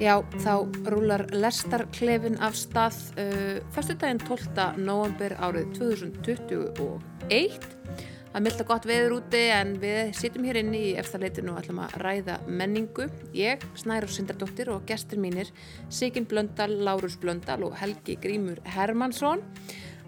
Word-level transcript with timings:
Já, 0.00 0.14
þá 0.40 0.54
rúlar 0.88 1.26
lestarklefin 1.28 2.38
af 2.40 2.54
stað 2.56 2.96
uh, 3.20 3.58
fyrstudaginn 3.74 4.22
12. 4.24 4.78
november 4.80 5.34
árið 5.44 5.74
2021. 5.76 7.66
Það 8.30 8.38
er 8.38 8.44
mylda 8.46 8.66
gott 8.70 8.88
veður 8.88 9.16
úti 9.18 9.42
en 9.52 9.74
við 9.82 10.14
sittum 10.16 10.46
hér 10.48 10.62
inni 10.62 10.80
í 10.86 10.94
eftirleitinu 11.02 11.52
og 11.52 11.60
ætlum 11.60 11.82
að 11.84 11.98
ræða 12.00 12.38
menningu. 12.48 13.10
Ég, 13.36 13.60
Snæra 13.76 14.08
Sindardóttir 14.08 14.72
og 14.72 14.88
gestur 14.88 15.20
mínir 15.20 15.52
Sigin 15.92 16.24
Blöndal, 16.30 16.78
Lárus 16.80 17.20
Blöndal 17.20 17.60
og 17.68 17.76
Helgi 17.82 18.16
Grímur 18.24 18.64
Hermansson. 18.72 19.44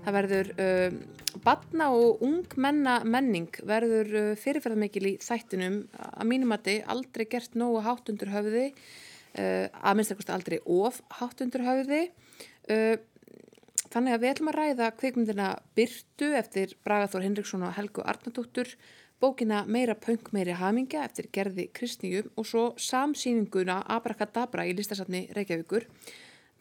Það 0.07 0.21
verður 0.23 0.53
uh, 0.57 1.01
batna 1.45 1.93
og 1.93 2.25
ungmenna 2.25 3.03
menning 3.05 3.53
verður 3.61 4.17
uh, 4.17 4.35
fyrirferðarmikil 4.41 5.07
í 5.13 5.17
þættinum 5.21 5.83
að 6.01 6.29
mínumati 6.33 6.81
aldrei 6.81 7.29
gert 7.29 7.61
nógu 7.61 7.85
hátt 7.85 8.09
undir 8.09 8.33
höfði 8.33 8.71
að 9.33 9.97
minnstakosti 9.99 10.35
aldrei 10.35 10.59
of 10.69 11.01
hátt 11.19 11.41
undir 11.45 11.65
höfði 11.65 12.03
uh, 12.69 12.97
þannig 13.93 14.17
að 14.17 14.25
við 14.25 14.33
ætlum 14.33 14.51
að 14.53 14.59
ræða 14.59 14.91
kvikmyndina 14.99 15.47
Byrtu 15.77 16.33
eftir 16.39 16.75
Bragaþór 16.85 17.25
Henriksson 17.27 17.65
og 17.67 17.75
Helgu 17.77 18.05
Arnardóttur 18.05 18.75
bókina 19.23 19.63
Meira 19.71 19.95
punk, 19.95 20.33
meiri 20.35 20.57
hamingja 20.59 21.05
eftir 21.07 21.29
Gerði 21.33 21.69
Kristníu 21.75 22.27
og 22.37 22.49
svo 22.49 22.69
samsýninguna 22.81 23.83
Abrakadabra 23.97 24.67
í 24.69 24.77
listasatni 24.77 25.29
Reykjavíkur 25.37 25.89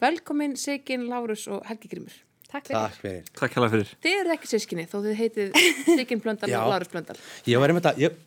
Velkomin 0.02 0.56
Sigin, 0.58 1.08
Lárus 1.10 1.48
og 1.50 1.66
Helgi 1.68 1.90
Grímur 1.92 2.20
Takk 2.52 2.66
fyrir. 2.68 2.80
Takk 2.82 3.00
fyrir. 3.00 3.28
Takk 3.32 3.54
hella 3.56 3.68
fyrir. 3.72 3.90
Þið 4.04 4.18
eru 4.20 4.32
ekki 4.34 4.48
sískinni 4.50 4.84
þó 4.84 4.98
þið 5.06 5.14
heitið 5.22 5.54
Sigin 5.86 6.20
Blöndal 6.20 6.50
og 6.58 6.68
Lárus 6.68 6.90
Blöndal. 6.92 7.16
Ég 7.48 7.62
var, 7.62 7.72
að, 7.72 8.02
ég, 8.02 8.18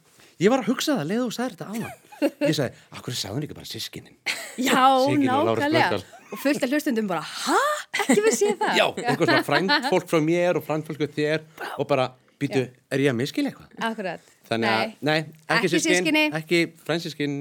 ég 0.42 0.54
var 0.54 0.64
að 0.64 0.72
hugsa 0.72 0.96
það, 0.98 1.12
leiðu 1.12 1.28
og 1.28 1.36
sagði 1.36 1.60
þetta 1.60 1.68
ána. 1.70 1.92
Ég 2.22 2.54
sagði, 2.58 2.84
akkur 2.96 3.16
sagði 3.18 3.36
hún 3.36 3.48
ekki 3.48 3.58
bara 3.58 3.70
sískinin? 3.70 4.16
Já, 4.62 4.86
nákvæmlega. 5.22 6.00
Og 6.34 6.40
fullt 6.42 6.64
af 6.66 6.72
hlustundum 6.74 7.08
bara, 7.10 7.22
hæ? 7.24 7.58
Ekki 8.06 8.22
við 8.26 8.38
séð 8.40 8.56
það? 8.62 8.78
Já, 8.80 8.86
einhver 9.04 9.30
svona 9.30 9.44
frænd 9.48 9.76
fólk 9.92 10.08
frá 10.12 10.20
mér 10.26 10.60
og 10.60 10.66
frænd 10.68 10.88
fólk 10.88 11.02
frá 11.04 11.12
þér 11.18 11.46
og 11.80 11.88
bara, 11.90 12.10
býtu, 12.42 12.66
er 12.92 13.04
ég 13.06 13.12
að 13.14 13.20
miskila 13.20 13.52
eitthvað? 13.52 13.76
Akkurat. 13.90 14.32
Þannig 14.46 14.70
að, 14.70 14.92
nei, 15.08 15.16
ekki, 15.26 15.56
Ekki 15.56 15.70
sískin, 15.74 15.96
systkini. 15.96 16.24
ekki 16.40 16.60
frændsískin. 16.86 17.34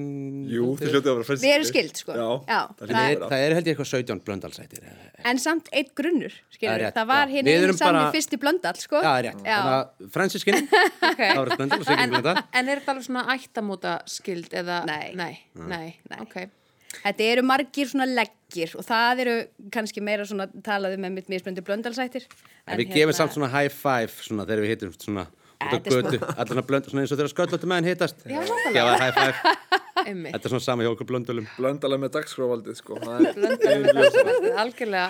Jú, 0.49 0.69
þið 0.81 0.89
hljótið 0.95 1.11
að 1.11 1.19
vera 1.19 1.27
frænst. 1.29 1.45
Við 1.45 1.53
erum 1.55 1.69
skild, 1.69 2.01
sko. 2.01 2.15
Já, 2.17 2.29
Já, 2.49 2.61
það 2.79 2.81
það 2.81 2.95
Það, 2.95 3.11
er, 3.11 3.19
að 3.19 3.35
það 3.35 3.45
er 3.45 3.55
held 3.59 3.69
ég 3.69 3.75
eitthvað 3.75 3.91
17 3.93 4.23
blöndalsættir. 4.29 4.89
En 5.25 5.39
samt 5.45 5.69
eitt 5.73 5.93
grunnur, 5.99 6.33
Það 6.35 6.57
skilur 6.59 6.87
Það 6.99 7.07
var 7.13 7.27
hérna 7.35 7.51
Við 7.51 7.65
einu 7.69 7.77
sanni 7.79 8.01
bara- 8.01 8.15
fyrsti 8.17 8.41
blöndal, 8.41 8.75
sko. 8.81 8.97
Já, 8.97 9.09
það 9.11 9.19
er 9.19 9.29
rétt. 9.29 9.45
Já. 9.45 9.57
Þannig 9.61 9.79
að 9.79 10.11
frændsískin, 10.17 10.69
Okay. 11.15 11.31
Lárus 11.37 11.57
Blöndal 11.61 11.81
og 11.81 11.95
En, 11.95 12.11
Blöndal. 12.11 12.37
en 12.55 12.69
er 12.69 12.81
þetta 12.81 12.93
alveg 12.95 13.05
svona 13.07 13.25
ættamóta 13.37 13.93
skild 14.09 14.49
eða? 14.57 14.81
Nei. 14.89 15.13
Nei, 15.15 15.33
nei, 15.55 15.97
Nei. 16.11 16.21
ok. 16.25 16.37
Þetta 16.95 17.25
eru 17.27 17.43
margir 17.43 17.89
svona 17.91 18.07
leggir 18.07 18.71
og 18.79 18.85
það 18.87 19.21
eru 19.25 19.33
kannski 19.75 20.01
meira 20.05 20.23
svona 20.27 20.47
talaðu 20.63 20.97
með 21.03 21.13
mitt 21.17 21.29
mismöndu 21.33 21.63
blöndalsættir. 21.67 22.23
En 22.71 22.79
við 22.79 22.93
gefum 22.95 23.13
samt 23.19 23.35
svona 23.35 23.49
high 23.51 23.69
five 23.75 24.13
svona 24.23 24.47
þegar 24.47 24.63
við 24.63 24.71
hittum 24.75 24.93
svona 24.95 25.25
út 25.65 25.73
á 25.73 25.79
Þetta 25.79 25.95
er 25.95 26.05
götu, 26.05 26.21
allir 26.35 26.53
svona 26.53 26.67
blönd, 26.69 26.91
svona 26.91 27.05
eins 27.05 27.15
og 27.15 27.21
þegar 27.21 27.33
sköllóttu 27.35 27.71
menn 27.71 27.89
hittast. 27.89 28.25
Já, 28.29 28.41
nákvæmlega. 28.45 29.55
Þetta 30.05 30.41
er 30.41 30.53
svona 30.53 30.65
sama 30.65 30.85
hjá 30.85 30.91
okkur 30.91 31.07
blöndulum. 31.09 31.47
Blöndalega 31.57 32.03
með 32.03 32.11
dagskráfaldið, 32.19 32.77
sko. 32.77 32.99
Er- 33.01 34.59
algjörlega. 34.61 35.05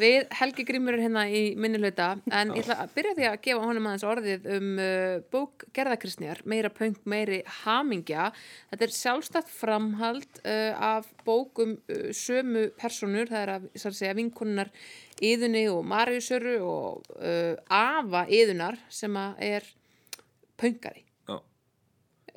Við 0.00 0.30
Helgi 0.38 0.64
Grímur 0.66 0.96
er 0.96 1.04
hérna 1.04 1.26
í 1.28 1.42
minnilöta 1.60 2.14
en 2.32 2.54
ég 2.56 2.64
ætla 2.64 2.78
að 2.82 2.94
byrja 2.96 3.12
því 3.18 3.26
að 3.28 3.36
gefa 3.44 3.66
honum 3.68 3.88
aðeins 3.90 4.06
orðið 4.08 4.48
um 4.56 4.70
uh, 4.80 5.18
bók 5.32 5.66
Gerðakristnjar, 5.76 6.40
meira 6.48 6.70
punk, 6.72 7.02
meiri 7.04 7.42
hamingja. 7.60 8.30
Þetta 8.72 8.86
er 8.88 8.96
sjálfstætt 8.96 9.52
framhald 9.52 10.40
uh, 10.40 10.96
af 10.96 11.10
bókum 11.28 11.76
uh, 11.76 12.08
sömu 12.16 12.70
personur, 12.80 13.28
það 13.30 13.44
er 13.44 13.54
að, 13.58 13.68
að 13.76 13.98
segja, 14.00 14.16
vinkonunnar 14.18 14.72
Íðunni 15.20 15.66
og 15.68 15.84
Mariusöru 15.84 16.56
og 16.64 17.12
uh, 17.20 17.54
Ava 17.68 18.24
Íðunar 18.32 18.80
sem 18.88 19.20
að 19.20 19.44
er 19.50 19.68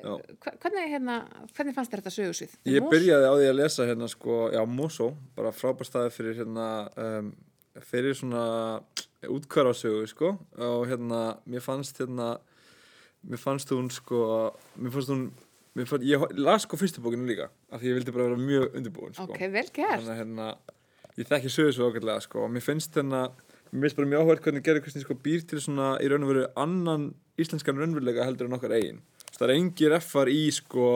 Hva- 0.04 0.56
Hvernig, 0.60 0.88
hérna, 0.92 1.14
hvernig 1.56 1.72
fannst 1.76 1.92
þér 1.94 2.00
þetta 2.02 2.12
sögursvið? 2.12 2.56
Ég 2.68 2.88
byrjaði 2.92 3.24
á 3.24 3.32
því 3.38 3.46
að 3.48 3.56
lesa 3.56 3.86
hérna, 3.88 4.08
sko, 4.12 4.34
já, 4.52 4.60
Mosó, 4.68 5.06
bara 5.36 5.52
frábær 5.54 5.88
staði 5.88 6.10
fyrir 6.12 6.34
hérna, 6.42 6.66
um, 7.00 7.30
fyrir 7.80 8.12
svona 8.18 8.42
útkvarasögu, 9.24 10.04
sko, 10.10 10.34
og 10.60 10.84
hérna, 10.90 11.22
mér 11.48 11.64
fannst 11.64 11.96
hérna, 12.02 12.34
mér 13.24 13.40
fannst 13.40 13.72
hún, 13.72 13.88
sko, 13.94 14.20
mér 14.76 14.92
fannst 14.92 15.08
hún, 15.14 15.24
mér 15.78 15.88
fannst, 15.88 16.04
ég 16.04 16.26
las 16.36 16.66
sko 16.66 16.76
fyrstu 16.76 17.00
bókinu 17.00 17.24
líka, 17.30 17.48
af 17.72 17.80
því 17.80 17.88
ég 17.94 17.98
vildi 18.02 18.12
bara 18.12 18.28
vera 18.28 18.36
mjög 18.44 18.76
undirbúin, 18.76 19.14
sko. 19.16 19.30
Ok, 19.32 19.40
vel 19.56 19.70
gert. 19.72 20.04
þannig 20.04 20.12
að 20.12 20.20
hérna 20.20 20.50
ég 21.16 21.30
þekki 21.32 21.54
sögu 21.56 21.72
svo 21.72 21.88
ágætlega 21.88 22.20
sko 22.26 22.44
og 22.44 22.50
mér 22.52 22.62
finnst 22.66 22.92
hérna 23.00 23.24
mér 23.74 23.88
finnst 23.88 23.98
bara 23.98 24.10
mjög 24.12 24.22
áhverð 24.24 24.44
hvernig 24.46 24.64
Gerður 24.66 24.84
Kristins 24.84 25.04
sko 25.06 25.16
býr 25.24 25.42
til 25.50 25.60
svona 25.62 25.94
í 26.02 26.08
raun 26.10 26.26
og 26.26 26.30
veru 26.30 26.46
annan 26.60 27.08
íslenskan 27.40 27.80
raunveruleika 27.80 28.26
heldur 28.26 28.48
en 28.48 28.56
okkar 28.58 28.76
eigin 28.76 29.02
það 29.34 29.48
er 29.48 29.54
engir 29.56 29.96
effar 29.96 30.30
í 30.30 30.44
sko 30.54 30.88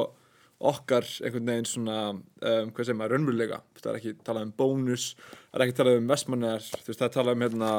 okkar 0.58 1.06
einhvern 1.22 1.50
veginn 1.52 1.68
svona 1.70 1.98
um, 2.14 2.70
hvað 2.74 2.84
segir 2.84 2.98
maður, 2.98 3.14
raunveruleika 3.14 3.60
það 3.78 3.90
er 3.92 3.98
ekki 4.00 4.14
talað 4.26 4.48
um 4.48 4.54
bónus, 4.58 5.08
það 5.50 5.60
er 5.60 5.66
ekki 5.66 5.78
talað 5.78 6.00
um 6.00 6.08
veist 6.12 6.98
það 6.98 7.06
er 7.08 7.14
talað 7.18 7.36
um 7.38 7.46
hérna 7.46 7.72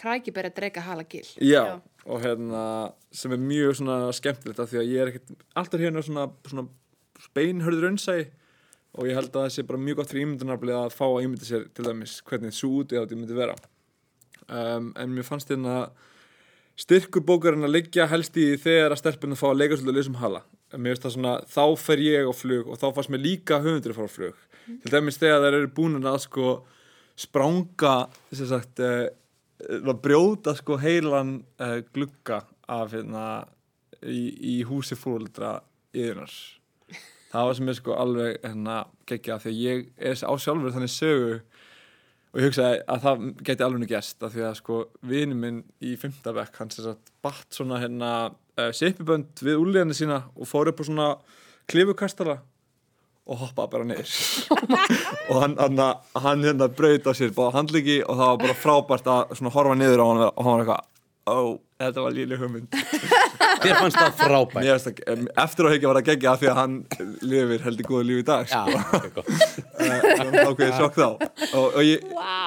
Kræki 0.00 0.32
beri 0.32 0.48
að 0.48 0.56
dreika 0.56 0.80
hala 0.80 1.02
gil. 1.04 1.26
já, 1.36 1.62
Já. 1.66 1.80
og 2.06 2.22
hérna 2.24 2.60
sem 3.12 3.32
er 3.34 3.42
mjög 3.42 3.74
svona 3.80 3.96
skemmtilegt 4.16 4.62
af 4.62 4.70
því 4.70 4.78
að 4.80 4.92
ég 4.94 5.02
er 5.02 5.10
ekkert 5.10 5.34
alltaf 5.60 5.82
hérna 5.82 6.02
svona, 6.06 6.28
svona 6.48 6.68
beinhörður 7.36 7.84
raunsæi 7.88 8.30
og 8.96 9.06
ég 9.06 9.18
held 9.18 9.28
að 9.34 9.44
það 9.44 9.52
sé 9.54 9.66
bara 9.68 9.82
mjög 9.82 10.00
gott 10.00 10.12
fyrir 10.12 10.26
ímyndunarblið 10.26 10.78
að 10.78 10.96
fá 10.96 11.04
að 11.06 11.26
ímynda 11.26 11.46
sér 11.46 11.66
til 11.74 11.86
dæmis 11.86 12.16
hvernig 12.26 12.56
svo 12.56 12.80
út 12.80 12.94
eða 12.94 13.04
þetta 13.04 13.20
myndi 13.20 13.36
vera 13.36 13.58
um, 14.50 14.90
en 14.98 15.14
mér 15.14 15.26
fannst 15.26 15.52
hérna 15.52 15.90
styrkur 16.80 17.24
bókarinn 17.26 17.66
að 17.66 17.76
liggja 17.76 18.08
helst 18.10 18.36
í 18.40 18.52
þegar 18.60 18.94
að 18.94 19.02
stelpunum 19.02 19.38
fá 19.38 19.48
að 19.50 19.62
leika 19.62 19.78
svolítið 19.78 19.98
lausum 20.00 20.20
hala. 20.20 20.42
En 20.70 20.82
mér 20.82 20.94
finnst 20.94 21.06
það 21.06 21.16
svona, 21.16 21.34
þá 21.50 21.64
fer 21.82 22.04
ég 22.04 22.28
á 22.30 22.32
flug 22.34 22.68
og 22.70 22.80
þá 22.80 22.86
fannst 22.96 23.12
mér 23.12 23.24
líka 23.24 23.60
höfundur 23.64 23.94
að 23.94 24.00
fara 24.00 24.12
á 24.12 24.16
flug. 24.16 24.44
Til 24.70 24.92
dæmis 24.94 25.18
þegar 25.20 25.44
þær 25.44 25.58
eru 25.58 25.72
búin 25.76 25.98
að 26.00 26.20
sko 26.26 26.52
spranga 27.20 27.94
sagt 28.32 28.80
uh, 28.84 29.08
að 29.80 29.96
brjóta 30.04 30.54
sko 30.56 30.78
heilan 30.80 31.40
uh, 31.60 31.80
glugga 31.92 32.44
af 32.70 32.94
hérna 32.94 33.26
í, 34.06 34.22
í 34.56 34.56
húsi 34.68 34.96
fóreldra 34.96 35.58
yðunar 35.92 36.32
það 37.30 37.46
var 37.46 37.58
sem 37.58 37.70
er 37.70 37.78
sko 37.78 37.96
alveg 37.98 38.38
hérna 38.44 38.76
geggja 39.08 39.38
því 39.42 39.50
að 39.50 39.60
ég 39.60 39.82
er 40.10 40.22
á 40.26 40.34
sjálfur 40.40 40.74
þannig 40.74 40.92
sögu 40.94 41.36
og 42.30 42.38
ég 42.38 42.46
hugsaði 42.46 42.82
að 42.86 43.02
það 43.06 43.24
geti 43.48 43.66
alveg 43.66 43.82
nú 43.82 43.88
gæst 43.90 44.22
af 44.26 44.34
því 44.34 44.44
að 44.46 44.58
sko 44.60 44.76
vinu 45.10 45.38
minn 45.38 45.58
í 45.82 45.96
fymtabekk 45.98 46.60
hann 46.60 46.70
sem 46.70 46.86
sagt 46.86 47.10
batt 47.24 47.56
svona 47.56 47.80
hérna 47.82 48.10
uh, 48.30 48.70
sipibönd 48.76 49.42
við 49.42 49.58
úlíðanir 49.58 49.98
sína 49.98 50.22
og 50.36 50.48
fór 50.50 50.70
upp 50.70 50.82
á 50.82 50.84
svona 50.86 51.08
klifukastara 51.70 52.38
og 53.30 53.38
hoppaði 53.44 53.70
bara 53.70 53.86
niður. 53.86 54.12
Og 55.30 55.36
hann, 55.38 55.52
hann, 55.60 55.82
hann 56.18 56.40
hérna 56.42 56.66
braut 56.72 57.04
á 57.06 57.12
sér 57.14 57.30
bara 57.36 57.54
handliki 57.54 58.00
og 58.02 58.16
það 58.18 58.30
var 58.32 58.40
bara 58.42 58.56
frábært 58.58 59.10
að 59.12 59.34
svona 59.38 59.52
horfa 59.54 59.76
niður 59.78 60.02
á 60.02 60.06
hann 60.08 60.22
og 60.26 60.40
hann 60.40 60.56
var 60.56 60.62
eitthvað 60.64 60.88
ó, 61.30 61.38
þetta 61.84 62.04
var 62.06 62.16
líli 62.16 62.38
hugmynd 62.40 62.74
Þér 63.60 63.76
fannst 63.76 63.98
það 63.98 64.18
frábært. 64.20 64.58
Mér 64.60 64.80
finnst 64.80 65.02
það, 65.04 65.22
eftir 65.44 65.68
á 65.68 65.72
hekja 65.74 65.90
var 65.90 66.00
að 66.00 66.08
gegja 66.10 66.32
af 66.32 66.40
því 66.42 66.50
að 66.50 66.58
hann 66.60 66.74
lifir 67.24 67.64
heldur 67.66 67.88
góða 67.90 68.06
lífi 68.10 68.24
í 68.24 68.26
dag 68.30 68.50
Já, 68.50 68.60
sko. 69.06 69.24
þannig 69.80 70.36
að 70.40 70.50
ákveði 70.50 70.74
sjokk 70.76 70.98
þá 70.98 71.06
og, 71.08 71.64
og 71.64 71.80
ég, 71.86 72.04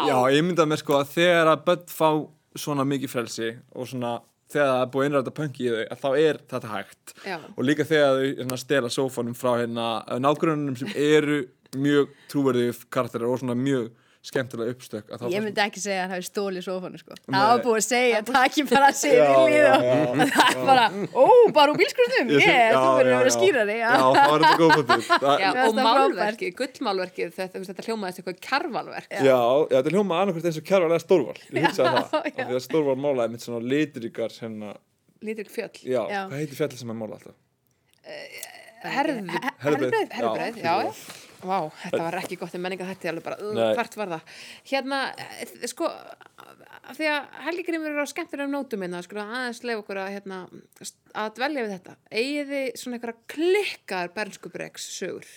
já, 0.09 0.15
ég 0.35 0.45
myndaði 0.47 0.71
mér 0.73 0.83
sko 0.83 0.99
að 0.99 1.15
þegar 1.15 1.51
að 1.53 1.65
börn 1.69 1.89
fá 1.93 2.09
svona 2.63 2.85
mikið 2.87 3.13
frelsi 3.13 3.49
og 3.73 3.89
svona 3.89 4.13
þegar 4.53 4.69
það 4.69 4.83
er 4.83 4.91
búið 4.93 5.07
einræða 5.09 5.33
pönki 5.39 5.65
í 5.65 5.71
þau 5.73 5.81
að 5.83 6.01
þá 6.03 6.07
er 6.21 6.39
þetta 6.53 6.71
hægt 6.73 7.13
Já. 7.25 7.37
og 7.41 7.65
líka 7.65 7.87
þegar 7.89 8.13
þau 8.19 8.25
hérna, 8.27 8.59
stela 8.61 8.91
sófanum 8.93 9.37
frá 9.37 9.51
hérna 9.63 9.87
nágrunum 10.21 10.77
sem 10.77 10.93
eru 10.93 11.39
mjög 11.73 12.11
trúverðið 12.29 12.83
karakterar 12.93 13.31
og 13.33 13.41
svona 13.41 13.57
mjög 13.57 13.89
skemmtilega 14.23 14.71
uppstök 14.71 15.09
Ég 15.33 15.41
myndi 15.43 15.59
ekki 15.59 15.81
segja 15.83 16.05
að 16.05 16.07
það 16.07 16.15
hefði 16.15 16.27
stólið 16.29 16.63
sofanu 16.63 16.99
sko. 17.01 17.15
Það 17.27 17.47
var 17.49 17.61
búið 17.65 17.75
að 17.79 17.85
segja 17.85 18.19
að 18.21 18.29
það 18.29 18.45
ekki 18.47 18.63
bara 18.69 18.89
í 18.93 18.99
lið 19.03 19.19
og 19.33 20.21
það 20.23 20.47
er 20.47 20.61
bara, 20.69 20.85
ó, 21.11 21.25
bara 21.57 21.73
úr 21.73 21.79
bílskrusnum 21.81 22.31
Ég 22.31 22.45
sé- 22.45 22.71
þú 22.71 22.85
verður 22.97 23.13
að 23.17 23.19
vera 23.23 23.33
skýrari 23.35 23.75
Já, 23.81 23.89
það 23.99 24.31
var 24.31 24.45
þetta 24.45 24.57
góð 24.63 24.71
Mér 24.93 25.59
og 25.67 25.75
málverkið, 25.79 26.53
gullmálverkið, 26.61 27.33
þetta, 27.35 27.51
þú 27.51 27.63
veist, 27.63 27.73
þetta 27.73 27.85
hljómaðist 27.89 28.21
eitthvað 28.23 28.39
kjarvalverk. 28.47 29.11
Já, 29.11 29.23
já, 29.27 29.41
þetta 29.75 29.91
er 29.91 29.97
hljóma 29.97 30.21
annarkvæmt 30.23 30.47
eins 30.53 30.61
og 30.63 30.67
kjærvalega 30.71 31.03
stórval 31.03 31.37
Ég 31.43 31.67
hugsaði 31.67 31.93
það, 31.99 32.15
af 32.23 32.31
já. 32.31 32.47
því 32.47 32.57
að 32.59 32.63
stórval 32.69 32.97
málaði 33.03 33.35
mitt 33.35 33.43
svona 33.47 33.61
litrikar 33.75 34.39
hérna, 34.39 34.73
Lítil 35.23 35.47
fjöll. 35.51 35.75
já, 35.83 36.01
hvað 36.07 36.39
heitir 36.39 36.57
fjallið 36.63 36.79
sem 36.83 36.89
hann 36.93 36.99
mála 37.03 37.19
alltaf? 37.19 37.35
Herðbreið, 38.83 40.09
já. 40.11 40.31
já, 40.63 40.73
já. 40.83 40.91
Vá, 41.43 41.57
þetta 41.83 42.01
var 42.03 42.19
ekki 42.21 42.37
gott 42.41 42.57
um 42.57 42.63
menninga 42.65 42.87
þetta 42.89 43.11
alveg 43.11 43.25
bara, 43.27 43.37
Nei. 43.53 43.73
hvert 43.77 43.97
var 43.99 44.11
það? 44.13 44.35
Hérna, 44.71 44.99
eh, 45.19 45.55
sko, 45.71 45.89
af 45.89 46.97
því 46.97 47.09
að 47.13 47.39
Helgi 47.47 47.65
Grímur 47.69 47.93
eru 47.93 48.03
á 48.03 48.13
skemmtilegum 48.13 48.53
nótum 48.55 48.83
minna, 48.83 49.01
sko, 49.05 49.19
aðeins 49.23 49.63
leif 49.67 49.81
okkur 49.83 50.01
að, 50.03 50.11
hérna, 50.17 50.43
að 51.13 51.33
dvelja 51.39 51.65
við 51.65 51.73
þetta. 51.77 51.97
Egið 52.23 52.53
þið 52.53 52.69
svona 52.81 52.99
einhverja 52.99 53.19
klikkar 53.35 54.13
bernskubreks 54.15 54.87
sögur? 54.97 55.33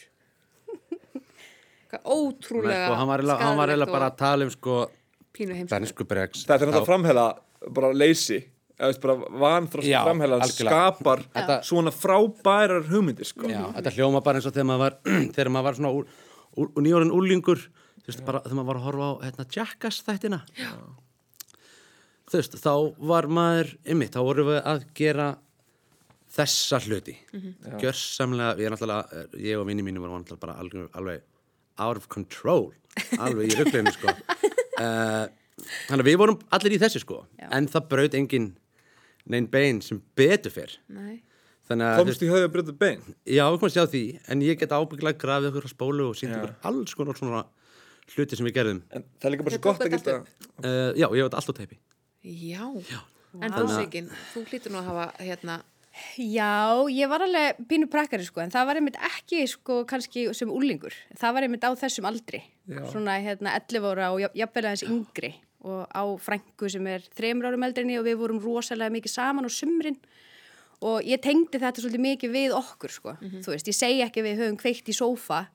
Hvað 1.87 2.08
ótrúlega 2.11 2.87
sko, 2.88 2.99
hann 2.99 3.11
var 3.11 3.23
skaðlegt 3.23 3.93
bara 3.94 4.11
að 4.11 4.17
tala 4.19 4.47
um 4.47 4.50
sko 4.50 4.79
pínu 5.37 5.55
heimsku 5.55 5.75
bernsku 5.75 6.06
bregs 6.08 6.44
Þetta 6.47 6.64
er 6.64 6.70
náttúrulega 6.70 6.88
framhela 6.88 7.26
bara 7.76 7.93
leysi 7.94 8.41
vanþróst 8.78 9.88
algjörlega. 9.88 10.49
skapar 10.52 11.23
Þetta- 11.34 11.58
svona 11.64 11.93
frábærar 11.94 12.84
hugmyndir 12.90 13.25
sko. 13.28 13.49
Já, 13.49 13.73
þetta 13.73 13.93
hljóma 13.96 14.23
bara 14.23 14.38
eins 14.40 14.46
og 14.46 14.52
þegar 14.56 14.69
maður 14.69 14.84
var 14.84 14.99
þegar 15.37 15.50
maður 15.55 15.69
var 15.70 15.78
svona 15.81 15.93
úr, 15.96 16.06
úr, 16.56 16.69
úr 16.76 16.84
nýjórinn 16.84 17.14
úrlingur 17.17 17.62
þú 18.02 18.06
veist, 18.11 18.25
bara 18.28 18.43
þegar 18.44 18.58
maður 18.61 18.69
var 18.73 18.76
að 18.81 18.87
horfa 18.90 19.08
á 19.08 19.12
hérna, 19.25 19.46
Jackass 19.56 20.02
þættina 20.06 20.40
Já. 20.61 20.70
þú 22.31 22.38
veist, 22.40 22.58
þá 22.62 22.73
var 23.12 23.28
maður 23.38 23.73
ymmið, 23.87 24.12
þá 24.14 24.20
vorum 24.28 24.50
við 24.52 24.61
að 24.75 24.84
gera 24.99 25.29
þessa 26.37 26.81
hluti 26.84 27.14
gjörsamlega, 27.81 28.58
ég 28.61 28.69
er 28.69 28.75
náttúrulega 28.75 29.25
ég 29.40 29.61
og 29.61 29.67
vinni 29.70 29.84
mínu 29.87 30.02
vorum 30.02 30.20
náttúrulega 30.20 30.43
bara 30.43 30.58
alveg, 30.61 30.88
alveg 30.99 31.22
out 31.81 31.96
of 32.00 32.08
control 32.12 32.72
alveg 33.22 33.52
í 33.52 33.56
ruggleinu 33.61 33.93
sko 33.94 34.12
uh, 34.12 35.25
þannig 35.88 36.02
að 36.02 36.08
við 36.11 36.19
vorum 36.20 36.38
allir 36.52 36.76
í 36.76 36.81
þessu 36.82 37.00
sko 37.05 37.22
Já. 37.40 37.49
en 37.56 37.69
það 37.72 37.88
braut 37.94 38.17
engin 38.19 38.50
neinn 39.26 39.49
bein 39.50 39.81
sem 39.82 40.00
betur 40.19 40.52
fyrr 40.55 40.76
Nei. 40.88 41.20
þannig 41.69 41.87
að 41.90 42.00
Komst 42.02 42.23
í 42.23 42.31
höfðu 42.31 42.46
að 42.49 42.52
brjóta 42.55 42.75
bein 42.78 43.02
Já, 43.25 43.44
við 43.50 43.58
komum 43.58 43.70
að 43.70 43.76
sjá 43.76 43.84
því, 43.93 44.02
en 44.31 44.44
ég 44.46 44.58
get 44.61 44.75
ábyggilega 44.76 45.19
grafið 45.23 45.50
okkur 45.52 45.67
á 45.67 45.70
spólu 45.73 46.08
og 46.12 46.17
sínt 46.19 46.32
Já. 46.37 46.40
okkur 46.44 46.55
alls 46.70 46.94
konar 46.99 47.19
svona 47.19 47.44
hluti 48.14 48.37
sem 48.38 48.46
við 48.46 48.55
gerðum. 48.55 48.81
En 48.94 49.02
það 49.19 49.26
er 49.26 49.32
líka 49.34 49.44
bara 49.49 49.56
svo 49.56 49.64
gott 49.67 49.81
að 49.82 49.94
geta 49.96 50.19
Uh, 50.56 50.94
já, 50.96 51.05
ég 51.12 51.19
hef 51.20 51.26
þetta 51.26 51.37
allt 51.37 51.50
á 51.52 51.55
teipi. 51.58 51.76
Já. 52.25 52.62
En 53.44 53.52
þú 53.52 53.64
Sigyn, 53.69 54.06
þú 54.32 54.43
hlýtur 54.49 54.73
nú 54.73 54.78
að 54.81 54.87
hafa 54.88 55.06
hérna 55.20 55.56
Já, 56.17 56.87
ég 56.93 57.08
var 57.08 57.25
alveg 57.25 57.58
pínu 57.69 57.88
prakkari 57.93 58.25
sko, 58.25 58.40
en 58.44 58.52
það 58.52 58.67
var 58.69 58.79
einmitt 58.81 58.96
ekki 59.08 59.43
sko 59.49 59.82
kannski 59.88 60.26
sem 60.37 60.49
úlingur. 60.52 60.94
Það 61.17 61.34
var 61.37 61.46
einmitt 61.46 61.64
á 61.64 61.72
þessum 61.76 62.08
aldri. 62.08 62.40
Já. 62.69 62.82
Svona 62.93 63.19
hérna 63.25 63.52
11 63.58 63.84
ára 63.90 64.08
og 64.14 64.20
jafn- 64.25 64.38
jafnvel 64.40 64.64
aðeins 64.70 64.87
yngri 64.88 65.32
og 65.66 65.90
á 65.90 66.02
frængu 66.22 66.70
sem 66.70 66.86
er 66.86 67.04
þreymur 67.16 67.50
árum 67.50 67.66
eldrinni 67.66 67.98
og 67.98 68.06
við 68.06 68.20
vorum 68.22 68.40
rosalega 68.42 68.94
mikið 68.94 69.14
saman 69.16 69.48
á 69.48 69.50
sumrin. 69.50 69.98
Og 70.86 71.02
ég 71.08 71.20
tengdi 71.24 71.58
þetta 71.58 71.80
svolítið 71.80 72.04
mikið 72.04 72.34
við 72.34 72.54
okkur 72.56 72.92
sko. 72.92 73.16
Þú 73.42 73.54
veist, 73.54 73.68
ég 73.70 73.76
segi 73.76 74.02
ekki 74.04 74.20
að 74.22 74.28
við 74.28 74.42
höfum 74.42 74.58
kveikt 74.60 74.90
í 74.92 74.96
sófa 74.96 75.46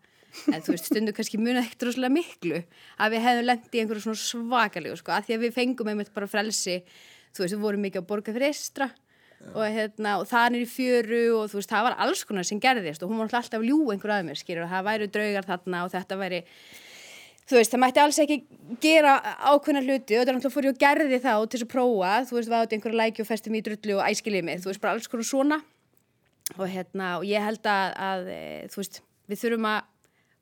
en 0.52 0.64
þú 0.64 0.76
veist, 0.76 0.88
stundu 0.90 1.14
kannski 1.16 1.40
munið 1.40 1.66
ekkert 1.66 1.88
rosalega 1.90 2.16
miklu 2.16 2.60
að 2.98 3.16
við 3.16 3.24
hefðum 3.26 3.48
lent 3.50 3.76
í 3.76 3.82
einhverju 3.82 4.04
svona 4.06 4.22
svakalegu 4.22 4.98
sko, 5.00 5.12
að 5.16 5.28
því 5.28 5.36
að 5.36 5.46
við 5.46 5.56
fengum 5.58 5.92
einmitt 5.92 6.14
bara 6.16 6.30
frelsi, 6.32 6.78
þú 7.36 7.44
veist, 7.44 7.56
við 7.56 7.66
vorum 7.66 7.84
mikið 7.86 8.02
að 8.02 8.08
borga 8.12 8.36
fyrir 8.36 8.48
eistra 8.48 8.88
og, 9.52 9.66
hérna, 9.66 10.16
og 10.22 10.30
það 10.30 10.48
er 10.48 10.62
í 10.62 10.70
fjöru 10.70 11.22
og 11.40 11.52
þú 11.52 11.60
veist, 11.60 11.72
það 11.74 11.88
var 11.88 11.98
alls 12.06 12.24
konar 12.30 12.48
sem 12.48 12.62
gerðist 12.64 13.04
og 13.04 13.12
hún 13.12 13.22
var 13.22 13.34
alltaf 13.42 13.60
að 13.60 13.68
ljú 13.68 13.82
einhver 13.92 14.16
að 14.16 14.26
mér, 14.30 14.40
skilur, 14.40 14.66
að 14.68 14.76
það 14.76 14.88
væri 14.88 15.12
draugar 15.18 15.50
þarna 15.50 15.84
og 15.86 15.94
þetta 15.96 16.20
væri 16.22 16.42
þú 17.52 17.60
veist, 17.60 17.74
það 17.74 17.82
mætti 17.84 18.02
alls 18.02 18.20
ekki 18.24 18.38
gera 18.82 19.18
ákveðna 19.52 19.84
hluti 19.84 20.16
og 20.16 20.22
þetta 20.22 20.32
er 20.32 20.38
náttúrulega 20.38 20.56
fór 20.56 20.68
ég 20.68 20.74
og 20.74 20.82
gerði 20.82 21.20
þá 21.20 21.32
til 21.34 21.58
þess 21.58 21.66
að 21.66 21.72
prófa, 21.74 22.12
þú 22.30 22.38
veist, 22.38 22.52
var 22.52 22.66
þetta 22.66 22.78
einhverja 22.78 23.00
læki 23.02 23.24
og 23.24 23.30
festum 23.30 23.58
í 23.58 23.64
drullu 23.66 23.98
og 23.98 24.04
æskilið 24.08 24.46
mig, 24.48 24.62
þú 24.64 24.72
veist, 24.72 24.82
bara 24.84 24.96
alls 24.96 25.12
konar 25.12 25.28
svona. 25.28 25.62
Og 26.58 26.68
hérna, 26.68 27.14
og 27.20 27.26
ég 27.28 27.44
held 27.44 27.68
að, 27.72 27.96
að 28.08 28.30
e, 28.32 28.44
þú 28.72 28.82
veist, 28.82 29.02
við 29.32 29.42
þurfum 29.44 29.68
að 29.72 29.90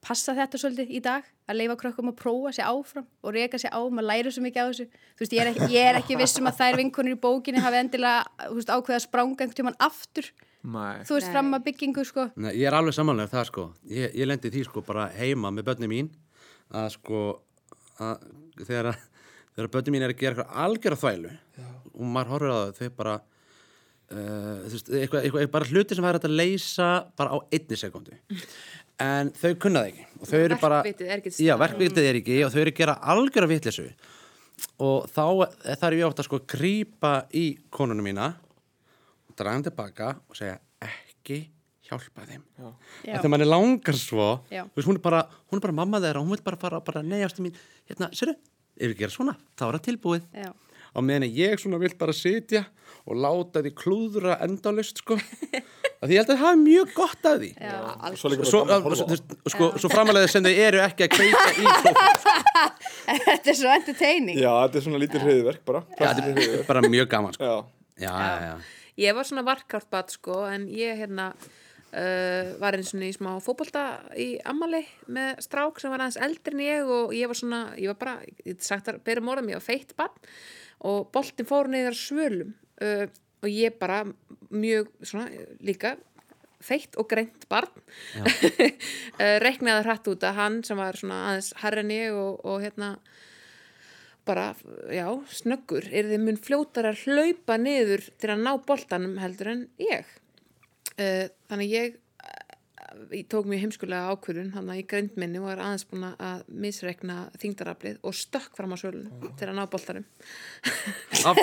passa 0.05 0.35
þetta 0.37 0.59
svolítið 0.61 0.93
í 0.95 1.01
dag 1.03 1.25
að 1.49 1.57
leifa 1.59 1.77
krökkum 1.81 2.11
að 2.11 2.19
prófa 2.21 2.53
sér 2.55 2.69
áfram 2.69 3.07
og 3.25 3.33
reyka 3.35 3.59
sér 3.59 3.73
á, 3.75 3.81
maður 3.89 4.07
læri 4.07 4.31
svo 4.31 4.43
mikið 4.45 4.61
á 4.63 4.67
þessu. 4.69 4.85
Þú 5.17 5.25
veist, 5.25 5.33
ég 5.35 5.41
er 5.43 5.49
ekki, 5.51 5.67
ég 5.73 5.89
er 5.89 5.99
ekki 5.99 6.19
vissum 6.19 6.47
að 6.49 6.61
þær 6.61 6.79
vinkonur 6.79 7.17
í 7.17 7.19
bókinni 7.19 7.63
hafi 7.63 7.81
endilega, 7.81 8.21
þú 8.45 8.59
veist, 8.61 8.71
ákveða 8.71 8.99
að 9.01 9.05
spranga 9.05 9.35
einhvern 9.35 9.57
tímann 9.57 9.79
aftur, 9.83 10.29
Nei. 10.63 11.03
þú 11.09 11.17
veist, 11.17 11.31
fram 11.33 11.51
að 11.57 11.65
byggingu, 11.67 12.05
sko. 12.07 12.29
Nei, 12.39 12.53
ég 12.53 12.69
er 12.69 12.79
alveg 12.79 12.95
samanlega 12.95 13.33
það 13.33 13.49
sko. 13.51 13.67
Ég, 13.91 14.15
ég 14.21 14.29
lendi 14.29 14.53
því 14.53 14.65
sko 14.69 14.85
bara 14.87 15.09
heima 15.17 15.51
með 15.51 15.67
börni 15.71 15.91
mín 15.91 16.11
að 16.69 16.89
sko 16.95 17.23
að 17.99 18.27
þegar, 18.61 18.91
þegar 19.55 19.71
börni 19.73 19.93
mín 19.95 20.05
er 20.05 20.13
að 20.13 20.21
gera 20.21 20.35
eitthvað 20.35 20.63
algjör 20.65 20.97
þvælu 21.03 21.33
og 21.99 22.03
maður 22.05 22.33
horfir 22.33 22.53
á 22.53 22.57
það, 22.59 22.73
þau 22.79 22.97
bara 22.99 23.15
uh, 23.19 24.57
þú 24.65 24.73
veist, 24.75 24.91
eitthvað, 25.01 25.23
eitthvað, 25.23 25.49
bara 25.55 25.69
hluti 25.71 25.97
sem 25.97 26.07
væri 26.07 26.21
að 26.21 26.37
leysa 26.37 26.89
bara 27.19 27.35
á 27.35 27.37
einni 27.49 27.79
sekundu 27.79 28.19
en 28.99 29.31
þau 29.31 29.51
kunna 29.63 29.83
það 29.83 29.91
ekki. 29.93 30.07
Og 30.19 30.29
þau 30.29 30.39
eru 30.39 30.59
bara 30.59 30.79
Verkvitið 30.83 31.11
er 31.11 31.21
já, 31.39 31.53
er 32.11 32.21
ekki 32.21 32.39
og 32.45 32.53
þau 32.53 32.61
eru 32.63 32.73
að 32.73 32.79
gera 32.81 32.97
algjör 33.13 33.47
að 33.47 33.53
vitlesu 33.53 33.87
og 34.83 35.07
þá 35.07 35.25
þarf 35.79 35.95
ég 35.95 36.07
ofta 36.07 36.25
sko 36.25 36.41
að 36.41 36.49
grípa 36.51 37.13
í 37.35 37.45
konunum 37.71 38.09
mína 38.09 38.33
og 39.29 39.37
draga 39.39 39.55
hann 39.55 39.65
tilbaka 39.69 40.11
og 40.27 40.35
segja 40.37 40.59
ekki 40.83 41.45
hjálpa 41.89 42.25
þeim. 42.29 42.43
Þegar 43.03 43.29
mann 43.33 43.43
er 43.45 43.49
langar 43.49 43.97
svo 43.99 44.29
veist, 44.49 44.87
hún, 44.87 44.97
er 44.99 45.03
bara, 45.03 45.23
hún 45.49 45.59
er 45.59 45.65
bara 45.67 45.77
mamma 45.81 46.01
þeirra 46.03 46.23
hún 46.23 46.33
vil 46.35 46.43
bara 46.45 46.59
fara 46.61 46.81
bara 46.85 47.03
neyjastu 47.05 47.45
mín. 47.45 47.57
Hérna, 47.89 48.11
sérðu, 48.15 48.37
ef 48.79 48.91
við 48.93 48.97
gera 49.03 49.15
svona, 49.15 49.37
þá 49.59 49.67
er 49.69 49.77
það 49.79 49.85
tilbúið. 49.89 50.27
Já. 50.45 50.51
á 50.89 50.99
meðan 51.05 51.29
ég 51.29 51.59
svona 51.61 51.77
vil 51.77 51.91
bara 51.99 52.13
sitja 52.17 52.63
og 53.05 53.17
láta 53.21 53.61
því 53.61 53.71
klúðra 53.77 54.39
endalust 54.45 55.03
sko. 55.03 55.17
Að 55.99 56.07
því 56.07 56.15
ég 56.15 56.21
held 56.21 56.29
að 56.31 56.37
það 56.37 56.45
hafi 56.45 56.59
mjög 56.63 56.91
gott 56.95 57.25
að 57.27 57.41
því. 57.41 57.47
Já. 57.59 57.71
Svo 58.15 58.29
svo, 58.47 58.59
að 58.71 58.85
svo, 58.95 59.17
sko, 59.51 59.67
svo 59.83 59.89
framalega 59.91 60.29
sem 60.31 60.45
þau 60.45 60.51
eru 60.53 60.79
ekki 60.79 61.03
að 61.05 61.15
kveika 61.17 61.41
í 61.59 61.65
sko. 61.81 61.93
Þetta 63.09 63.51
er 63.51 63.57
svo 63.59 63.73
entertaining. 63.73 64.39
Já, 64.39 64.51
þetta 64.63 64.79
er 64.79 64.85
svona 64.85 65.01
lítið 65.03 65.25
hriðverk 65.27 65.65
bara 65.67 65.81
þetta 65.99 66.27
er 66.31 66.63
bara 66.69 66.83
mjög 66.87 67.09
gaman 67.11 67.35
sko. 67.35 67.49
Já, 67.49 68.05
já, 68.05 68.13
já, 68.15 68.45
já. 68.47 68.77
Ég 68.99 69.15
var 69.19 69.27
svona 69.27 69.43
varkárt 69.47 69.89
bat 69.91 70.15
sko 70.15 70.41
en 70.47 70.69
ég 70.71 71.03
hérna 71.03 71.33
uh, 71.93 72.51
var 72.61 72.77
eins 72.77 72.93
og 72.95 73.05
í 73.05 73.11
smá 73.15 73.31
fótbolta 73.43 73.85
í 74.19 74.31
ammali 74.49 74.81
með 75.11 75.41
strák 75.45 75.81
sem 75.81 75.93
var 75.93 76.05
aðeins 76.05 76.19
eldri 76.25 76.55
en 76.55 76.65
ég 76.65 76.91
og 76.97 77.15
ég 77.15 77.31
var 77.31 77.39
svona, 77.39 77.61
ég 77.79 77.93
var 77.93 77.99
bara, 78.01 78.17
ég 78.45 78.59
sagt 78.65 78.91
að 78.91 79.01
bera 79.07 79.23
morðum, 79.25 79.51
ég 79.53 79.61
var 79.61 79.65
feitt 79.65 79.95
bann 79.99 80.29
og 80.89 81.09
boltin 81.13 81.49
fór 81.49 81.71
niður 81.71 81.97
svölum 81.97 82.53
uh, 82.83 83.07
og 83.39 83.49
ég 83.49 83.79
bara 83.79 84.03
mjög 84.49 84.91
svona 85.01 85.29
líka 85.63 85.95
feitt 86.59 86.97
og 86.99 87.07
greint 87.07 87.45
barn. 87.51 87.71
Uh, 88.19 89.37
reiknaði 89.45 89.85
hratt 89.85 90.09
út 90.11 90.25
að 90.27 90.39
hann 90.41 90.61
sem 90.67 90.79
var 90.79 90.97
svona 90.99 91.21
aðeins 91.29 91.53
herri 91.61 91.85
en 91.85 91.93
ég 91.95 92.19
og, 92.19 92.41
og 92.43 92.63
hérna 92.65 92.93
bara, 94.29 94.51
já, 94.93 95.07
snöggur 95.33 95.87
er 95.89 96.09
þið 96.11 96.25
mun 96.25 96.37
fljótar 96.37 96.89
að 96.91 97.05
hlaupa 97.07 97.57
niður 97.57 98.03
til 98.21 98.33
að 98.33 98.43
ná 98.45 98.51
boltanum 98.67 99.15
heldur 99.21 99.53
en 99.55 99.63
ég 99.81 100.09
uh, 100.97 101.25
þannig 101.49 101.73
ég 101.73 101.99
ég 103.13 103.27
tók 103.31 103.45
mjög 103.49 103.63
heimskulega 103.63 104.13
ákvörun 104.13 104.51
hann 104.55 104.69
í 104.73 104.83
greindminni 104.87 105.39
og 105.41 105.47
var 105.49 105.61
aðeins 105.63 105.85
búin 105.89 106.05
að 106.09 106.43
misreikna 106.49 107.17
þingdaraflið 107.41 107.99
og 108.05 108.15
stökk 108.17 108.55
fram 108.57 108.73
á 108.73 108.77
svölun 108.79 109.33
til 109.39 109.49
að 109.49 109.57
ná 109.57 109.63
boltanum. 109.71 110.05
Af, 111.25 111.39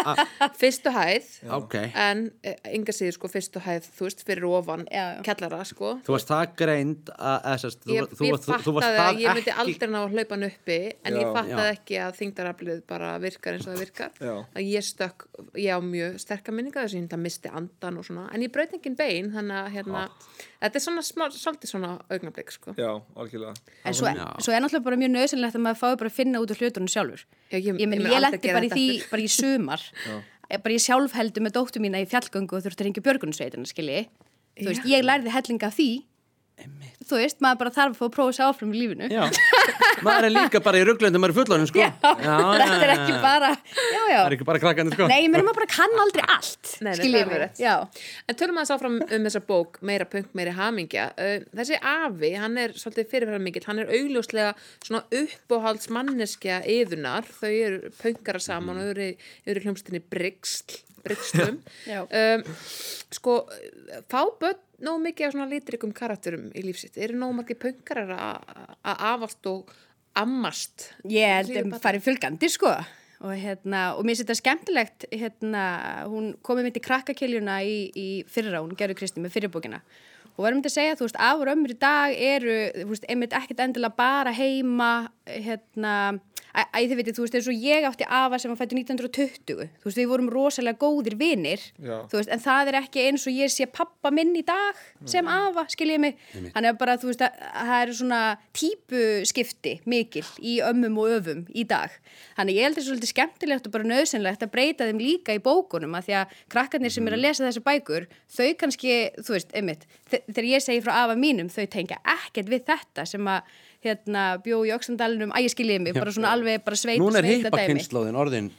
fyrstu 0.60 0.92
hæð. 0.94 1.30
Ok. 1.56 1.76
En 1.92 2.26
eh, 2.44 2.56
enga 2.74 2.94
síður 2.94 3.16
sko 3.18 3.30
fyrstu 3.32 3.62
hæð 3.64 3.88
þú 3.96 4.08
veist 4.08 4.24
fyrir 4.26 4.46
ofan 4.50 4.84
Já, 4.90 5.04
já. 5.16 5.22
kellara 5.26 5.62
sko. 5.68 5.94
Þú 6.06 6.16
varst 6.16 6.32
það 6.32 6.44
greind 6.60 7.12
að, 7.14 7.38
að 7.52 7.58
sest, 7.64 7.82
þú, 7.84 7.94
ég, 7.96 8.10
þú, 8.14 8.28
ég 8.28 8.38
þú, 8.38 8.50
þú, 8.50 8.60
þú 8.68 8.76
varst 8.78 8.88
fattaði 8.88 9.04
að 9.04 9.22
ég 9.24 9.38
myndi 9.38 9.44
ekki 9.54 9.64
aldrei 9.64 9.90
ná 9.94 10.00
að 10.02 10.14
hlaupa 10.14 10.36
hann 10.38 10.48
uppi 10.50 10.78
en 10.92 11.14
Já. 11.14 11.20
ég 11.20 11.34
fattaði 11.38 11.66
Já. 11.68 11.74
ekki 11.78 12.00
að 12.04 12.18
þingdaraflið 12.20 12.82
bara 12.90 13.12
virkar 13.22 13.58
eins 13.58 13.66
og 13.68 13.74
það 13.74 13.84
virkar. 13.84 14.18
Já. 14.20 14.34
að 14.54 14.70
ég 14.70 14.88
stökk, 14.88 15.26
ég 15.60 15.70
á 15.74 15.80
mjög 15.84 16.18
sterka 16.22 16.54
minninga 16.54 16.84
þess 16.84 16.96
að 16.98 17.02
ég 17.02 17.22
misti 17.24 17.52
andan 17.60 18.00
og 18.00 18.06
svona. 18.06 18.26
En 18.34 18.44
ég 18.44 18.52
braut 18.52 18.74
engin 18.76 18.98
bein 18.98 19.30
þannig 19.34 19.60
að 19.60 19.70
hérna, 19.78 20.04
þetta 20.64 20.80
er 20.80 20.84
svona 20.86 21.02
smá, 21.04 21.24
svolítið 21.30 21.70
svona 21.70 21.90
augnablik 22.10 22.50
sko. 22.54 22.74
já, 22.78 22.90
algjörlega 23.14 23.54
En 23.84 23.94
svo, 23.94 24.06
Já. 24.08 24.26
svo 24.40 24.52
er 24.56 24.60
náttúrulega 24.64 24.84
bara 24.88 24.96
mjög 25.00 25.12
nöðsynlegt 25.14 25.58
að 25.58 25.64
maður 25.68 25.80
fái 25.82 25.96
bara 26.02 26.10
að 26.10 26.16
finna 26.18 26.40
út 26.42 26.50
úr 26.54 26.60
hlutunum 26.62 26.88
sjálfur. 26.90 27.24
Já, 27.52 27.58
ég- 27.60 27.78
ég, 27.78 27.94
ég 27.94 28.20
lendi 28.24 28.52
bara 28.52 28.64
í 28.66 28.70
því, 28.72 28.86
aftur. 28.98 29.10
bara 29.10 29.22
í 29.22 29.28
sumar. 29.30 29.80
Bara 30.54 30.74
ég 30.76 30.82
sjálf 30.84 31.12
heldur 31.16 31.42
með 31.42 31.52
dóttu 31.56 31.80
mína 31.80 31.98
í 31.98 32.06
fjallgöngu 32.06 32.52
og 32.54 32.62
þurfti 32.62 32.82
að 32.84 32.86
ringja 32.86 33.02
björgunsveitina, 33.02 33.64
skilji. 33.66 34.02
Þú 34.60 34.66
veist, 34.68 34.84
ég 34.86 35.02
lærði 35.02 35.32
hellinga 35.34 35.66
af 35.66 35.74
því. 35.74 35.86
Þú 37.04 37.18
veist, 37.20 37.36
maður 37.44 37.58
bara 37.60 37.70
þarf 37.74 37.90
að 37.92 37.98
fá 37.98 38.04
að 38.06 38.12
prófa 38.14 38.32
sér 38.32 38.46
áfram 38.48 38.70
í 38.72 38.78
lífinu. 38.80 39.08
já, 39.12 39.24
maður 40.06 40.26
er 40.28 40.32
líka 40.32 40.60
bara 40.64 40.78
í 40.80 40.84
rugglöndum 40.88 41.20
maður 41.20 41.34
er 41.34 41.36
fullorinn 41.36 41.68
sko 41.68 41.80
Já, 41.82 41.88
þetta 42.22 42.78
er 42.86 42.92
ekki 42.94 43.16
bara, 43.20 43.50
já, 43.52 43.98
já. 44.08 44.14
það 44.14 44.28
er 44.30 44.36
ekki 44.38 44.46
bara 44.48 44.62
krakkandi 44.62 44.96
sko 44.96 45.08
Nei, 45.10 45.18
ég 45.26 45.34
meina 45.34 45.44
maður 45.44 45.58
bara 45.60 45.68
kann 45.74 45.98
aldrei 46.04 46.24
allt, 46.32 46.70
Nei, 46.86 46.92
það 46.96 47.34
er. 47.36 47.44
Já, 47.60 47.74
En 48.30 48.38
tölum 48.40 48.62
að 48.62 48.72
áfram 48.78 48.96
um 49.04 49.28
þessa 49.28 49.44
bók, 49.50 49.78
meira 49.84 50.08
punk, 50.08 50.32
meira 50.38 50.54
hamingja. 50.56 51.10
Uh, 51.20 51.36
þessi 51.60 51.80
afi, 51.92 52.32
hann 52.40 52.56
er 52.64 52.72
svolítið 52.80 53.10
fyrirfæðarmikill, 53.12 53.66
hann 53.68 53.84
er 53.84 53.92
augljóslega 54.00 54.56
svona 54.78 55.04
uppáhalds 55.20 55.92
manneskja 55.92 56.62
yðunar, 56.78 57.28
þau 57.42 57.50
eru 57.52 57.92
punkara 58.00 58.40
saman 58.40 58.80
og 58.80 58.94
eru, 58.94 59.10
eru 59.44 59.66
hljómsdynni 59.66 60.00
Bryggsl, 60.08 60.80
Bryggslum. 61.04 61.60
Já. 61.92 62.06
um, 62.08 62.46
sko, 63.12 63.42
fá 64.08 64.22
börn 64.40 64.63
nóg 64.82 65.00
mikið 65.04 65.28
af 65.28 65.34
svona 65.34 65.50
litrikum 65.50 65.94
karakterum 65.94 66.50
í 66.56 66.64
lífsitt? 66.64 66.98
Eru 66.98 67.18
nóg 67.20 67.34
margir 67.38 67.58
punkarar 67.60 68.12
að 68.16 69.06
afast 69.12 69.46
og 69.50 69.72
ammast? 70.18 70.90
ég 71.10 71.30
held 71.38 71.50
að 71.52 71.60
barna? 71.62 71.82
farið 71.84 72.06
fylgandi, 72.08 72.50
sko. 72.52 72.74
Og, 73.24 73.32
hérna, 73.40 73.84
og 73.96 74.04
mér 74.04 74.18
finnst 74.18 74.24
þetta 74.24 74.40
skemmtilegt, 74.40 75.06
hérna, 75.14 75.62
hún 76.10 76.34
komið 76.44 76.68
mitt 76.68 76.80
í 76.80 76.84
krakkakiljuna 76.84 77.60
í, 77.64 77.78
í 77.94 78.08
fyrra, 78.28 78.60
hún 78.60 78.76
gerði 78.76 78.98
Kristi 78.98 79.22
með 79.22 79.38
fyrirbókina. 79.38 79.80
og 80.34 80.42
varum 80.42 80.58
þetta 80.60 80.72
að 80.72 80.74
segja, 80.74 80.96
þú 80.98 81.06
veist, 81.06 81.18
og 81.22 81.48
ömmur 81.52 81.72
í 81.72 81.78
dag 81.78 82.14
eru, 82.18 82.56
þú 82.74 82.88
veist, 82.90 83.06
einmitt 83.08 83.36
ekkert 83.38 83.60
endilega 83.64 83.96
bara 83.96 84.32
heima, 84.34 84.92
hérna, 85.30 85.94
Æ, 86.54 86.62
þið 86.86 86.92
veitir, 87.00 87.14
þú 87.16 87.24
veist, 87.24 87.34
eins 87.34 87.48
og 87.50 87.62
ég 87.66 87.82
átti 87.88 88.06
afa 88.06 88.38
sem 88.38 88.52
var 88.52 88.58
fættur 88.60 88.78
1920, 88.78 89.64
þú 89.82 89.88
veist, 89.88 89.98
við 89.98 90.06
vorum 90.12 90.28
rosalega 90.30 90.78
góðir 90.78 91.16
vinir, 91.18 91.58
Já. 91.82 91.96
þú 92.06 92.20
veist, 92.20 92.30
en 92.30 92.42
það 92.44 92.68
er 92.70 92.76
ekki 92.78 93.02
eins 93.08 93.24
og 93.26 93.34
ég 93.34 93.50
sé 93.50 93.66
pappa 93.66 94.12
minn 94.14 94.30
í 94.38 94.44
dag 94.46 94.78
sem 95.10 95.26
afa, 95.26 95.64
skiljið 95.74 95.98
mig, 96.04 96.20
hann 96.54 96.68
er 96.70 96.76
bara, 96.78 96.94
þú 97.02 97.10
veist, 97.10 97.24
að 97.26 97.42
að 97.50 97.70
það 97.72 97.82
eru 97.88 97.96
svona 97.98 98.20
típuskipti 98.94 99.72
mikil 99.90 100.22
í 100.46 100.54
ömmum 100.64 100.98
og 101.02 101.12
öfum 101.18 101.42
í 101.58 101.64
dag, 101.68 101.92
þannig 102.38 102.58
ég 102.60 102.66
held 102.68 102.78
þetta 102.78 102.86
svolítið 102.88 103.12
skemmtilegt 103.12 103.68
og 103.68 103.74
bara 103.74 103.88
nöðsynlegt 103.90 104.46
að 104.46 104.52
breyta 104.54 104.88
þeim 104.88 105.02
líka 105.02 105.34
í 105.36 105.42
bókunum, 105.44 105.94
að 105.98 106.08
því 106.08 106.16
að 106.22 106.38
krakkarnir 106.54 106.94
sem 106.94 107.10
er 107.10 107.16
að 107.18 107.24
lesa 107.26 107.46
þessar 107.48 107.66
bækur, 107.66 108.06
þau 108.36 108.48
kannski, 108.62 108.96
þú 109.20 109.36
veist, 109.36 109.54
einmitt, 109.58 109.86
þe- 110.10 110.22
þegar 110.30 110.50
ég 110.54 110.64
segi 110.70 110.84
frá 110.86 110.94
afa 111.02 111.18
mínum, 111.18 111.50
þau 111.50 111.64
tengja 111.74 111.98
ekkert 112.14 112.50
við 112.54 112.66
þetta 112.70 113.06
sem 113.10 113.26
að 113.34 113.54
hérna, 113.84 114.24
bjó 114.44 114.62
í 114.66 114.72
Öxandalunum, 114.74 115.30
að 115.36 115.46
ég 115.46 115.52
skiljiði 115.54 115.80
mig, 115.86 115.94
bara 115.94 116.10
svona 116.16 116.32
alveg 116.34 116.64
bara 116.64 116.76
sveit, 116.80 116.98
Núna 117.02 117.20
er 117.20 117.28
sveita 117.28 117.50
hippa 117.50 117.58
dæmi. 117.60 117.74
kynnslóðin 117.74 118.16
orðin 118.24 118.50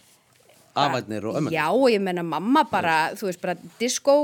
afætnir 0.76 1.26
og 1.30 1.38
ömmur 1.40 1.54
Já, 1.56 1.66
og 1.72 1.88
ég 1.92 2.02
menna 2.04 2.24
mamma 2.24 2.64
bara, 2.72 3.12
þú 3.16 3.30
veist, 3.30 3.42
bara 3.42 3.56
disco 3.80 4.16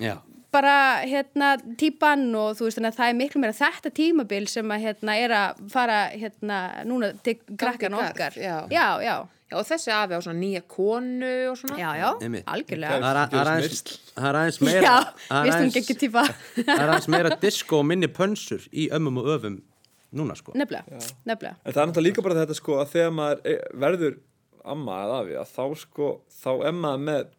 Já. 0.00 0.16
bara, 0.52 1.02
hérna, 1.04 1.56
típan 1.76 2.22
og 2.34 2.54
þú 2.56 2.68
veist, 2.68 2.78
þannig 2.78 2.92
að 2.94 3.00
það 3.00 3.10
er 3.12 3.18
miklu 3.22 3.40
meira 3.42 3.56
þetta 3.58 3.90
tímabil 3.98 4.46
sem 4.48 4.70
að, 4.72 4.84
hérna, 4.86 5.16
er 5.20 5.34
að 5.36 5.64
fara, 5.70 5.98
hérna, 6.16 6.60
núna 6.88 7.12
til 7.22 7.36
krakkan 7.56 7.94
okkar. 7.94 8.32
já. 8.36 8.62
já, 8.72 8.86
já, 9.04 9.18
Já, 9.48 9.56
og 9.56 9.64
þessi 9.64 9.88
afi 9.96 10.12
á 10.12 10.20
svona 10.20 10.40
nýja 10.42 10.60
konu 10.68 11.28
og 11.48 11.56
svona. 11.56 11.76
já, 11.80 11.90
já, 11.96 12.08
Einmitt. 12.20 12.44
algjörlega. 12.44 12.98
Það 13.00 13.06
er 13.08 13.16
að- 13.16 13.32
er 13.32 13.48
aðeins 13.48 13.78
það 14.12 14.26
er 14.28 14.36
aðeins 14.40 14.58
meira 14.66 14.82
Já, 14.82 14.96
er 15.30 15.52
aðeins- 15.52 15.76
ekki 15.80 15.94
típa. 16.02 16.24
Það 16.58 16.68
er 16.74 16.88
aðeins 16.92 17.08
meira 17.08 17.30
disco 17.40 17.78
og 17.78 17.86
minni 17.88 18.08
pönsur 18.12 18.66
í 18.76 18.90
ömmum 18.92 19.16
og 19.22 19.30
öfum 19.38 19.56
núna 20.16 20.36
sko. 20.38 20.54
Nefnilega, 20.56 21.00
nefnilega. 21.28 21.56
En 21.64 21.72
það 21.72 21.82
er 21.82 21.90
náttúrulega 21.90 22.08
líka 22.08 22.24
bara 22.24 22.38
þetta 22.42 22.56
sko 22.58 22.78
að 22.80 22.94
þegar 22.94 23.12
maður 23.18 23.42
e- 23.52 23.58
verður 23.84 24.16
amma 24.68 25.02
eða 25.04 25.18
afi 25.22 25.36
að 25.40 25.52
þá 25.56 25.82
sko, 25.82 26.08
þá 26.42 26.50
er 26.54 26.78
maður 26.78 27.04
með 27.08 27.34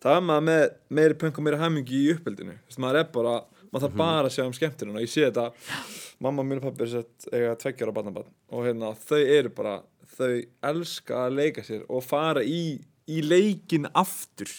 þá 0.00 0.10
er 0.14 0.26
maður 0.26 0.44
með 0.48 0.66
meiri 0.98 1.18
pönk 1.20 1.40
og 1.40 1.46
meiri 1.46 1.60
hæmingi 1.60 2.02
í 2.02 2.12
uppeldinu. 2.14 2.58
Maður 2.80 3.00
er 3.02 3.08
bara 3.16 3.34
maður 3.70 3.86
þarf 3.86 3.98
bara 4.00 4.28
að 4.28 4.34
sjá 4.34 4.44
um 4.46 4.54
skemmtunum 4.56 4.98
og 4.98 5.04
ég 5.04 5.12
sé 5.12 5.26
þetta 5.28 5.48
mamma 6.24 6.42
og 6.42 6.48
mínu 6.50 6.64
pappi 6.64 6.86
er 6.86 6.92
sett 6.94 7.28
eiga 7.32 7.56
tveggjara 7.60 7.96
barnabarn. 7.96 8.30
Og 8.50 8.66
hérna 8.66 8.94
þau 8.98 9.20
eru 9.20 9.52
bara 9.56 9.80
þau 10.16 10.32
elska 10.70 11.26
að 11.26 11.36
leika 11.38 11.64
sér 11.66 11.84
og 11.88 12.04
fara 12.04 12.44
í, 12.44 12.80
í 13.08 13.20
leikin 13.24 13.88
aftur. 13.94 14.50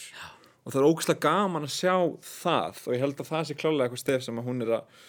Og 0.62 0.70
það 0.70 0.78
er 0.80 0.88
ógæslega 0.88 1.24
gaman 1.26 1.66
að 1.66 1.74
sjá 1.74 1.94
það. 2.22 2.84
Og 2.86 2.94
ég 2.94 3.02
held 3.02 3.18
að 3.18 3.30
það 3.32 3.48
sé 3.48 3.58
klálega 3.58 3.88
eitthvað 3.88 4.04
stef 4.04 4.26
sem 4.26 4.38
að 4.38 4.48
hún 4.48 4.62
er 4.62 4.76
að 4.78 5.08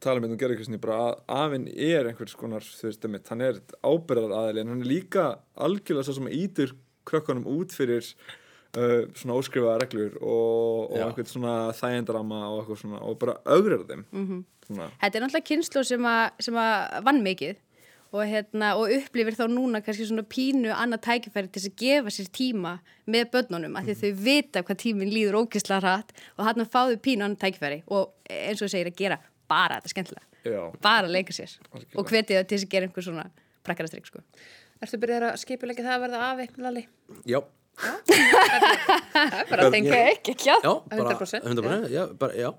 tala 0.00 0.20
með 0.22 0.34
um 0.36 0.38
gerðurkvæsni 0.40 0.78
bara 0.80 0.98
að 1.08 1.16
afinn 1.40 1.66
er 1.74 2.06
einhvers 2.10 2.36
konar, 2.38 2.62
þú 2.62 2.86
veist, 2.88 3.04
einmitt, 3.04 3.28
hann 3.28 3.40
er 3.44 3.58
ábyrðar 3.82 4.36
aðili 4.38 4.60
en 4.64 4.68
hann 4.74 4.84
er 4.84 4.90
líka 4.92 5.24
algjörlega 5.56 6.06
svo 6.06 6.14
sem 6.20 6.28
ítur 6.32 6.76
krökkunum 7.10 7.48
út 7.50 7.74
fyrir 7.74 8.04
uh, 8.78 9.08
svona 9.18 9.38
óskrifaða 9.40 9.80
reglur 9.82 10.14
og, 10.20 10.92
og 10.92 11.00
eitthvað 11.08 11.32
svona 11.32 11.56
þægendarama 11.76 12.42
og 12.52 12.60
eitthvað 12.62 12.82
svona 12.84 13.00
og 13.02 13.18
bara 13.18 13.36
augrar 13.44 13.82
þeim. 13.88 14.04
-hmm. 14.12 14.44
svona, 14.66 14.90
Þetta 15.00 15.18
er 15.18 15.24
náttúrulega 15.26 15.50
kynslu 15.50 15.84
sem, 15.84 16.06
að- 16.06 16.30
sem 16.40 16.54
að 16.54 17.02
vann 17.04 17.22
mikið 17.26 17.56
og, 18.12 18.24
hérna, 18.26 18.74
og 18.74 18.90
upplifir 18.90 19.36
þá 19.38 19.46
núna 19.46 19.80
kannski 19.86 20.06
svona 20.06 20.22
pínu 20.26 20.72
annað 20.74 21.04
tækifæri 21.06 21.48
til 21.48 21.62
að 21.68 21.76
gefa 21.78 22.10
sér 22.10 22.28
tíma 22.34 22.78
með 23.06 23.30
börnunum 23.30 23.76
af 23.78 23.84
því 23.84 23.94
að 23.94 24.00
þau 24.02 24.24
vita 24.24 24.62
hvað 24.62 24.80
tíminn 24.82 25.12
líður 25.14 25.38
ógislega 25.44 25.80
hratt 25.80 26.10
og 26.38 26.44
hann 26.44 26.66
fáðu 26.66 26.96
pínu 26.98 27.22
annað 27.22 27.38
tækifæri 27.44 27.82
og 27.86 28.10
eins 28.30 28.62
og 28.62 28.70
segir 28.70 28.90
að 28.90 28.96
gera 28.98 29.18
bara 29.50 29.78
þetta 29.78 29.92
skemmtilega, 29.92 30.26
já, 30.46 30.60
bara 30.80 31.06
að 31.06 31.14
leika 31.18 31.36
sér. 31.36 31.54
Algjörlega. 31.70 32.00
og 32.00 32.10
hvetið 32.14 32.38
það 32.40 32.48
til 32.50 32.56
þess 32.58 32.66
að 32.68 32.74
gera 32.74 32.88
einhver 32.88 33.06
svona 33.06 33.26
prakkarastrygg 33.66 34.10
sko. 34.10 34.22
Ertu 34.80 35.00
byrjar 35.02 35.26
að 35.30 35.40
skipulegja 35.42 35.84
það 35.84 35.96
að 35.96 36.04
verða 36.06 36.20
afi, 36.30 36.46
Lali? 36.64 36.84
Já, 37.28 37.40
Það 37.80 39.36
er 39.40 39.48
bara 39.50 39.66
að 39.66 39.74
tengja. 39.74 39.98
ekki, 40.10 40.34
ekki 40.34 40.48
já, 40.50 40.56
bara 40.90 41.14
100%, 41.14 41.46
100%, 41.48 41.88
já, 41.94 42.02
bara, 42.20 42.36
já. 42.36 42.50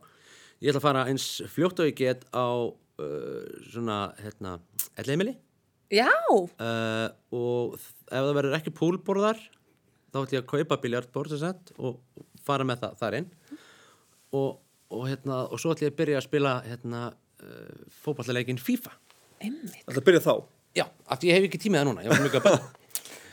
Ég 0.62 0.72
ætla 0.72 0.82
að 0.82 0.86
fara 0.86 1.06
eins 1.10 1.26
fljótt 1.52 1.82
og 1.82 1.90
ég 1.90 1.98
get 1.98 2.26
á 2.34 2.48
uh, 2.70 3.46
svona, 3.72 3.98
hérna, 4.22 4.56
ellheimili 5.02 5.36
Já, 5.92 6.08
uh, 6.32 7.08
og 7.36 7.74
ef 7.76 7.90
það 8.08 8.36
verður 8.38 8.58
ekki 8.60 8.72
púlborðar 8.78 9.40
þá 10.12 10.20
ætla 10.22 10.38
ég 10.38 10.44
að 10.46 10.52
kaupa 10.54 10.78
biljardborð 10.84 11.34
sem 11.34 11.42
sagt 11.42 11.74
og 11.78 12.00
fara 12.46 12.64
með 12.68 12.86
það 12.86 12.96
þar 13.02 13.18
inn. 13.20 13.28
Og, 14.40 14.54
og, 14.92 15.08
hérna, 15.10 15.46
og 15.48 15.62
svo 15.62 15.74
ætla 15.74 15.88
ég 15.88 15.94
að 15.96 16.02
byrja 16.02 16.20
að 16.20 16.28
spila 16.28 16.58
hérna, 16.68 17.06
uh, 17.42 17.88
fótballleikin 18.04 18.62
FIFA. 18.62 18.94
Einmitt. 19.42 19.82
þetta 19.88 20.06
byrja 20.06 20.22
þá? 20.28 20.36
Já, 20.78 20.86
af 21.08 21.20
því 21.20 21.32
ég 21.32 21.40
hef 21.40 21.50
ekki 21.50 21.60
tímið 21.66 21.82
það 21.82 21.90
núna, 21.90 22.06
ég 22.06 22.14
var 22.14 22.24
mjög 22.24 22.40
að 22.40 22.46
bæða 22.50 22.70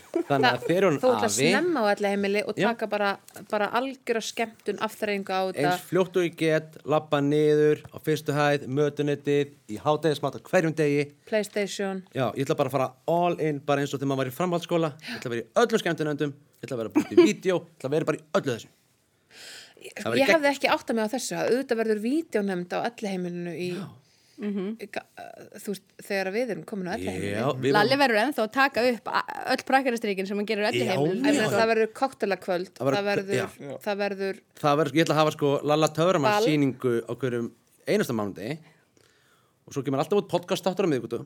Þannig 0.08 0.48
að 0.48 0.62
þegar 0.64 0.84
hún 0.86 0.96
Þú 0.98 1.08
ætla 1.08 1.18
að 1.18 1.26
afi 1.28 1.48
snemma 1.50 1.82
á 1.84 1.86
allir 1.92 2.14
heimili 2.14 2.40
og 2.48 2.56
taka 2.56 2.86
bara, 2.90 3.10
bara 3.50 3.68
algjör 3.76 4.20
skemmtun 4.24 4.80
afturreyingu 4.82 5.34
á 5.36 5.42
þetta. 5.50 5.66
eins 5.68 5.84
fljótt 5.90 6.16
og 6.18 6.24
ég 6.24 6.38
get 6.40 6.78
lappa 6.88 7.20
niður 7.22 7.84
á 7.92 7.96
fyrstu 8.02 8.34
hæð, 8.34 8.64
mötunettið 8.72 9.52
í 9.68 9.78
hátæðismat 9.84 10.40
á 10.40 10.46
hverjum 10.48 10.74
degi. 10.80 11.04
Playstation. 11.28 12.02
Já, 12.16 12.24
ég 12.32 12.48
ætla 12.48 12.56
bara 12.58 12.72
að 12.72 12.78
fara 12.78 12.90
all 13.14 13.38
in 13.44 13.60
bara 13.68 13.84
eins 13.84 13.92
og 13.92 14.00
þegar 14.00 14.14
maður 14.14 14.24
var 14.24 14.32
í 14.32 14.36
framhaldsskóla. 14.40 14.92
Ég 15.04 15.20
ætla 15.20 15.30
að 15.30 15.36
vera 15.36 15.44
í 15.44 15.50
öllum 15.62 15.84
skemmtunöndum 15.84 16.34
ég 16.58 16.66
ætla 16.66 16.78
að 16.78 16.82
vera 16.82 16.94
búin 16.96 17.12
í 17.14 17.28
vídeo, 17.28 17.60
ég 17.62 17.78
ætla 17.78 17.88
að 17.92 17.94
vera 17.98 18.08
bara 18.08 18.18
í 18.18 18.26
öllu 18.40 18.54
þessu 18.56 18.72
Ég 19.78 20.28
hefði 20.32 20.50
ekki 20.50 20.68
átt 20.74 20.90
að 20.90 20.96
mig 20.98 21.06
á 21.06 21.14
þessu 21.14 21.36
að 21.38 21.48
auðvitað 21.52 21.80
verður 21.82 22.00
vídeonemnd 22.04 22.72
á 22.74 22.78
allir 22.88 23.10
heimilinu 23.12 23.52
í, 23.54 23.68
í 24.38 24.86
ga- 24.94 25.04
þú 25.58 25.72
veist, 25.74 25.84
þegar 26.06 26.30
við 26.34 26.50
erum 26.54 26.64
komin 26.68 26.90
á 26.90 26.94
við 27.58 27.74
Lalli 27.74 27.98
verður 27.98 28.20
ennþá 28.24 28.44
að 28.46 28.52
taka 28.58 28.84
upp 28.92 29.10
öll 29.54 29.64
prakkarastrygin 29.70 30.28
sem 30.30 30.38
hann 30.38 30.46
gerur 30.50 30.68
En 31.26 31.38
já. 31.38 31.46
það 31.54 31.70
verður 31.72 31.92
koktelakvöld, 32.00 32.72
Það 32.78 32.88
það 32.88 32.98
það 33.86 34.02
verður, 34.04 34.40
það 34.62 34.78
verður, 34.82 34.98
ég 34.98 35.06
ætla 35.06 35.16
að 35.16 35.22
hafa 35.22 35.36
sko 35.38 35.52
Lalla 35.72 35.88
Töframann 35.98 36.42
síningu 36.46 36.94
á 37.06 37.12
hverjum 37.18 37.50
einasta 37.88 38.14
mánuði. 38.18 38.58
Og 39.68 39.74
svo 39.76 39.82
kemur 39.84 40.00
alltaf 40.00 40.22
út 40.22 40.30
podcast 40.32 40.66
áttur 40.70 40.86
á 40.86 40.90
miðgutu 40.90 41.22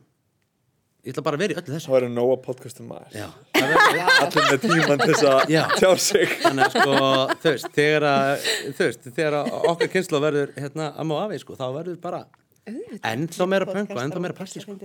ég 1.02 1.10
ætla 1.10 1.24
bara 1.26 1.38
að 1.38 1.42
vera 1.42 1.54
í 1.54 1.58
öllu 1.58 1.74
þessu 1.74 1.90
þá 1.90 1.96
er 1.98 2.04
nóga 2.12 2.34
podcastum 2.44 2.90
maður 2.90 3.16
það 3.16 4.02
allir 4.22 4.44
með 4.50 4.60
tíman 4.62 5.00
þess 5.02 5.24
að 5.26 5.40
Já. 5.50 5.62
tjá 5.74 5.88
sig 6.04 6.36
þannig 6.44 6.66
að 6.66 6.76
sko, 6.76 6.98
þú 7.42 7.48
veist, 7.48 7.72
þegar 7.78 8.06
að 8.10 8.44
veist, 8.78 9.08
þegar 9.08 9.38
að 9.40 9.56
okkar 9.72 9.90
kynslu 9.96 10.20
verður 10.22 10.52
hérna 10.58 10.92
amma 11.02 11.16
og 11.16 11.24
afi, 11.24 11.40
sko, 11.42 11.58
þá 11.58 11.66
verður 11.80 11.98
bara 12.04 12.22
ennþá 13.10 13.48
meira 13.50 13.66
pönk 13.66 13.90
og 13.90 14.04
ennþá 14.04 14.22
meira 14.22 14.38
pasti, 14.38 14.62
sko. 14.62 14.78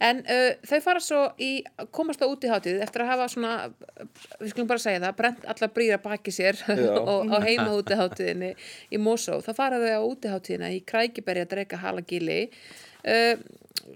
En 0.00 0.22
uh, 0.24 0.52
þau 0.64 0.78
fara 0.80 1.00
svo 1.04 1.20
í, 1.38 1.50
komast 1.92 2.22
á 2.24 2.26
út 2.26 2.42
í 2.42 2.50
hátíð 2.50 2.80
eftir 2.82 3.04
að 3.04 3.10
hafa 3.12 3.26
svona, 3.28 3.52
við 4.40 4.54
skulum 4.54 4.70
bara 4.70 4.82
segja 4.82 5.02
það, 5.04 5.16
brent 5.18 5.46
allar 5.52 5.72
brýra 5.76 5.98
baki 6.00 6.32
sér 6.32 6.58
og 7.12 7.28
á 7.28 7.38
heima 7.44 7.68
út 7.76 7.92
í 7.92 7.98
hátíðinni 8.00 8.54
í 8.90 9.02
Mosó. 9.02 9.38
Það 9.44 9.58
fara 9.60 9.82
þau 9.84 9.92
á 9.92 10.02
út 10.08 10.24
í 10.24 10.32
hátíðina 10.32 10.72
í 10.72 10.80
Krækibergi 10.88 11.44
að 11.44 11.52
drega 11.52 11.82
halagili. 11.84 12.40
Uh, 13.04 13.36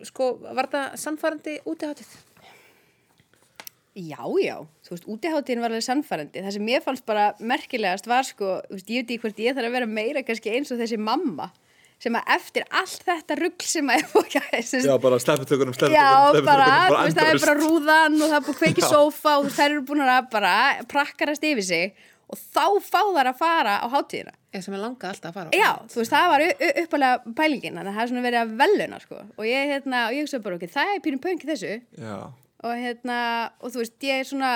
sko, 0.08 0.30
var 0.44 0.70
það 0.72 0.94
samfærandi 1.00 1.58
út 1.70 1.82
í 1.84 1.90
hátíð? 1.90 2.14
Já, 3.94 4.22
já, 4.42 4.56
þú 4.82 4.90
veist, 4.96 5.04
útiháttíðin 5.06 5.60
var 5.62 5.70
alveg 5.70 5.84
sannfærandi. 5.86 6.40
Það 6.42 6.54
sem 6.56 6.64
mér 6.66 6.80
fannst 6.82 7.04
bara 7.06 7.28
merkilegast 7.38 8.08
var 8.10 8.26
sko, 8.26 8.56
þú 8.66 8.78
veist, 8.78 8.88
ég 8.90 9.04
veit 9.04 9.12
ekki 9.12 9.22
hvort 9.22 9.44
ég 9.44 9.54
þarf 9.54 9.70
að 9.70 9.76
vera 9.76 9.90
meira 9.90 10.24
kannski 10.26 10.50
eins 10.56 10.74
og 10.74 10.80
þessi 10.82 10.98
mamma 10.98 11.52
sem 12.02 12.16
að 12.18 12.32
eftir 12.34 12.64
allt 12.74 13.04
þetta 13.06 13.36
rugl 13.38 13.68
sem 13.68 13.92
að 13.92 14.00
er 14.00 14.08
búið 14.10 14.34
að 14.40 14.88
já, 14.88 14.96
bara 15.00 15.20
slepputökunum, 15.22 15.76
slepputökunum 15.76 15.94
Já, 15.94 16.46
bara, 16.48 16.70
þú 16.90 16.98
veist, 16.98 17.20
það 17.20 17.30
er 17.30 17.40
bara 17.44 17.54
rúðan 17.60 18.18
og 18.18 18.26
það 18.26 18.36
er 18.36 18.44
búið 18.48 18.56
að 18.56 18.60
kveiki 18.64 18.84
sófa 18.84 19.36
og 19.40 19.48
þær 19.54 19.68
eru 19.68 19.84
búin 19.88 20.04
að 20.04 20.28
bara 20.34 20.56
prakkarast 20.90 21.46
yfir 21.48 21.68
sig 21.68 22.04
og 22.30 22.40
þá 22.40 22.64
fá 22.84 23.00
þær 23.14 23.30
að 23.30 23.38
fara 23.40 23.74
á 23.82 23.86
hátíðina. 23.92 24.32
Ég 24.54 24.62
sem 24.64 24.74
er 24.76 24.82
langað 24.82 25.12
alltaf 25.12 25.30
að 25.30 25.36
fara 25.38 25.48
á. 25.50 25.52
Já, 25.58 25.70
þú 25.90 26.00
veist, 26.00 26.14
það 26.14 26.26
var 26.32 26.40
uppalega 26.84 27.34
pælingin, 27.40 27.76
þannig 27.78 27.90
að 27.90 27.96
það 27.96 28.04
er 28.04 28.10
svona 28.12 28.24
verið 28.24 28.40
að 28.40 28.52
veluna, 28.62 28.98
sko. 29.02 29.16
Og 29.36 29.44
ég, 29.48 29.70
hérna, 29.72 30.02
og 30.08 30.12
ég 30.14 30.26
hugsa 30.26 30.40
bara, 30.44 30.58
ok, 30.58 30.66
það 30.74 30.92
er 30.94 31.04
pínum 31.04 31.22
pönk 31.24 31.40
í 31.44 31.48
þessu 31.50 31.72
já, 32.00 32.16
og 32.64 32.72
hérna, 32.80 33.16
og 33.60 33.74
þú 33.74 33.82
veist, 33.82 33.96
ég 34.06 34.14
er 34.22 34.28
svona, 34.28 34.52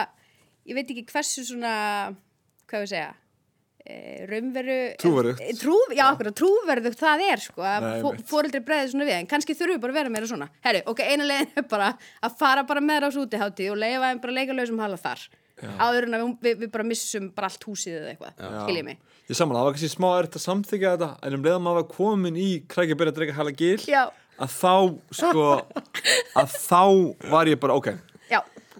ég 0.68 0.78
veit 0.78 0.92
ekki 0.94 1.08
hversu 1.10 1.44
svona, 1.48 1.72
hvað 2.70 2.84
við 2.84 2.92
segja, 2.94 3.10
e, 3.82 3.98
raunveru... 4.30 4.78
Trúverðugt. 5.02 5.42
E, 5.42 5.44
trú, 5.58 5.76
já, 5.98 6.06
okkur, 6.12 6.30
trúverðugt 6.38 7.02
það 7.02 7.26
er, 7.26 7.42
sko, 7.42 7.66
að 7.66 7.80
Nei, 7.84 7.90
fó, 7.98 8.08
einmitt. 8.12 8.28
fóreldri 8.30 8.62
breiði 8.64 8.94
svona 8.94 9.08
við, 9.10 9.16
en 9.18 9.28
kannski 9.34 9.58
þurfum 9.58 9.76
við 9.76 9.82
bara 9.84 9.96
að 9.96 10.00
vera 10.00 10.14
meira 10.14 10.30
svona. 10.30 10.48
Herri, 10.64 10.80
ok, 10.88 11.00
eina 11.04 11.26
leiðin 11.28 11.52
er 11.58 11.68
bara 11.68 11.90
að 12.22 12.38
fara 12.38 12.64
bara 12.70 12.80
með 12.84 13.04
Áður 15.78 16.06
en 16.08 16.18
að 16.18 16.24
við, 16.44 16.58
við, 16.62 16.70
bara 16.74 16.86
missum 16.86 17.30
bara 17.34 17.50
allt 17.50 17.64
húsið 17.68 17.96
eða 17.98 18.12
eitthvað, 18.12 18.42
skiljið 18.64 18.84
mig. 18.88 18.98
ég 19.28 19.38
saman, 19.38 19.58
það 19.58 19.66
var 19.68 19.76
kannski 19.76 19.90
smá 19.92 20.08
erfitt 20.18 20.38
að 20.38 20.44
samþykja 20.44 20.92
þetta 20.94 21.08
en 21.26 21.38
um 21.38 21.46
leiðum 21.48 21.66
maður 21.66 21.80
var 21.80 21.88
komin 21.96 22.38
í 22.38 22.48
krækja 22.70 22.98
byrja 23.00 23.14
að 23.14 23.18
drega 23.18 23.38
hala 23.38 23.54
gil 23.58 23.78
Já. 23.88 24.04
að 24.38 24.54
þá, 24.54 24.74
sko 25.22 25.48
að 26.38 26.54
þá 26.54 26.82
var 27.32 27.50
ég 27.50 27.60
bara, 27.62 27.78
ok 27.78 27.90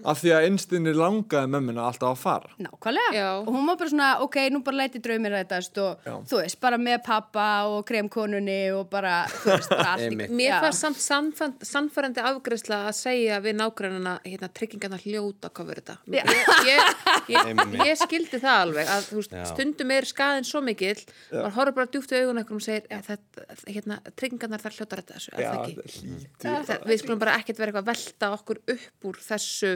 af 0.05 0.21
því 0.23 0.33
að 0.37 0.47
einstinni 0.49 0.93
langaði 0.97 1.50
mömmina 1.52 1.87
alltaf 1.88 2.12
að 2.14 2.21
fara 2.23 2.50
Nákvæmlega. 2.59 3.12
Já. 3.14 3.28
Og 3.43 3.49
hún 3.55 3.67
var 3.67 3.76
bara 3.81 3.90
svona, 3.90 4.09
ok, 4.25 4.37
nú 4.55 4.62
bara 4.64 4.76
læti 4.83 5.00
draumir 5.02 5.33
rættast 5.35 5.78
og 5.83 5.99
Já. 6.07 6.14
þú 6.31 6.40
veist, 6.43 6.61
bara 6.61 6.76
með 6.78 7.02
pappa 7.07 7.47
og 7.69 7.85
kremkonunni 7.88 8.59
og 8.76 8.88
bara, 8.90 9.25
þú 9.31 9.50
veist, 9.57 9.71
bara 9.71 9.95
allt. 9.97 10.31
Mér 10.31 10.52
Já. 10.52 10.61
fannst 10.64 10.81
samt 10.85 11.00
sannfænd- 11.02 11.64
sannfærandi 11.67 12.23
afgreðsla 12.23 12.81
að 12.88 12.95
segja 12.99 13.40
við 13.45 13.57
nágrannana 13.61 14.19
hérna, 14.25 14.49
tryggingarna 14.52 14.99
hljóta 15.02 15.50
hvað 15.50 15.73
verður 15.73 15.85
þetta. 15.85 15.99
Ég, 16.09 16.25
ég, 16.69 16.81
ég, 17.28 17.47
Einmitt. 17.52 17.87
ég 17.87 17.97
skildi 18.02 18.40
það 18.43 18.62
alveg 18.64 18.87
að 18.95 19.09
þú 19.11 19.21
veist, 19.21 19.33
Já. 19.38 19.45
stundum 19.52 19.90
er 19.90 20.02
skaðin 20.09 20.45
svo 20.49 20.61
mikill 20.64 21.00
maður 21.33 21.55
horfður 21.59 21.75
bara 21.78 21.87
djúpt 21.93 22.12
í 22.12 22.21
augun 22.23 22.40
ekkur 22.43 22.57
og 22.59 22.62
segir 22.64 22.87
ja, 22.90 22.99
þetta, 23.05 23.47
hérna, 23.69 23.99
tryggingarnar 24.19 24.61
þar 24.62 24.76
hljóta 24.78 24.99
þetta 25.00 25.14
þessu, 25.19 25.33
er 25.35 25.43
Já, 25.43 25.50
það 25.52 25.69
ekki? 25.69 25.75
hlýtur 25.99 26.67
Það, 26.69 26.87
við 26.88 27.00
skulum 27.02 27.19
bara 27.23 27.37
ekkert 27.38 27.59
vera 27.59 27.73
eitthvað 27.73 27.85
að 27.85 27.90
velta 27.93 28.31
okkur 28.38 28.61
upp 28.75 29.09
úr 29.11 29.21
þessu 29.28 29.73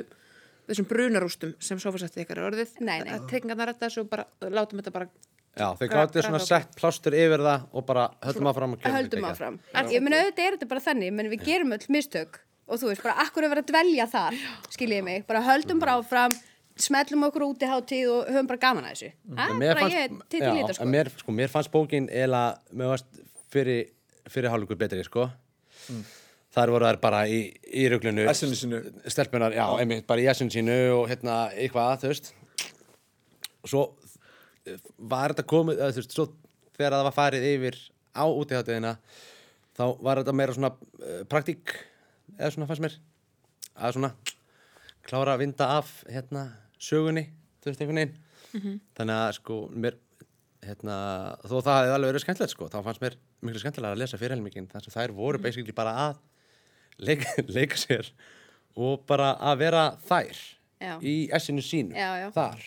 þessum 0.73 0.88
brunarústum 0.91 1.52
sem 1.62 1.79
sofasætti 1.83 2.25
ykkar 2.25 2.41
er 2.43 2.49
orðið 2.50 2.75
Nei, 2.81 2.99
nei. 3.05 3.12
að 3.17 3.29
tryggingarnar 3.31 3.73
þetta 3.75 3.88
þessu 3.88 4.05
og 4.05 4.11
bara 4.12 4.26
látum 4.50 4.81
þetta 4.83 4.95
bara 4.97 5.09
Já, 5.52 5.67
þau 5.76 5.85
gáttu 5.93 6.23
svona 6.25 6.38
sett 6.41 6.71
plástur 6.79 7.12
yfir 7.12 7.43
það 7.45 7.64
og 7.76 7.85
bara 7.85 8.07
höldum 8.25 8.47
áfram 8.49 8.73
og 8.73 8.87
höldum 8.88 9.26
áfram. 9.29 9.59
Ég 9.93 10.00
meina 10.00 10.23
auðvitað 10.23 10.47
er 10.47 10.55
þetta 10.57 10.69
bara 10.71 10.81
þannig, 10.81 11.11
menn 11.12 11.29
við 11.29 11.43
gerum 11.45 11.75
öll 11.76 11.85
mistök 11.93 12.38
og 12.73 12.81
þú 12.81 12.88
veist, 12.88 13.02
bara 13.05 13.19
akkur 13.26 13.45
er 13.45 13.52
verið 13.52 13.67
að 13.67 13.73
dvelja 13.75 14.07
þar, 14.09 14.38
skiljiði 14.73 15.05
mig, 15.05 15.26
bara 15.29 15.43
höldum 15.45 15.83
bara 15.83 15.99
áfram, 16.00 16.33
smellum 16.81 17.26
okkur 17.29 17.45
út 17.50 17.67
í 17.67 17.69
hátíð 17.69 18.12
og 18.14 18.31
höfum 18.33 18.49
bara 18.49 18.62
gaman 18.64 18.88
að 18.88 18.95
þessu. 18.95 19.11
Það 19.29 19.45
er 19.52 19.59
Mér 19.61 19.75
bara 19.75 19.83
fannst- 19.83 19.99
ég 19.99 20.09
til 20.09 20.38
til 20.38 20.41
já, 20.41 20.52
lítið, 20.57 20.75
sko. 20.79 20.88
Mér, 20.95 21.12
sko, 21.21 21.37
mér 21.37 21.52
fannst 21.52 21.73
bókin 21.75 22.09
eða, 22.09 22.43
fyrir, 23.52 23.91
fyrir 24.33 24.49
hálfleikur 24.55 24.81
betri, 24.81 25.05
sko. 25.05 25.29
Þar 26.52 26.73
voru 26.75 26.88
þær 26.88 26.99
bara 27.00 27.23
í, 27.32 27.38
í 27.64 27.87
sínu. 27.88 28.80
Stelpunar, 29.09 29.54
já, 29.56 29.64
einmitt, 29.80 30.04
bara 30.09 30.21
í 30.21 30.26
essinu 30.28 30.52
sínu 30.52 30.78
og 30.99 31.06
hérna, 31.09 31.47
eitthvað, 31.56 32.02
þú 32.02 32.11
veist. 32.11 32.32
Og 33.62 33.71
svo 33.73 33.85
var 34.99 35.32
þetta 35.32 35.47
komið, 35.49 35.80
þú 35.80 36.02
veist, 36.02 36.16
svo 36.16 36.26
þegar 36.76 36.99
það 36.99 37.06
var 37.09 37.16
farið 37.16 37.47
yfir 37.54 37.78
á 38.12 38.25
útíðhátiðina, 38.28 38.92
þá 39.78 39.85
var 40.04 40.21
þetta 40.21 40.35
meira 40.37 40.56
svona 40.56 40.73
uh, 40.76 41.23
praktík, 41.32 41.73
eða 42.37 42.52
svona 42.52 42.68
fannst 42.68 42.85
mér, 42.85 42.99
að 43.73 43.97
svona 43.97 44.12
klára 45.09 45.37
að 45.38 45.47
vinda 45.47 45.71
af, 45.78 45.94
hérna, 46.12 46.44
sögunni, 46.76 47.30
þú 47.62 47.73
veist, 47.73 47.80
einhvern 47.80 48.02
veginn. 48.02 48.18
Þannig 48.99 49.16
að 49.16 49.30
sko 49.38 49.54
mér 49.73 49.97
hérna, 50.62 50.97
þó 51.49 51.56
það 51.64 51.78
hefði 51.80 51.94
alveg 51.97 52.11
verið 52.12 52.25
skemmtilegt 52.26 52.52
sko, 52.52 52.68
þá 52.68 52.78
fannst 52.85 53.02
mér 53.02 53.16
miklu 53.42 53.62
skemmtilega 53.62 53.97
að 53.97 54.02
lesa 54.02 54.21
fyrirhelmingin 54.21 54.68
þar 54.71 54.85
sem 54.85 54.94
þær 54.94 55.14
voru 55.16 55.40
basically 55.42 55.75
bara 55.75 55.94
að 56.04 56.21
leika, 56.99 57.37
leika 57.49 57.79
sér 57.81 58.11
og 58.77 59.07
bara 59.09 59.35
að 59.37 59.65
vera 59.67 59.87
þær 60.09 60.43
Já. 60.83 60.97
í 60.99 61.31
essinu 61.31 61.63
sínu 61.63 61.95
Já, 61.95 62.29
þar. 62.35 62.63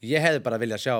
Ég 0.00 0.22
hefði 0.24 0.40
bara 0.46 0.56
viljað 0.62 0.80
sjá 0.80 0.94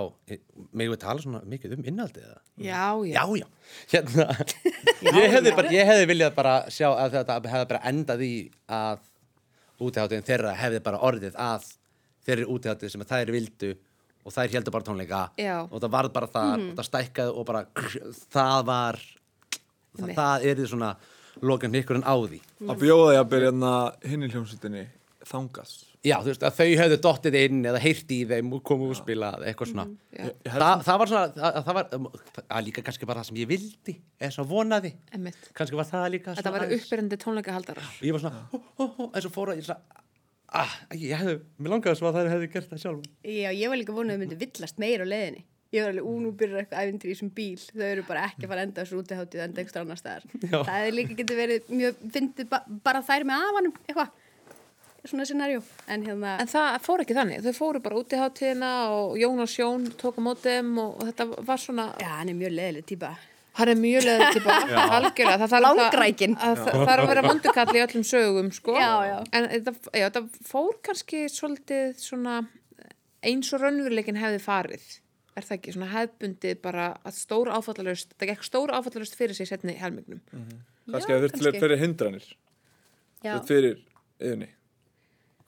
megum 0.77 0.93
við 0.93 0.99
tala 1.01 1.23
svona 1.23 1.41
mikið 1.49 1.79
um 1.79 1.87
innaldið 1.89 2.27
já, 2.61 2.83
já, 3.09 3.47
hérna 3.95 4.27
ég, 5.17 5.31
hefði 5.33 5.55
bara, 5.57 5.71
ég 5.73 5.89
hefði 5.89 6.09
viljað 6.11 6.35
bara 6.37 6.57
sjá 6.69 6.91
að 6.91 7.15
þetta 7.17 7.39
hefði 7.49 7.69
bara 7.71 7.83
endað 7.89 8.25
í 8.27 8.33
að 8.69 9.07
útiháttin 9.81 10.27
þeirra 10.27 10.53
hefði 10.61 10.83
bara 10.85 11.01
orðið 11.09 11.39
að 11.41 11.71
þeirri 12.27 12.49
útiháttin 12.53 12.93
sem 12.93 13.07
þær 13.09 13.33
vildu 13.33 13.71
og 14.21 14.35
þær 14.35 14.53
heldur 14.53 14.75
bara 14.77 14.85
tónleika 14.91 15.23
og 15.73 15.79
það 15.81 15.95
varð 15.97 16.13
bara 16.19 16.29
þar 16.35 16.67
og 16.67 16.75
það 16.77 16.89
stækkaði 16.91 17.33
og 17.41 17.49
bara 17.49 17.65
það 18.37 18.67
var 18.69 19.01
það, 19.97 20.13
það 20.21 20.45
er 20.51 20.61
því 20.61 20.69
svona 20.75 20.91
lokan 21.43 21.77
ykkurinn 21.81 22.07
á 22.07 22.15
því. 22.15 22.41
Að 22.67 22.83
bjóða 22.85 23.13
ég 23.15 23.23
að 23.23 23.31
byrja 23.35 23.53
hérna 23.53 23.75
hinn 24.07 24.27
í 24.27 24.33
hljómsveitinni 24.33 24.89
þangað. 25.31 25.73
Já, 26.01 26.15
þú 26.25 26.31
veist, 26.31 26.45
að 26.49 26.55
þau 26.57 26.69
hefðu 26.81 26.97
dottið 27.05 27.35
inn 27.37 27.59
eða 27.69 27.81
heyrti 27.83 28.21
í 28.23 28.27
þeim 28.31 28.55
og 28.57 28.63
komið 28.65 28.93
og 28.95 28.99
spilað 29.03 29.43
eitthvað 29.51 29.69
svona. 29.69 29.85
Held 30.17 30.63
Þa, 30.63 30.69
það 30.87 31.01
var 31.03 31.11
svona, 31.11 31.25
það, 31.35 31.59
það 31.67 31.77
var 31.77 31.91
það 31.91 32.07
var 32.07 32.65
líka 32.65 32.85
kannski 32.87 33.09
bara 33.11 33.21
það 33.21 33.29
sem 33.29 33.41
ég 33.43 33.51
vildi 33.51 33.97
eða 34.17 34.31
svona 34.37 34.51
vonaði. 34.55 34.93
Einmitt. 35.13 35.51
kannski 35.59 35.77
var 35.77 35.89
það 35.91 36.07
líka 36.15 36.37
þetta 36.39 36.55
var 36.55 36.65
uppbyrjandi 36.79 37.21
tónleikahaldara 37.21 37.85
og 37.85 38.07
ég 38.09 38.17
var 38.17 38.25
svona, 38.25 38.41
hó, 38.49 38.63
hó, 38.81 38.87
hó, 38.97 39.05
eins 39.11 39.29
og 39.29 39.35
fóra 39.35 39.59
ég 39.59 39.69
svona, 39.69 40.01
ah, 40.63 40.79
ég 40.97 41.21
hefði, 41.21 41.37
mér 41.61 41.77
langaði 41.77 42.01
svo 42.01 42.09
að 42.09 42.17
það 42.17 42.33
hefði 42.33 42.51
gert 42.57 42.73
það 42.73 42.83
sjálf 42.87 43.11
Já, 43.21 43.51
ég 43.53 43.75
var 43.75 43.83
líka 43.83 43.97
vonað 43.99 44.17
að 44.17 44.17
þau 44.17 44.25
myndi 44.25 44.41
villast 44.41 44.81
meira 44.81 45.05
á 45.05 45.13
leiðinni. 45.13 45.45
Ég 45.71 45.85
var 45.85 45.93
alveg, 45.93 46.07
ú, 46.11 46.15
nú 46.19 46.31
byrjar 46.35 46.65
eitthvað 46.65 46.81
ævindri 46.89 47.11
í 47.11 47.15
þessum 47.15 47.29
bíl. 47.37 47.61
Þau 47.71 47.85
eru 47.87 48.03
bara 48.09 48.25
ekki 48.27 48.43
að 48.47 48.51
fara 48.51 48.63
enda 48.67 48.83
þessu 48.83 48.97
útiháttið 49.05 49.43
enda 49.45 49.63
eitthvað 49.63 49.85
annar 49.85 50.01
staðar. 50.01 50.25
Já. 50.43 50.57
Það 50.67 50.87
er 50.89 50.97
líka 50.97 51.17
getur 51.21 51.39
verið 51.39 51.71
mjög, 51.79 52.01
fyndið 52.17 52.49
ba 52.51 52.59
bara 52.89 53.03
þær 53.07 53.27
með 53.31 53.45
afanum, 53.51 53.77
eitthvað. 53.87 54.11
Svona 55.07 55.25
scenarjó. 55.25 55.61
En 55.89 56.03
hérna, 56.05 56.35
En 56.43 56.51
það 56.51 56.75
fór 56.85 57.01
ekki 57.07 57.15
þannig, 57.17 57.39
þau 57.47 57.55
fóru 57.57 57.81
bara 57.81 57.97
út 58.03 58.11
í 58.13 58.19
hátíðina 58.21 58.71
og 58.93 59.15
Jón 59.17 59.41
og 59.41 59.49
Sjón 59.49 59.87
tók 60.03 60.19
á 60.19 60.23
mótum 60.27 60.75
og, 60.83 60.99
og 61.01 61.07
þetta 61.09 61.27
var 61.49 61.63
svona, 61.63 61.87
já, 62.03 62.11
hann 62.19 62.29
er 62.35 62.37
mjög 62.37 62.53
leðileg 62.59 62.85
típa. 62.91 63.13
hann 63.57 63.69
er 63.73 63.79
mjög 63.81 64.11
til 64.35 64.43
bara, 64.45 64.83
algjörlega, 64.99 65.39
það 65.41 65.55
þarf 65.55 65.65
Langrækinn. 65.65 66.37
að, 66.37 66.53
að, 66.53 66.61
það 66.67 66.85
þarf 66.91 67.05
að 67.07 67.13
vera 67.15 67.25
vondukall 67.31 67.77
í 67.79 67.83
öllum 67.87 68.05
sögum, 68.11 68.51
sko. 68.59 68.77
Já, 68.77 68.93
já. 69.09 69.17
En 69.41 69.49
þetta 69.95 70.23
fór 70.51 70.77
kannski 70.85 71.23
svolítið 71.33 71.97
svona 72.03 72.37
eins 73.25 73.51
og 73.57 73.65
raunveruleikin 73.65 74.21
hefði 74.21 74.43
farið, 74.45 74.85
er 75.39 75.47
það 75.47 75.57
ekki, 75.57 75.75
svona 75.77 75.91
hefðbundið 75.95 76.61
bara 76.65 76.87
að 77.07 77.19
stór 77.21 77.51
áfallalust, 77.55 78.15
það 78.19 78.33
gekk 78.33 78.47
stór 78.49 78.73
áfallalust 78.75 79.19
fyrir 79.19 79.39
sig 79.39 79.49
setni 79.51 79.77
helmingnum. 79.79 80.23
kannski 80.91 81.15
að 81.15 81.27
þurft 81.27 81.37
kannski. 81.39 81.63
fyrir 81.65 81.83
hindranir 81.85 82.27
Já. 83.21 83.35
þurft 83.37 83.53
fyrir 83.53 83.79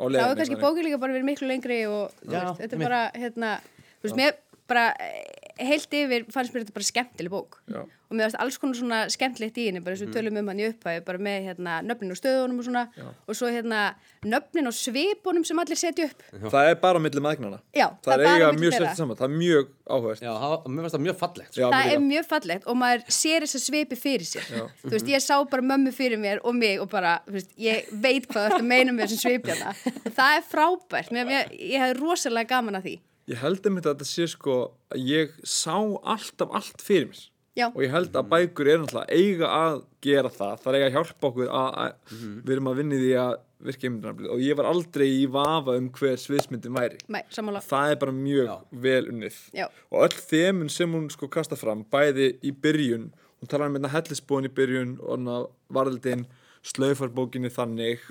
þá 0.02 0.04
er 0.06 0.14
leiðinni 0.16 0.38
kannski 0.40 0.86
líka 0.86 1.00
bara 1.02 1.16
verið 1.16 1.28
miklu 1.28 1.48
lengri 1.50 1.80
og 1.90 2.14
þú 2.22 2.32
Já, 2.32 2.40
veist, 2.46 2.60
þetta 2.62 2.76
er 2.76 2.82
bara, 2.82 3.02
hérna, 3.14 3.52
þú 4.00 4.08
veist, 4.08 4.18
mér 4.18 4.38
bara 4.72 4.84
eh, 5.02 5.66
heilt 5.68 5.96
yfir 5.98 6.26
fannst 6.32 6.54
mér 6.54 6.64
þetta 6.64 6.76
bara 6.78 6.88
skemmtileg 6.88 7.32
bók 7.32 7.58
Já. 7.70 7.82
Og 8.12 8.18
mér 8.18 8.28
varst 8.28 8.40
alls 8.44 8.58
konar 8.60 8.76
svona 8.76 8.98
skemmtilegt 9.12 9.56
í 9.56 9.66
henni 9.70 9.80
bara 9.82 9.96
eins 9.96 10.04
og 10.04 10.10
við 10.10 10.18
tölum 10.18 10.38
um 10.42 10.50
hann 10.52 10.60
í 10.60 10.66
upphæðu 10.68 11.04
bara 11.08 11.22
með 11.26 11.46
hérna 11.48 11.78
nöfnin 11.86 12.12
og 12.12 12.18
stöðunum 12.20 12.60
og 12.60 12.66
svona. 12.68 12.84
Og 13.24 13.38
svo 13.38 13.48
hérna 13.48 13.82
nöfnin 14.28 14.68
og 14.68 14.76
svipunum 14.76 15.46
sem 15.48 15.62
allir 15.62 15.80
setja 15.80 16.10
upp. 16.10 16.26
Það 16.52 16.70
er 16.70 16.76
bara 16.82 17.00
milli 17.02 17.22
maðgnana 17.24 17.62
Já, 17.72 17.88
það, 18.04 18.12
það 18.12 18.24
er 18.26 18.26
eiga 18.28 18.50
mjög 18.58 18.76
sett 18.76 19.00
saman 19.00 19.18
það 19.18 19.28
er 19.30 19.36
mjög 19.40 19.72
áhugast 19.92 20.22
Já, 20.22 20.30
það, 20.42 20.56
mér 20.68 20.84
finnst 20.84 20.96
það 20.96 21.04
mjög 21.06 21.18
fallegt 21.22 21.52
sko. 21.52 21.62
Já, 21.62 21.66
það 21.72 21.92
er 21.94 22.02
mjög 22.06 22.28
fallegt 22.30 22.68
og 22.68 22.78
maður 22.82 23.04
sér 23.18 23.46
þess 23.46 23.58
að 23.58 23.64
svipi 23.66 23.98
fyrir 23.98 24.28
sér. 24.28 24.50
Þú 24.82 24.92
veist, 24.94 25.10
ég 25.12 25.24
sá 25.24 25.34
bara 25.54 25.66
mömmu 25.72 25.94
fyrir 25.96 26.20
mér 26.22 26.42
og 26.44 26.56
mig 26.58 26.82
og 26.82 26.90
bara, 26.92 27.16
þú 27.26 27.38
veist, 27.38 27.54
ég 27.60 27.88
veit 28.04 28.28
hvað 28.28 28.50
þetta 28.52 28.68
meina 28.68 28.94
með 28.94 29.14
þessum 29.14 29.24
svipjana 29.24 29.72
það 30.16 30.36
er 30.36 30.46
frábært, 30.48 31.12
mér, 31.14 31.28
mér, 31.28 31.52
ég 31.56 31.82
hefði 31.82 31.98
rosalega 32.00 32.52
gaman 32.54 32.78
að 32.78 32.88
því. 32.88 32.94
Ég 33.32 33.38
held 33.38 33.66
einmitt 33.68 33.86
að 33.86 33.94
þetta 33.96 34.08
sé 34.10 34.26
sko 34.32 34.56
að 34.92 35.04
ég 35.06 35.36
sá 35.46 35.76
alltaf 35.78 36.56
allt 36.58 36.82
fyrir 36.82 37.10
mér 37.12 37.28
Já. 37.52 37.66
og 37.68 37.80
ég 37.84 37.92
held 37.92 38.14
að 38.16 38.28
bækur 38.32 38.68
er 38.72 38.78
náttúrulega 38.80 39.16
eiga 39.18 39.48
að 39.52 39.80
gera 40.04 40.30
það, 40.32 40.52
það 40.62 40.68
er 40.70 40.76
eiga 40.78 40.86
að 40.86 40.94
hjálpa 40.96 41.28
okkur 41.28 41.50
að, 41.52 41.74
að 41.82 42.20
við 42.46 42.52
erum 42.54 42.70
að 42.70 42.78
vinna 42.80 42.96
í 42.96 43.00
því 43.02 43.10
að 43.22 43.32
virka 43.62 43.86
einmyndunarblið 43.86 44.30
og 44.34 44.42
ég 44.42 44.58
var 44.58 44.68
aldrei 44.70 45.06
í 45.06 45.26
vafa 45.30 45.74
um 45.78 45.90
hver 45.94 46.16
sviðsmyndin 46.18 46.74
væri. 46.74 46.96
Sammála. 47.30 47.60
Það 47.62 47.92
er 47.92 47.98
bara 48.00 48.14
mjög 48.16 48.54
vel 48.86 49.02
unnið. 49.12 49.36
Já. 49.54 49.66
og 49.92 50.06
öll 50.08 50.16
þemun 50.32 50.72
sem 50.72 50.96
hún 50.96 51.10
sko 51.12 51.28
kasta 51.30 51.58
fram 51.60 51.84
bæði 51.92 52.32
í 52.42 52.54
byrjun 52.64 53.10
hún 53.42 53.50
talar 53.50 53.68
um 53.68 53.76
hérna 53.76 53.90
hellisbúin 53.90 54.46
í 54.46 54.54
byrjun 54.54 54.96
og 55.02 55.16
hérna 55.16 55.36
varðildin 55.74 56.24
slaufarbókinni 56.62 57.50
þannig. 57.50 58.02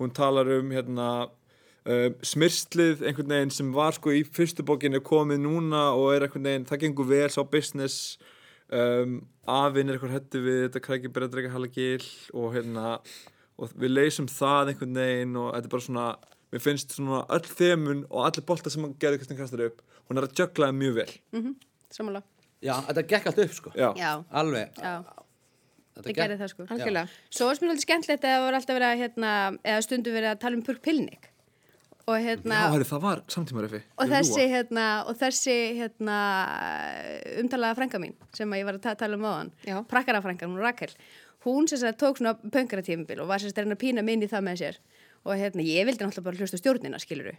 Hún 0.00 0.10
talar 0.14 0.48
um 0.58 0.72
hérna 0.74 1.08
um, 1.86 2.16
smyrslið 2.26 3.04
einhvern 3.06 3.34
veginn 3.36 3.54
sem 3.54 3.72
var 3.74 3.94
sko 3.94 4.10
í 4.14 4.24
fyrstu 4.26 4.66
bókinni 4.66 5.00
komið 5.06 5.44
núna 5.44 5.92
og 5.94 6.16
er 6.16 6.26
einhvern 6.26 6.48
veginn 6.50 6.66
það 6.66 6.82
gengur 6.86 7.10
vel 7.12 7.30
sá 7.30 7.42
business 7.46 8.18
um, 8.72 9.14
afinn 9.52 9.90
er 9.90 9.96
eitthvað 9.98 10.16
hættu 10.16 10.42
við 10.44 10.60
þetta 10.66 10.84
krækir 10.86 11.14
bara 11.14 11.28
að 11.28 11.36
drega 11.36 11.54
halagil 11.54 12.04
og 12.32 12.52
hérna 12.56 12.92
og 13.60 13.72
við 13.78 13.94
leysum 13.94 14.28
það 14.32 14.72
einhvern 14.72 15.00
veginn 15.00 15.40
og 15.40 15.50
þetta 15.54 15.68
er 15.68 15.74
bara 15.76 15.86
svona 15.86 16.06
mér 16.52 16.62
finnst 16.66 16.94
svona 16.96 17.22
öll 17.32 17.48
þemun 17.48 18.04
og 18.10 18.26
allir 18.28 18.46
boltar 18.48 18.74
sem 18.74 18.84
hann 18.84 18.94
gerði 19.00 19.22
hvernig 19.22 19.42
kastar 19.42 19.64
upp 19.68 19.82
hún 20.08 20.20
er 20.20 20.28
að 20.28 20.38
jöklaði 20.42 20.78
mjög 20.78 20.96
vel. 21.00 21.10
Sammála. 21.92 22.22
Já, 22.62 22.76
þetta 22.88 23.04
gekk 23.10 23.28
allt 23.30 23.42
upp 23.42 23.54
sko. 23.56 23.72
Já, 23.74 23.88
Já, 23.98 24.10
Alveg. 24.30 24.78
Já, 24.78 24.94
Þetta 25.92 26.14
gerði 26.16 26.36
það 26.40 26.50
sko. 26.52 26.66
Svo 27.36 27.48
var 27.48 27.58
mér 27.60 27.72
alveg 27.74 27.84
skemmtilegt 27.84 28.24
að 28.24 28.32
það 28.32 28.44
var 28.46 28.56
alltaf 28.58 28.76
verið 28.78 28.88
að 28.88 29.02
hérna, 29.02 29.32
eða 29.60 29.82
stundum 29.84 30.14
verið 30.16 30.30
að 30.30 30.38
tala 30.44 30.56
um 30.58 30.64
Purk 30.64 30.80
Pilnik 30.84 31.31
og 32.06 32.16
hérna 32.18 32.62
já 32.66 32.86
það 32.92 33.02
var 33.06 33.24
samtímarefi 33.30 33.82
og 33.96 34.08
þessi, 34.10 34.46
hérna, 34.50 34.86
og 35.06 35.18
þessi 35.20 35.58
hérna, 35.78 36.16
umtalaða 37.42 37.78
frænka 37.78 38.00
mín 38.02 38.16
sem 38.34 38.50
að 38.50 38.62
ég 38.62 38.70
var 38.70 38.78
að 38.80 38.86
ta 38.88 38.96
tala 39.04 39.18
um 39.20 39.28
áðan 39.28 39.52
Já. 39.66 39.76
prakkarafrænkan, 39.90 40.50
hún 40.50 40.64
Rakel 40.64 40.90
hún 41.44 41.68
sem 41.68 41.78
sagt 41.78 41.98
tók 42.02 42.18
svona 42.18 42.34
pöngaratímabil 42.34 43.20
og 43.20 43.28
var 43.28 43.40
sem 43.40 43.50
sagt 43.50 43.58
að 43.58 43.66
reyna 43.66 43.76
að 43.76 43.82
pína 43.82 44.04
minni 44.06 44.28
það 44.30 44.46
með 44.46 44.60
sér. 44.62 44.80
Og 45.22 45.38
hérna, 45.38 45.62
ég 45.62 45.86
vildi 45.86 46.02
náttúrulega 46.02 46.26
bara 46.26 46.40
hlusta 46.40 46.58
á 46.58 46.62
stjórnina, 46.62 46.98
skiluru 46.98 47.32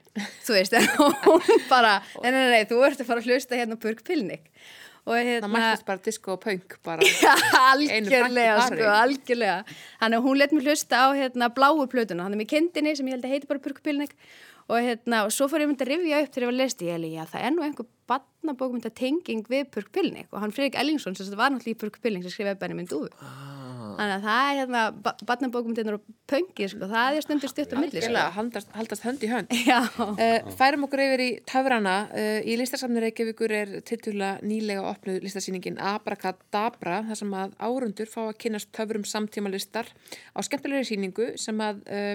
þú 0.45 0.55
veist, 0.55 0.75
og 1.03 1.27
hún 1.27 1.65
bara 1.67 1.97
nei, 2.23 2.31
nei, 2.31 2.45
nei, 2.53 2.63
þú 2.69 2.79
ert 2.87 3.03
að 3.03 3.09
fara 3.09 3.23
að 3.23 3.27
hlusta 3.27 3.59
hérna 3.59 3.75
á 3.75 3.83
Purk 3.83 4.05
Pilnik 4.07 4.47
og 5.03 5.17
Það 5.17 5.27
hérna 5.27 5.49
mættist 5.51 5.83
bara 5.83 5.99
disco 5.99 6.37
og 6.37 6.39
punk 6.39 6.77
bara. 6.87 7.03
algjörlega, 7.73 8.53
Einu 8.55 8.67
sko, 8.69 8.85
algjörlega. 8.87 9.57
Þannig 9.99 10.21
að 10.21 10.27
hún 10.29 10.39
let 10.39 10.53
mér 10.55 10.69
hlusta 10.69 11.01
á 11.03 11.07
hérna 11.11 11.49
bláu 11.51 11.83
plötuna, 11.91 12.23
hann 12.23 12.37
er 12.37 12.39
með 12.39 12.53
kindinni 12.53 12.95
sem 12.95 13.09
ég 13.11 13.17
held 13.17 13.27
að 13.27 13.35
heiti 13.35 13.49
bara 13.49 13.63
Purkupilnik 13.65 14.15
og 14.69 14.77
hérna, 14.79 15.23
og 15.27 15.33
svo 15.35 15.49
fór 15.51 15.65
ég 15.65 15.71
myndi 15.71 15.85
að 15.85 15.93
rifja 15.93 16.21
upp 16.23 16.31
þegar 16.35 16.45
ég 16.45 16.51
var 16.51 16.55
að 16.55 16.61
lesti, 16.61 16.89
ég 16.89 16.97
held 16.97 17.11
já, 17.11 17.25
það 17.33 17.47
er 17.47 17.55
nú 17.55 17.65
einhver 17.67 17.89
badnabókumynda 18.11 18.93
tenging 18.95 19.47
við 19.51 19.67
Purkupilnik 19.73 20.31
og 20.31 20.43
hann 20.43 20.55
Fredrik 20.55 20.79
Ellingsson, 20.79 21.15
sem 21.15 21.27
þetta 21.27 21.39
var 21.39 21.53
náttúrulega 21.53 21.77
í 21.77 21.81
Purkupilnik 21.83 22.25
sem 22.25 22.35
skrifaði 22.35 22.61
Benjamin 22.63 22.89
Dúfu 22.91 23.11
þannig 23.97 24.15
að 24.15 24.25
það 24.25 24.49
er 24.49 24.59
hérna, 24.59 24.81
badnabókumyndinar 25.27 25.97
og 25.97 26.15
pöngi, 26.29 26.67
sko, 26.71 26.89
það 26.91 27.17
er 27.17 27.25
stundur 27.25 27.51
stutt 27.51 27.73
á 27.73 27.77
milli, 27.77 28.03
sko. 28.03 28.23
haldast, 28.37 28.71
haldast 28.77 29.05
hönd 29.05 29.23
í 29.25 29.29
hönd. 29.31 29.53
Já, 29.69 29.79
Uh, 30.03 30.51
færum 30.57 30.85
okkur 30.87 31.01
yfir 31.03 31.23
í 31.23 31.29
töfrana. 31.49 31.95
Uh, 32.13 32.39
í 32.47 32.57
listasafni 32.59 33.01
Reykjavíkur 33.03 33.53
er 33.55 33.71
tiltúrlega 33.87 34.43
nýlega 34.45 34.83
opnuð 34.89 35.23
listasýningin 35.25 35.79
Abracadabra, 35.81 37.01
þar 37.09 37.19
sem 37.19 37.33
að 37.37 37.55
árundur 37.61 38.11
fá 38.11 38.21
að 38.25 38.37
kynast 38.45 38.71
töfrum 38.75 39.05
samtíma 39.07 39.51
listar 39.53 39.89
á 40.33 40.39
skemmtilegri 40.45 40.87
sýningu 40.89 41.33
sem 41.41 41.61
að 41.63 41.83
uh, 41.87 42.13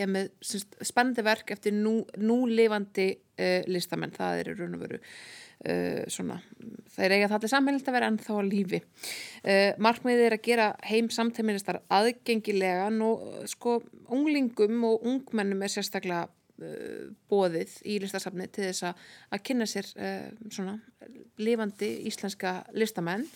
er 0.00 0.10
með 0.10 0.30
semst, 0.44 0.76
spennandi 0.84 1.24
verk 1.26 1.54
eftir 1.54 1.74
nú, 1.76 2.00
nú 2.20 2.44
lifandi 2.50 3.08
uh, 3.14 3.64
listamenn. 3.70 4.14
Það 4.14 4.40
er 4.40 4.50
í 4.50 4.54
raun 4.58 4.76
og 4.76 4.84
veru 4.84 5.00
uh, 5.00 6.04
svona, 6.12 6.38
það 6.94 7.06
er 7.06 7.16
eiga 7.16 7.30
það 7.30 7.36
allir 7.38 7.52
sammeilind 7.54 7.90
að 7.90 7.98
vera 7.98 8.12
ennþá 8.12 8.38
á 8.38 8.42
lífi. 8.48 8.80
Uh, 9.42 9.70
markmiðið 9.86 10.28
er 10.28 10.38
að 10.38 10.46
gera 10.48 10.70
heim 10.90 11.10
samtímilistar 11.14 11.82
aðgengilega 11.98 12.88
og 13.08 13.44
sko 13.50 13.80
unglingum 14.14 14.88
og 14.90 15.06
ungmennum 15.10 15.64
er 15.64 15.74
sérstaklega 15.74 16.28
bóðið 17.26 17.72
í 17.90 17.96
listasafni 17.98 18.44
til 18.54 18.68
þess 18.68 18.84
að, 18.86 19.00
að 19.34 19.40
kynna 19.42 19.66
sér 19.66 19.88
svona 20.54 20.76
lifandi 21.42 21.88
íslenska 22.06 22.60
listamenn. 22.78 23.26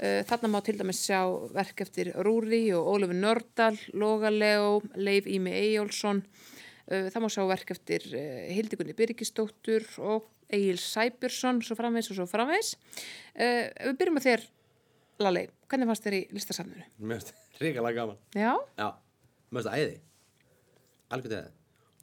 Uh, 0.00 0.22
þarna 0.24 0.48
má 0.48 0.62
til 0.64 0.78
dæmis 0.78 1.02
sjá 1.04 1.18
verk 1.52 1.82
eftir 1.84 2.08
Rúri 2.24 2.70
og 2.72 2.86
Ólafur 2.88 3.18
Nördal, 3.20 3.76
Loga 3.92 4.30
Leo, 4.32 4.78
Leif 4.96 5.26
Ími 5.28 5.52
Eyjólfsson. 5.52 6.22
Uh, 6.88 7.10
það 7.12 7.20
má 7.20 7.26
sjá 7.28 7.42
verk 7.50 7.72
eftir 7.74 8.06
uh, 8.08 8.46
Hildikunni 8.48 8.94
Birgisdóttur 8.96 9.84
og 10.00 10.30
Egil 10.48 10.80
Sæbjörnsson, 10.80 11.60
svo 11.62 11.76
framvegs 11.76 12.08
og 12.14 12.16
svo 12.16 12.24
framvegs. 12.30 12.72
Uh, 13.36 13.68
við 13.90 13.98
byrjum 14.00 14.20
að 14.22 14.28
þér, 14.30 14.46
Lalli, 15.20 15.42
hvernig 15.68 15.90
fannst 15.90 16.06
þér 16.06 16.16
í 16.16 16.22
listasafninu? 16.32 16.86
Mér 17.04 17.20
finnst 17.20 17.60
ríkalega 17.60 18.00
gaman. 18.00 18.22
Já, 18.32 18.54
Já, 18.80 18.88
mér 19.50 19.60
finnst 19.60 19.68
það 19.68 19.82
æði. 19.82 19.98
Algjörð 21.12 21.36
æði. 21.36 21.52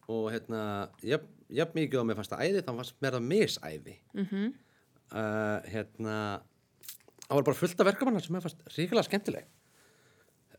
Og 0.08 0.30
hérna, 0.36 0.62
jafn, 1.02 1.74
mikið 1.80 2.04
og 2.04 2.06
mér 2.12 2.22
fannst 2.22 2.36
það 2.36 2.46
æði, 2.46 2.62
þá 2.62 2.72
fannst 2.76 3.02
mér 3.02 3.18
það 3.18 3.28
misæði. 3.34 3.98
Mm 4.14 4.30
-hmm. 4.30 4.54
hérna, 5.74 6.20
það 7.28 7.40
var 7.40 7.48
bara 7.50 7.60
fullt 7.60 7.84
af 7.84 7.90
verkamannar 7.92 8.24
sem 8.26 8.36
mér 8.36 8.46
fannst 8.46 8.64
ríkalega 8.76 9.08
skemmtileg. 9.08 9.50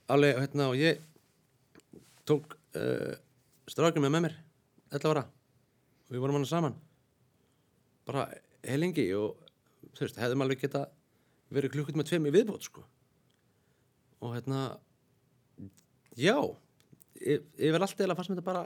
Alveg, 0.09 0.41
hérna, 0.41 0.69
og 0.73 0.81
ég 0.81 1.01
tók 2.29 2.55
uh, 2.77 3.15
strákinn 3.69 4.05
með 4.05 4.15
með 4.17 4.27
mér, 4.29 4.37
11 4.97 5.11
ára. 5.13 5.25
Og 6.09 6.17
við 6.17 6.25
vorum 6.25 6.39
hann 6.39 6.49
saman. 6.49 6.77
Bara 8.09 8.29
heilingi 8.65 9.09
og, 9.17 9.37
þú 9.97 10.07
veist, 10.07 10.21
hefðum 10.21 10.45
alveg 10.47 10.63
geta 10.65 10.87
verið 11.53 11.75
klukkut 11.77 11.97
með 11.97 12.11
tveim 12.11 12.29
í 12.29 12.35
viðbót, 12.35 12.69
sko. 12.69 12.85
Og 14.25 14.35
hérna, 14.35 14.69
Já, 16.19 16.35
y- 17.23 17.39
yfir 17.59 17.83
allt 17.85 18.01
eða 18.03 18.17
fannst 18.19 18.33
mér 18.33 18.41
þetta 18.41 18.49
bara 18.49 18.65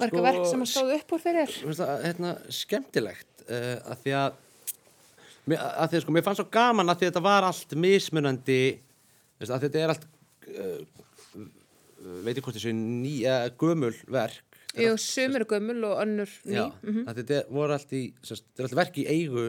eitthvað 0.00 0.12
Sko, 0.12 0.22
verk 0.28 0.44
sem 0.46 0.62
að 0.62 0.70
stóðu 0.70 0.98
upp 1.00 1.14
úr 1.16 1.22
fyrir 1.24 1.54
hérna, 2.04 2.30
skemmtilegt 2.54 3.42
uh, 3.48 3.76
að 3.90 4.04
því 4.04 4.14
að 4.20 4.38
að 5.48 5.90
því 5.94 6.00
sko, 6.04 6.12
mér 6.14 6.24
fannst 6.26 6.42
svo 6.42 6.48
gaman 6.52 6.88
að 6.92 7.00
því 7.00 7.06
að 7.06 7.10
þetta 7.12 7.22
var 7.24 7.46
allt 7.48 7.74
mismunandi 7.74 8.60
að 9.40 9.64
þetta 9.64 9.80
er 9.80 9.92
allt 9.94 10.06
uh, 10.50 10.80
veit 12.24 12.36
ég 12.36 12.44
hvort 12.44 12.56
þessu 12.56 12.72
ný, 12.76 13.14
uh, 13.28 13.48
gömul 13.60 13.94
verk 14.12 14.42
Jú, 14.78 14.92
er 14.94 15.42
gömul 15.50 15.80
og 15.88 15.96
önnur 16.04 16.30
ný. 16.46 16.54
Já, 16.54 16.66
að 17.10 17.16
þetta 17.18 17.34
er- 17.40 17.48
voru 17.50 17.74
allt 17.74 17.90
í 17.96 18.02
sérst, 18.22 18.44
þetta 18.54 18.62
er 18.62 18.68
allt 18.68 18.78
verk 18.78 19.00
í 19.02 19.06
eigu 19.10 19.48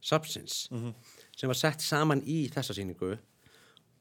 sapsins 0.00 0.54
sem 1.36 1.50
var 1.50 1.58
sett 1.58 1.84
saman 1.84 2.22
í 2.24 2.46
þessa 2.54 2.72
sýningu 2.72 3.10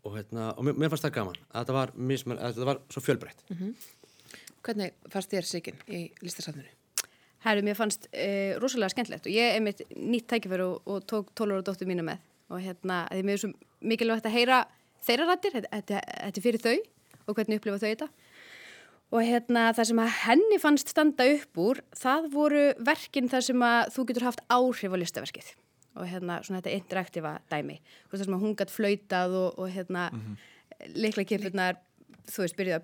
og, 0.06 0.14
hérna, 0.16 0.54
og 0.56 0.64
mér, 0.64 0.78
mér 0.80 0.94
fannst 0.94 1.04
það 1.10 1.16
gaman 1.18 1.42
að 1.52 1.60
þetta 1.66 1.76
var, 1.76 1.92
mismun, 1.98 2.40
að 2.40 2.54
þetta 2.56 2.70
var 2.72 2.82
svo 2.94 3.04
fjölbreytt 3.04 3.44
Hvernig 4.66 4.96
fannst 5.14 5.30
þér 5.36 5.46
Sigyn 5.46 5.82
í 5.92 6.00
listasafninu? 6.24 6.72
Herru, 7.46 7.62
mér 7.66 7.78
fannst 7.78 8.08
uh, 8.10 8.56
rosalega 8.62 8.94
skemmtilegt 8.94 9.28
og 9.30 9.36
ég 9.36 9.56
er 9.58 9.64
mitt 9.64 9.84
nýtt 9.94 10.28
tækifæri 10.32 10.66
og, 10.66 10.82
og 10.90 11.06
tók 11.10 11.30
tólur 11.38 11.62
og 11.62 11.68
dóttur 11.68 11.90
mínu 11.90 12.06
með 12.06 12.24
og 12.50 12.62
hérna, 12.62 13.06
því 13.10 13.24
mér 13.26 13.38
er 13.38 13.42
svo 13.42 13.52
mikilvægt 13.86 14.28
að 14.30 14.38
heyra 14.38 14.62
þeirra 15.06 15.28
rættir, 15.30 15.58
þetta, 15.58 16.02
er 16.02 16.42
fyrir 16.42 16.62
þau 16.62 16.76
og 17.26 17.38
hvernig 17.38 17.60
upplifa 17.60 17.82
þau 17.82 17.90
þetta 17.90 18.10
og 19.16 19.22
hérna 19.26 19.68
það 19.78 19.90
sem 19.92 20.02
að 20.02 20.16
henni 20.24 20.60
fannst 20.62 20.92
standa 20.92 21.28
upp 21.36 21.62
úr, 21.62 21.82
það 21.96 22.30
voru 22.34 22.66
verkin 22.86 23.30
þar 23.32 23.46
sem 23.48 23.66
að 23.66 23.94
þú 23.96 24.08
getur 24.10 24.28
haft 24.28 24.44
áhrif 24.50 24.98
á 24.98 24.98
listaverkið 25.02 25.52
og 25.96 26.10
hérna 26.12 26.42
svona 26.44 26.62
þetta 26.62 26.76
interaktífa 26.82 27.34
dæmi, 27.52 27.80
það 28.12 28.26
sem 28.26 28.38
að 28.38 28.46
hún 28.46 28.56
gætt 28.60 28.74
flautað 28.74 29.38
og, 29.40 29.60
og 29.62 29.70
hérna 29.72 30.10
mm 30.12 30.22
-hmm. 30.22 30.96
leikla 30.96 31.24
kipurnar, 31.24 31.78
þú 32.28 32.42
veist, 32.44 32.58
byrjuð 32.58 32.76
að. 32.76 32.84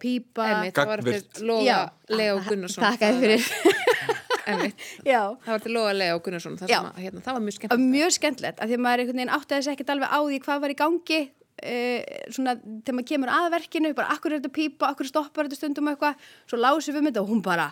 Leo 2.10 2.40
Gunnarsson. 2.48 2.84
Takk 2.84 3.02
að 3.02 3.20
fyrir 3.20 3.42
Einmitt. 3.42 3.50
Já, 3.50 4.31
Það 5.46 5.52
var 5.54 5.62
til 5.66 5.74
Loga 5.76 5.92
Leo 5.98 6.20
Gunnarsson, 6.26 6.58
það, 6.62 6.74
að, 6.78 7.02
hérna, 7.04 7.22
það 7.26 7.38
var 7.38 7.46
mjög 7.46 7.54
Það 7.54 7.60
skemmt. 7.62 7.76
var 7.76 7.84
mjög 7.98 8.16
skemmtilegt 8.18 8.64
að 8.66 8.72
því 8.72 8.78
að 8.80 8.84
maður 8.88 9.04
einhvern 9.04 9.22
veginn 9.22 9.36
átti 9.38 9.54
þess 9.58 9.72
ekkert 9.76 9.94
alveg 9.96 10.10
á 10.16 10.20
því 10.26 10.40
hvað 10.48 10.64
var 10.66 10.74
í 10.74 10.80
gangi 10.82 11.20
uh, 11.22 12.00
svona 12.34 12.56
þegar 12.64 12.98
maður 12.98 13.10
kemur 13.12 13.34
að 13.38 13.48
verkinu 13.58 13.94
bara 13.98 14.16
akkur 14.16 14.34
er 14.36 14.42
þetta 14.42 14.56
pípa, 14.58 14.90
akkur 14.94 15.10
stoppar 15.12 15.50
þetta 15.50 15.60
stundum 15.62 15.88
og 15.92 15.96
eitthvað, 15.96 16.28
svo 16.50 16.60
lásum 16.62 16.98
við 16.98 17.08
þetta 17.12 17.24
og 17.26 17.32
hún 17.36 17.44
bara 17.46 17.70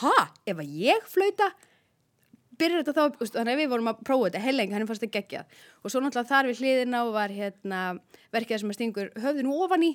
ha, 0.00 0.14
ef 0.46 0.60
að 0.62 0.76
ég 0.84 1.08
flauta? 1.10 1.50
Byrjar 2.60 2.82
þetta 2.84 2.92
þá, 2.92 3.22
þannig 3.32 3.54
að 3.54 3.60
við 3.62 3.70
vorum 3.72 3.88
að 3.88 4.00
prófa 4.04 4.26
þetta. 4.28 4.40
Heilengi, 4.44 4.74
hann 4.76 4.84
fannst 4.84 5.00
þetta 5.00 5.14
geggjað. 5.16 5.54
Og 5.80 5.90
svo 5.94 6.02
náttúrulega 6.04 6.28
þar 6.28 6.48
við 6.50 6.58
hliðina 6.60 6.98
og 7.06 7.14
var 7.14 7.32
hérna 7.32 7.78
verkið 8.36 8.60
sem 8.60 8.72
að 8.74 8.76
stingur 8.76 9.08
höfðinu 9.16 9.54
ofan 9.64 9.86
í 9.86 9.90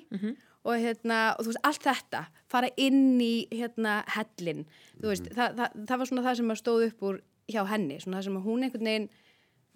og 0.65 0.82
hérna, 0.82 1.19
og 1.38 1.45
veist, 1.47 1.62
allt 1.67 1.86
þetta 1.86 2.25
fara 2.49 2.71
inn 2.82 3.19
í 3.21 3.45
hérna 3.54 3.99
hellin, 4.15 4.65
þú 4.97 5.12
veist, 5.12 5.30
það, 5.36 5.60
það, 5.60 5.80
það 5.86 6.01
var 6.01 6.10
svona 6.12 6.25
það 6.25 6.39
sem 6.41 6.56
stóð 6.62 6.88
upp 6.89 7.08
úr 7.10 7.21
hjá 7.51 7.62
henni 7.69 7.99
svona 8.01 8.19
það 8.19 8.28
sem 8.28 8.41
hún 8.47 8.65
einhvern 8.65 8.89
veginn 8.89 9.10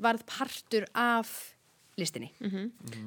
varð 0.02 0.26
partur 0.30 0.88
af 0.98 1.34
listinni 2.00 2.30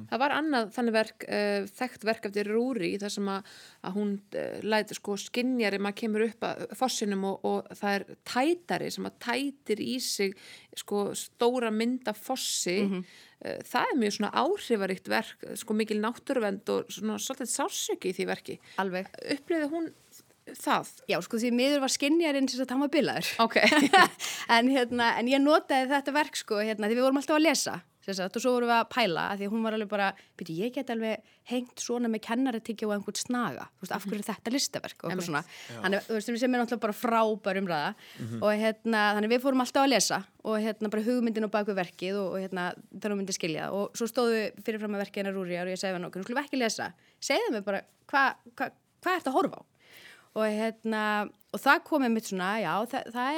Það 0.09 0.21
var 0.21 0.35
annað 0.37 0.69
þannig 0.75 0.95
verk, 0.95 1.25
uh, 1.27 1.67
þekkt 1.79 2.05
verk 2.07 2.27
eftir 2.29 2.49
Rúri 2.51 2.91
þar 3.01 3.13
sem 3.15 3.29
að, 3.33 3.51
að 3.83 3.97
hún 3.97 4.13
uh, 4.37 4.57
læti 4.63 4.97
sko 4.97 5.17
skinjari, 5.19 5.79
maður 5.81 5.99
kemur 6.03 6.25
upp 6.27 6.47
að 6.47 6.63
fossinum 6.79 7.27
og, 7.29 7.47
og 7.49 7.73
það 7.79 7.97
er 7.97 8.07
tætari 8.29 8.89
sem 8.93 9.09
að 9.09 9.19
tætir 9.27 9.83
í 9.83 9.97
sig 10.03 10.35
sko 10.79 11.05
stóra 11.17 11.71
mynda 11.73 12.15
fossi. 12.17 12.79
uh, 12.87 13.57
það 13.69 13.93
er 13.93 14.01
mjög 14.03 14.17
svona 14.17 14.33
áhrifaríkt 14.43 15.09
verk, 15.11 15.47
sko 15.59 15.77
mikil 15.77 15.99
náttúruvend 16.03 16.69
og 16.73 16.93
svona 16.93 17.19
svolítið 17.21 17.53
sársöki 17.53 18.13
í 18.13 18.17
því 18.19 18.29
verki. 18.29 18.59
alveg 18.81 19.09
Upplifði 19.37 19.71
hún 19.73 19.91
það? 20.59 20.91
Já, 21.09 21.17
sko 21.23 21.39
því 21.39 21.51
miður 21.55 21.83
var 21.83 21.93
skinjarinn 21.93 22.49
sem 22.51 22.61
sagt 22.61 22.73
hann 22.73 22.83
var 22.83 22.91
bilaður. 22.93 23.31
Ok. 23.43 23.59
en, 24.55 24.69
hérna, 24.71 25.13
en 25.19 25.31
ég 25.31 25.41
notaði 25.43 25.89
þetta 25.91 26.15
verk 26.15 26.39
sko, 26.39 26.61
hérna, 26.63 26.89
því 26.89 26.99
við 26.99 27.05
vorum 27.07 27.21
alltaf 27.21 27.39
að 27.39 27.45
lesa 27.47 27.79
sagt, 28.11 28.35
og 28.35 28.43
svo 28.43 28.51
vorum 28.57 28.67
við 28.67 28.75
að 28.75 28.89
pæla, 28.91 29.23
að 29.31 29.39
því 29.39 29.47
að 29.47 29.53
hún 29.53 29.63
var 29.63 29.75
alveg 29.77 29.89
bara 29.93 30.07
byrju, 30.39 30.55
ég 30.59 30.73
get 30.75 30.91
alveg 30.91 31.31
hengt 31.47 31.83
svona 31.83 32.09
með 32.11 32.21
kennaratyggja 32.27 32.87
og 32.87 32.93
einhvern 32.97 33.19
snaga, 33.19 33.67
þú 33.77 33.85
veist, 33.85 33.95
af 33.95 34.03
hverju 34.07 34.19
er 34.19 34.27
þetta 34.27 34.53
listaverk 34.53 35.03
og 35.03 35.07
eitthvað 35.11 35.27
svona, 35.29 35.43
þannig, 35.69 36.05
þú 36.07 36.17
veist, 36.17 36.31
sem 36.43 36.53
er 36.53 36.63
náttúrulega 36.63 36.83
bara 36.83 36.97
frábær 36.99 37.59
umræða. 37.61 37.91
Og 38.43 38.51
hérna, 38.63 39.01
þannig 39.17 39.33
við 39.33 39.43
fórum 39.43 39.63
alltaf 39.63 39.83
að 39.83 39.93
lesa 39.93 40.19
og 40.43 40.55
hérna 40.59 40.91
bara 40.91 41.05
hugmyndin 41.07 41.47
og 41.47 41.53
baku 41.53 41.75
verkið 41.77 42.19
og, 42.19 42.27
og 42.33 42.39
hérna, 42.43 42.63
þannig 42.99 43.19
myndi 43.21 43.35
skilja. 43.35 43.69
Og 43.75 43.95
svo 43.95 44.05
stóðu 44.11 44.33
við 44.35 44.63
fyrirfram 44.65 44.97
að 44.97 45.05
verkið 45.05 45.23
hennar 45.23 45.37
Rúriar 45.37 45.67
og 45.69 45.75
ég 45.75 45.79
segi 45.79 45.95
hann 45.95 46.07
okkur, 46.09 46.19
nú 46.19 46.27
skulum 46.27 46.41
við 46.41 46.47
ekki 46.49 46.59
lesa. 46.59 46.89
Segðu 47.23 47.55
mig 47.55 47.63
bara, 47.67 47.83
hvað 48.11 48.29
hva, 48.57 48.69
hva 49.03 49.15
ert 49.15 49.29
að 49.31 49.37
horfa 49.37 49.63
á? 49.63 49.63
Og 50.33 50.49
hérna 50.49 51.03
og 51.53 51.61
það 51.61 51.83
komið 51.85 52.13
mitt 52.15 52.29
svona, 52.31 52.53
já, 52.63 52.73
það, 52.89 53.03
það 53.13 53.35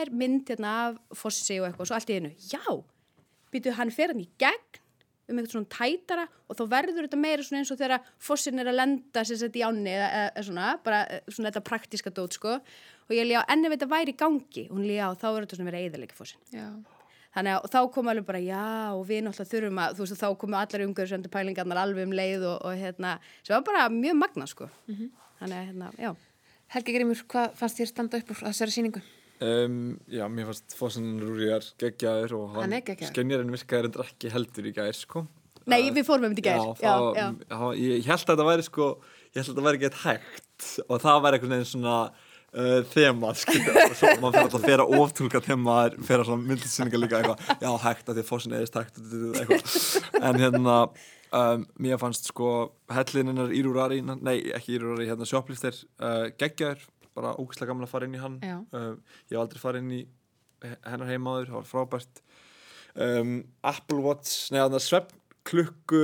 býtu 3.55 3.75
hann 3.79 3.93
fer 3.95 4.13
hann 4.13 4.23
í 4.23 4.27
gegn 4.41 4.81
um 5.25 5.39
eitthvað 5.39 5.53
svona 5.55 5.71
tætara 5.73 6.25
og 6.45 6.57
þá 6.59 6.65
verður 6.69 7.07
þetta 7.07 7.17
meira 7.17 7.45
svona 7.45 7.63
eins 7.63 7.71
og 7.73 7.79
þegar 7.79 8.09
fossin 8.21 8.61
er 8.61 8.69
að 8.69 8.77
lenda 8.77 9.23
sér 9.25 9.39
sett 9.41 9.55
í 9.57 9.63
ánni 9.65 9.89
eða, 9.95 10.09
eða 10.27 10.43
svona, 10.49 10.73
bara 10.85 10.99
eh, 11.09 11.23
svona 11.31 11.49
þetta 11.49 11.63
praktiska 11.65 12.13
dót 12.13 12.37
sko 12.37 12.59
og 12.59 13.15
ég 13.15 13.25
líka 13.25 13.41
á 13.41 13.49
enni 13.55 13.71
veit 13.73 13.81
að 13.81 13.95
væri 13.95 14.13
í 14.13 14.19
gangi 14.19 14.67
og 14.69 14.75
hún 14.77 14.85
líka 14.85 15.09
á 15.09 15.17
þá 15.17 15.25
er 15.31 15.39
þetta 15.47 15.57
svona 15.57 15.71
verið 15.71 15.87
eðalega 15.89 16.19
fossin 16.19 16.53
Já. 16.53 16.67
Þannig 17.35 17.51
að 17.57 17.65
þá 17.73 17.79
kom 17.91 18.07
alveg 18.07 18.27
bara, 18.29 18.39
já, 18.39 18.67
og 18.95 19.01
við 19.09 19.25
náttúrulega 19.25 19.51
þurfum 19.51 19.79
að, 19.83 19.95
þú 19.97 20.05
veist, 20.05 20.19
þá 20.21 20.37
komu 20.39 20.55
allar 20.55 20.83
umhverfisöndu 20.85 21.31
pælingarnar 21.33 21.79
alveg 21.81 22.07
um 22.07 22.13
leið 22.15 22.45
og, 22.47 22.61
og 22.69 22.77
hérna, 22.79 23.17
sem 23.41 23.51
var 23.57 23.65
bara 23.67 23.89
mjög 23.91 24.15
magna, 24.21 24.47
sko. 24.47 24.69
Þannig 25.41 25.57
að, 25.57 25.65
hérna, 25.65 25.89
já. 25.99 26.13
Helgi 26.77 26.95
Grímur, 26.95 27.25
hvað 27.33 27.57
fannst 27.59 27.81
þér 27.81 27.91
standa 27.91 28.21
upp 28.21 28.31
úr 28.31 28.39
þessari 28.39 28.75
sýningu? 28.77 29.03
Um, 29.43 29.79
já, 30.07 30.23
mér 30.31 30.47
fannst 30.47 30.75
Fossin 30.79 31.17
Rúriðar 31.19 31.65
geggjaður 31.81 32.37
og 32.37 32.53
Hann 32.55 32.77
geggjaður. 32.77 33.09
skennjarinn 33.11 33.51
virkaði 33.51 33.89
endur 33.89 34.05
ekki 34.05 34.31
heldur 34.31 34.69
í 34.69 34.71
gær 34.77 34.95
sko. 34.95 35.25
Nei, 35.65 35.89
við 35.91 36.05
fórum 36.07 36.29
um 36.29 36.37
þetta 36.37 36.45
í 36.45 36.47
já. 36.85 37.57
Ég, 37.81 38.05
held 38.05 38.21
að 38.21 38.31
þetta 38.31 38.47
væri 38.47 38.67
sko 38.67 38.87
ég 39.35 39.41
held 39.41 39.49
að 39.49 39.51
þetta 39.51 39.65
væri 39.65 39.89
eitt 39.89 39.99
hægt 40.05 40.69
og 40.85 41.03
það 41.03 41.21
væri 41.25 41.39
einhvern 41.39 41.55
veginn 41.55 41.69
svona 41.71 41.95
uh, 42.55 42.79
þema, 42.93 43.33
skilja, 43.35 43.73
og 43.89 43.97
svo 43.99 44.13
maður 44.23 44.55
fyrir 44.63 44.83
að 44.85 44.93
að 44.93 45.03
oftúlka 45.03 45.41
fyrir 45.43 46.21
að 46.21 46.29
svona 46.29 46.47
myndisynninga 46.51 47.01
líka 47.01 47.19
eitthvað, 47.19 47.51
já 47.65 47.69
hægt 47.83 48.07
að 48.07 48.15
því 48.15 48.23
að 48.23 48.29
Fossin 48.29 48.55
eðist 48.55 48.79
hægt 48.79 49.01
eitthvað, 49.41 49.77
en 50.21 50.41
hérna 50.43 50.77
um, 51.35 51.65
mér 51.83 51.99
fannst 52.01 52.29
sko 52.31 52.53
hellininnar 52.95 53.51
Írúrari, 53.55 53.99
nei 54.05 54.37
ekki 54.55 54.77
Írúrari 54.77 55.09
hérna 55.09 55.27
sjópliftir 55.29 55.81
uh, 55.99 56.29
geggjaður 56.39 56.85
bara 57.15 57.35
ógæslega 57.39 57.71
gaman 57.71 57.87
að 57.87 57.93
fara 57.93 58.09
inn 58.09 58.17
í 58.17 58.21
hann. 58.21 58.39
Já. 58.43 58.57
uh, 58.75 59.19
ég 59.29 59.35
hef 59.37 59.43
aldrei 59.43 59.61
farið 59.61 59.85
inn 59.85 59.93
í 59.99 60.01
hennar 60.85 61.11
heimaður, 61.11 61.51
það 61.51 61.59
var 61.59 61.69
frábært. 61.69 62.25
Um, 62.95 63.37
Apple 63.67 64.01
Watch 64.03 64.51
neða 64.55 64.79
svepp 64.79 65.11
klukku 65.45 66.01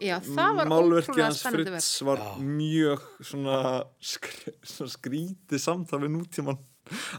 Já, 0.00 0.16
það 0.24 0.60
var 0.60 0.70
málverki 0.70 1.12
ótrúlega 1.12 1.26
hans 1.28 1.42
Fritz 1.44 1.88
var 2.06 2.22
mjög 2.40 3.02
svona, 3.20 3.58
skr 4.00 4.54
svona 4.64 4.92
skrítið 4.94 5.62
samtal 5.62 6.00
við 6.04 6.14
nútíman 6.14 6.60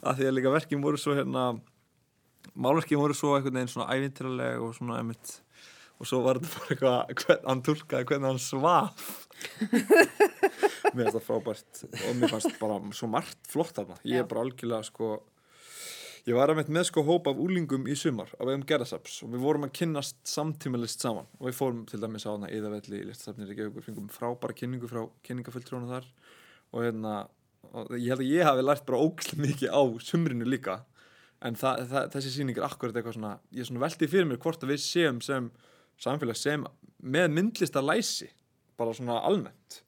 að 0.02 0.22
því 0.22 0.30
að 0.30 0.36
líka 0.38 0.54
verkin 0.56 0.82
voru 0.82 0.98
svo 1.02 1.14
hérna 1.18 1.52
málverkin 2.58 3.02
voru 3.02 3.18
svo 3.18 3.36
einhvern 3.36 3.60
veginn 3.60 3.74
svona 3.76 3.92
ævintýraleg 3.94 4.64
og 4.66 4.74
svona 4.80 4.98
emitt 5.04 5.36
og 6.00 6.10
svo 6.10 6.24
var 6.26 6.40
þetta 6.40 6.64
bara 6.80 6.98
eitthvað 7.12 7.46
hann 7.46 7.64
tólkaði 7.68 8.10
hvernig 8.10 8.32
hann 8.32 8.42
svaf 8.42 9.10
mér 10.94 11.10
finnst 11.10 11.18
það 11.18 11.26
frábært 11.26 11.84
og 11.88 12.16
mér 12.20 12.34
fannst 12.34 12.56
bara 12.62 12.80
svo 12.96 13.10
margt 13.12 13.50
flott 13.50 13.76
þarna. 13.78 14.00
Ég 14.04 14.20
Já. 14.20 14.24
er 14.24 14.30
bara 14.32 14.46
algjörlega 14.46 14.88
sko 14.88 15.12
ég 16.28 16.36
var 16.38 16.52
að 16.52 16.68
með 16.70 16.86
sko 16.90 17.04
hóp 17.08 17.30
af 17.32 17.40
úlingum 17.42 17.88
í 17.90 17.96
sumar 17.98 18.30
á 18.38 18.44
vegum 18.44 18.66
Gerðasaps 18.68 19.22
og 19.26 19.34
við 19.34 19.44
vorum 19.44 19.66
að 19.66 19.74
kynnast 19.80 20.20
samtímalist 20.30 21.02
saman. 21.02 21.30
Og 21.40 21.50
við 21.50 21.58
fórum 21.58 21.86
til 21.90 22.02
dæmis 22.02 22.28
á 22.28 22.34
hana 22.36 22.52
Íðavelli 22.54 23.02
í 23.02 23.08
listasafnir 23.08 23.54
í 23.56 23.68
og 23.70 23.82
fengum 23.86 24.10
frábæra 24.14 24.56
kynningu 24.58 24.90
frá 24.92 25.06
kynningafulltrónu 25.26 25.90
þar. 25.90 26.08
Og 26.76 26.86
hérna 26.86 27.16
og 27.70 27.92
ég 27.98 28.12
held 28.12 28.24
að 28.24 28.32
ég 28.32 28.48
hafi 28.48 28.66
lært 28.66 28.86
bara 28.88 29.02
ógæslega 29.04 29.46
mikið 29.46 29.74
á 29.74 29.82
sumrinu 30.04 30.48
líka. 30.48 30.82
En 31.46 31.56
það, 31.56 31.86
það, 31.92 32.08
þessi 32.16 32.34
sýning 32.34 32.58
er 32.60 32.68
akkurat 32.68 32.98
eitthvað 32.98 33.16
svona 33.16 33.36
ég 33.56 33.64
er 33.64 33.70
svona 33.70 33.84
veldið 33.86 34.12
fyrir 34.12 34.28
mér 34.28 34.42
hvort 34.44 34.66
að 34.66 34.74
við 34.74 34.82
séum 34.84 35.22
sem 35.24 35.50
samfélag 36.00 36.40
sem 36.40 36.66
með 37.00 37.30
myndlista 37.36 37.84
læsi 37.84 38.28
bara 38.80 38.94
svona 38.96 39.20
almennt. 39.28 39.82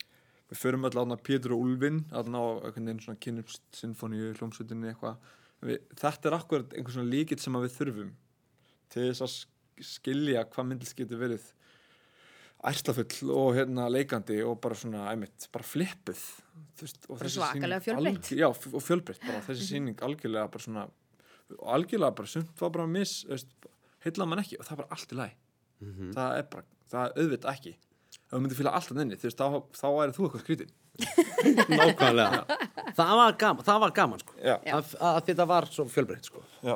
Við 0.51 0.59
förum 0.65 0.83
öll 0.89 0.97
aðna 0.99 1.15
Pétur 1.23 1.53
og 1.55 1.63
Úlfinn 1.63 2.01
aðna 2.11 2.41
á 2.43 2.47
einhvern 2.67 2.89
veginn 2.89 3.03
svona 3.05 3.21
kynumst 3.23 3.63
sinfoníu, 3.79 4.33
hljómsveitinni 4.35 4.91
eitthvað. 4.91 5.17
Þetta 6.01 6.27
er 6.31 6.35
akkurat 6.35 6.73
einhvern 6.75 6.97
svona 6.97 7.11
líkit 7.13 7.39
sem 7.43 7.55
að 7.55 7.67
við 7.69 7.75
þurfum 7.79 8.11
til 8.91 9.05
þess 9.07 9.23
að 9.23 9.31
sk- 9.37 9.85
skilja 9.95 10.43
hvað 10.51 10.67
myndlist 10.73 10.97
getur 10.99 11.21
verið 11.21 11.45
ærslafull 12.67 13.29
og 13.33 13.55
hérna 13.57 13.87
leikandi 13.89 14.41
og 14.45 14.59
bara 14.61 14.75
svona, 14.77 15.05
æmitt, 15.15 15.47
bara 15.53 15.65
flippuð. 15.65 16.19
Veist, 16.81 17.07
og 17.09 17.17
þessi 17.29 17.39
alg- 17.97 18.03
já, 18.41 18.47
og 18.51 18.83
fjölbreytt 18.85 19.23
bara, 19.25 19.41
þessi 19.47 19.65
sýning 19.71 19.95
algjörlega 20.05 20.51
bara 20.51 20.65
svona 20.65 20.83
algjörlega 21.75 22.15
bara 22.19 22.27
sumt 22.31 22.61
var 22.61 22.69
bara 22.75 22.87
miss 22.87 23.25
heitla 24.05 24.25
mann 24.29 24.39
ekki 24.43 24.59
og 24.59 24.65
það 24.67 24.71
er 24.75 24.81
bara 24.83 24.95
allt 24.97 25.11
í 25.15 25.17
læg 25.19 25.33
það 26.15 26.37
er 26.37 26.45
bara, 26.53 26.63
það 26.91 27.05
er 27.07 27.15
auðvitað 27.23 27.51
ekki 27.55 27.73
ef 28.31 28.37
þú 28.37 28.41
myndir 28.45 28.57
fýla 28.61 28.71
alltaf 28.77 29.01
inni, 29.03 29.17
þú 29.19 29.27
veist, 29.27 29.41
þá, 29.41 29.59
þá 29.75 29.87
væri 29.97 30.15
þú 30.15 30.25
eitthvað 30.27 30.43
skrítin 30.45 30.71
nákvæmlega 31.75 32.57
það 32.95 33.13
var 33.19 33.37
gaman, 33.43 33.65
það 33.67 33.79
var 33.85 33.93
gaman 33.95 34.21
sko. 34.23 34.35
Já. 34.43 34.55
að, 34.77 34.91
að 35.11 35.21
þetta 35.29 35.47
var 35.51 35.67
svo 35.71 35.85
fjölbreytt 35.91 36.27
sko. 36.31 36.43
já, 36.65 36.75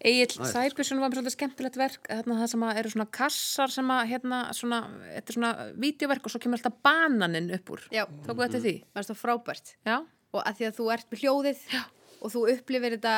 Egil 0.00 0.46
Sæbjörnsson 0.48 1.00
var 1.02 1.10
með 1.12 1.18
svolítið 1.18 1.34
skemmtilegt 1.34 1.76
verk 1.76 2.06
þarna 2.08 2.36
það 2.40 2.50
sem 2.54 2.62
að 2.64 2.78
eru 2.80 2.92
svona 2.94 3.08
kassar 3.18 3.72
sem 3.74 3.90
að 3.92 4.06
hérna 4.14 4.38
svona, 4.56 4.78
þetta 5.16 5.32
er 5.34 5.36
svona 5.36 5.50
vídeoverk 5.84 6.24
og 6.28 6.32
svo 6.32 6.40
kemur 6.40 6.56
alltaf 6.60 6.78
bananinn 6.86 7.50
upp 7.58 7.72
úr 7.74 7.82
Já, 7.92 8.06
tóku 8.24 8.40
þetta 8.46 8.62
því? 8.64 8.72
mér 8.86 9.02
finnst 9.02 9.12
það 9.12 9.20
frábært. 9.24 9.74
Já, 9.84 9.98
Og 10.30 10.44
að 10.46 10.60
því 10.60 10.66
að 10.70 10.76
þú 10.78 10.84
ert 10.94 11.08
með 11.10 11.22
hljóðið 11.24 11.62
Já. 11.74 11.80
og 12.22 12.30
þú 12.32 12.40
upplifir 12.54 12.94
þetta, 12.96 13.14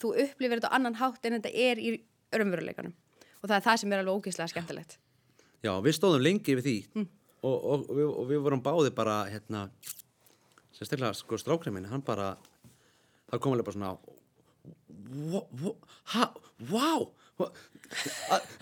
þú 0.00 0.12
upplifir 0.24 0.56
þetta 0.62 0.70
á 0.72 0.76
annan 0.78 0.96
hátt 0.96 1.26
en 1.28 1.36
þetta 1.36 1.50
er 1.68 1.82
í 1.84 1.90
raunveruleikanum. 2.34 2.94
Og 3.42 3.46
það 3.50 3.56
er 3.58 3.64
það 3.66 3.80
sem 3.82 3.92
er 3.94 4.00
alveg 4.02 4.16
ógeðslega 4.22 4.52
skemmtilegt. 4.54 4.96
Já, 5.64 5.72
við 5.84 5.96
stóðum 5.96 6.24
lengi 6.24 6.56
við 6.58 6.66
því. 6.68 6.76
Og, 7.40 7.54
og, 7.56 7.84
og, 7.88 7.96
við, 7.96 8.06
og 8.10 8.28
við 8.28 8.42
vorum 8.44 8.62
báði 8.64 8.92
bara 8.96 9.22
hérna 9.30 9.66
sérstaklega 10.76 11.16
sko 11.16 11.38
strákrið 11.40 11.86
hann 11.90 12.04
bara 12.04 12.34
það 13.30 13.40
kom 13.40 13.54
alveg 13.54 13.68
bara 13.68 13.76
svona 13.78 13.92
"Wha- 15.30 15.48
wha- 15.62 15.76
ha, 16.14 16.28
wow 16.70 17.08
Wha- 17.40 17.52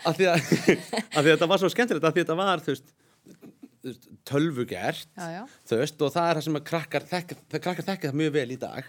að 0.07 0.21
að 0.39 1.23
því 1.23 1.29
að 1.29 1.31
þetta 1.33 1.49
var 1.51 1.61
svo 1.63 1.71
skemmtilegt 1.73 2.07
að 2.07 2.15
því 2.17 2.23
að 2.23 2.25
þetta 2.25 2.39
var 2.39 2.63
þú 2.65 2.75
veist, 2.75 2.93
þú 3.83 3.91
veist 3.91 4.09
tölvugert 4.29 5.09
já, 5.19 5.27
já. 5.35 5.43
veist, 5.83 6.03
og 6.03 6.15
það 6.15 6.29
er 6.31 6.39
það 6.39 6.47
sem 6.47 6.61
krakkar 6.71 7.07
þekka, 7.11 7.39
það 7.51 7.65
krakkar 7.67 7.89
þekka 7.91 8.11
það 8.13 8.21
mjög 8.23 8.33
vel 8.39 8.51
í 8.55 8.59
dag. 8.63 8.89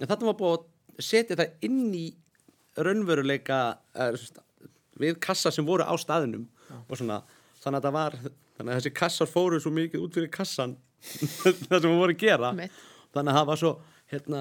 En 0.00 0.08
þetta 0.10 0.28
var 0.28 0.38
búið 0.40 0.58
að 0.58 1.06
setja 1.06 1.38
það 1.38 1.68
inn 1.68 1.80
í 1.94 2.04
raunveruleika 2.82 3.60
er, 4.06 4.18
við 5.02 5.18
kassa 5.22 5.52
sem 5.54 5.66
voru 5.66 5.86
á 5.86 5.94
staðinum 6.00 6.46
og 6.92 7.00
svona, 7.00 7.18
þannig 7.62 7.80
að 7.80 7.88
það 7.88 7.96
var 7.96 8.18
þannig 8.22 8.68
að 8.68 8.78
þessi 8.78 8.94
kassar 9.00 9.30
fóru 9.30 9.60
svo 9.62 9.72
mikið 9.74 10.04
út 10.04 10.18
fyrir 10.18 10.32
kassan 10.32 10.76
það 11.68 11.78
sem 11.80 11.88
við 11.88 11.98
voru 11.98 12.14
að 12.14 12.22
gera. 12.22 12.52
Einmitt. 12.52 12.80
þannig 13.16 13.32
að 13.32 13.38
það 13.40 13.50
var 13.50 13.62
svo 13.62 13.72
hérna, 14.12 14.40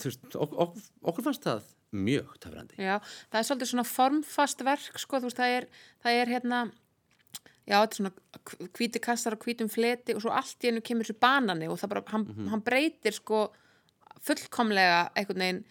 þú 0.00 0.08
veist, 0.08 0.28
ok, 0.34 0.54
ok, 0.64 0.76
okkur 1.10 1.26
fannst 1.28 1.46
það 1.46 1.72
mjög 1.92 2.36
töfrandi. 2.40 2.78
Já, 2.80 2.94
það 3.28 3.38
er 3.42 3.48
svolítið 3.48 3.70
svona 3.74 3.88
formfast 3.88 4.62
verk 4.64 5.00
sko, 5.02 5.20
þú 5.20 5.28
veist, 5.28 5.40
það 5.42 5.56
er, 5.58 5.66
það 6.02 6.20
er 6.22 6.32
hérna 6.32 6.60
já, 7.68 7.76
þetta 7.76 7.90
er 7.92 7.98
svona 7.98 8.70
hvíti 8.78 9.02
kassar 9.04 9.36
og 9.36 9.44
hvítum 9.44 9.70
fleti 9.70 10.16
og 10.16 10.24
svo 10.24 10.32
allt 10.34 10.64
í 10.64 10.72
einu 10.72 10.82
kemur 10.84 11.06
þessu 11.06 11.20
banani 11.22 11.68
og 11.70 11.78
það 11.80 11.92
bara, 11.94 12.04
hann, 12.14 12.26
hann 12.50 12.64
breytir 12.64 13.16
sko 13.16 13.44
fullkomlega 14.22 15.04
einhvern 15.18 15.44
veginn 15.44 15.62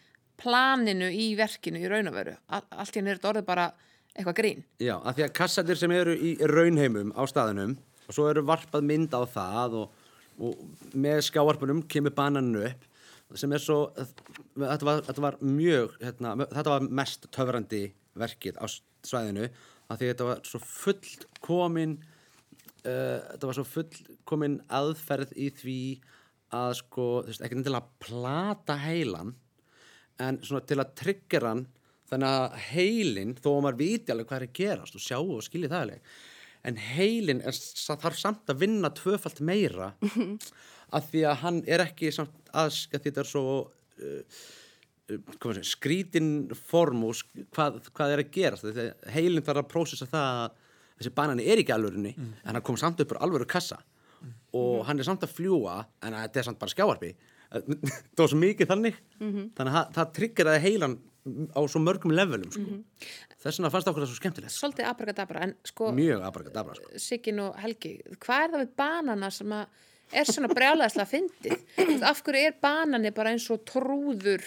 planinu 0.42 1.10
í 1.14 1.32
verkinu 1.38 1.82
í 1.82 1.90
raun 1.90 2.10
og 2.12 2.18
veru, 2.18 2.36
All, 2.54 2.64
allt 2.84 2.96
í 2.96 3.02
einu 3.02 3.12
er 3.12 3.20
þetta 3.20 3.34
orðið 3.34 3.50
bara 3.50 3.68
eitthvað 4.16 4.38
grín. 4.38 4.64
Já, 4.82 4.96
af 5.00 5.18
því 5.18 5.26
að 5.26 5.34
kassatir 5.40 5.80
sem 5.80 5.94
eru 5.96 6.16
í 6.16 6.36
raunheimum 6.52 7.14
á 7.16 7.22
staðinum 7.30 7.78
og 8.08 8.16
svo 8.16 8.28
eru 8.32 8.44
varpað 8.48 8.88
mynd 8.88 9.14
á 9.16 9.22
það 9.30 9.78
og, 9.82 10.00
og 10.42 10.96
með 10.98 11.24
skjávarpunum 11.30 11.84
kemur 11.92 12.16
bananinu 12.16 12.66
upp 12.68 12.88
sem 13.40 13.54
er 13.56 13.64
svo, 13.64 13.86
þetta 14.60 14.88
var, 14.88 15.04
þetta 15.08 15.24
var 15.24 15.38
mjög, 15.40 15.94
hérna, 16.02 16.34
þetta 16.42 16.74
var 16.74 16.88
mest 17.00 17.28
töfrandi 17.32 17.86
verkið 18.20 18.58
á 18.60 18.66
svæðinu 19.08 19.48
af 19.92 20.00
því 20.00 20.08
að 20.08 20.12
þetta 20.12 20.28
var 20.28 20.42
svo 20.48 20.62
fullkomin 20.66 21.94
uh, 22.02 23.20
þetta 23.32 23.50
var 23.50 23.58
svo 23.60 23.68
fullkomin 23.68 24.58
aðferð 24.82 25.32
í 25.40 25.48
því 25.62 25.80
að 26.52 26.74
sko, 26.82 27.08
þú 27.24 27.32
veist, 27.32 27.46
ekki 27.46 27.60
endilega 27.60 28.04
plata 28.04 28.76
heilan 28.82 29.36
en 30.22 30.42
svona 30.44 30.66
til 30.68 30.82
að 30.82 30.92
tryggjera 31.00 31.54
hann 31.54 31.64
þannig 32.12 32.36
að 32.36 32.56
heilin, 32.72 33.34
þó 33.40 33.50
að 33.56 33.62
maður 33.66 33.80
viti 33.82 34.12
alveg 34.14 34.30
hvað 34.30 34.42
er 34.42 34.48
að 34.50 34.56
gerast 34.62 34.98
og 35.00 35.04
sjáu 35.06 35.26
og 35.38 35.44
skilji 35.46 35.70
það 35.72 35.86
alveg 35.88 36.16
en 36.70 36.78
heilin 36.92 37.40
er, 37.50 37.56
þarf 38.04 38.18
samt 38.22 38.52
að 38.54 38.60
vinna 38.62 38.92
tvöfalt 38.94 39.40
meira 39.48 39.94
af 40.94 41.08
því 41.10 41.24
að 41.32 41.40
hann 41.46 41.62
er 41.72 41.82
ekki 41.88 42.12
samt 42.14 42.52
að, 42.54 42.76
að 42.94 43.06
þetta 43.08 43.24
er 43.24 43.30
svo 43.32 43.44
uh, 43.64 44.42
uh, 45.16 45.56
sé, 45.56 45.64
skrítin 45.72 46.28
form 46.68 47.06
og 47.08 47.16
sk- 47.18 47.46
hvað, 47.56 47.80
hvað 47.96 48.14
er 48.18 48.22
að 48.26 48.30
gerast. 48.36 48.68
Því 48.68 48.86
að 48.92 49.10
heilin 49.16 49.46
þarf 49.48 49.64
að 49.64 49.70
prósessa 49.72 50.08
það 50.12 50.42
að 50.44 50.60
þessi 51.02 51.14
banani 51.18 51.48
er 51.50 51.64
ekki 51.64 51.74
alvörinni 51.74 52.12
en 52.20 52.52
hann 52.52 52.62
kom 52.68 52.78
samt 52.78 53.02
upp 53.02 53.16
úr 53.16 53.22
alvöru 53.26 53.48
kassa. 53.50 53.80
Og 54.54 54.84
hann 54.86 55.00
er 55.02 55.08
samt 55.08 55.24
að 55.26 55.34
fljúa 55.40 55.80
en 56.06 56.14
þetta 56.20 56.44
er 56.44 56.50
samt 56.52 56.60
bara 56.62 56.76
skjáarpi 56.76 57.14
það 57.52 58.22
var 58.22 58.30
svo 58.32 58.38
mikið 58.40 58.70
þannig. 58.70 59.00
Þannig 59.58 59.72
að 59.72 59.74
það, 59.80 59.88
það 59.98 60.12
tryggir 60.20 60.50
að 60.54 60.62
heilan 60.68 60.94
á 61.28 61.60
svo 61.70 61.82
mörgum 61.84 62.16
levelum 62.16 62.50
sko. 62.54 62.80
þess 63.44 63.60
vegna 63.60 63.72
fannst 63.74 63.92
okkur 63.92 64.06
það 64.06 64.12
svo 64.12 64.20
skemmtilegt 64.22 64.56
Svolítið 64.56 64.90
abrakadabra, 64.90 65.46
en 65.46 65.56
sko 65.68 65.92
mjög 65.96 66.26
aðbarkadabra 66.26 66.80
sko. 66.80 66.92
Sigyn 67.02 67.44
og 67.46 67.56
Helgi, 67.62 67.96
hvað 68.18 68.46
er 68.48 68.54
það 68.56 68.64
við 68.64 68.76
banana 68.82 69.32
sem 69.34 69.56
að 69.58 69.80
er 70.12 70.28
svona 70.28 70.52
brjálæðislega 70.52 71.08
fyndið? 71.10 71.58
Af 72.08 72.22
hverju 72.26 72.50
er 72.50 72.56
banani 72.64 73.12
bara 73.16 73.34
eins 73.36 73.48
og 73.54 73.64
trúður 73.68 74.44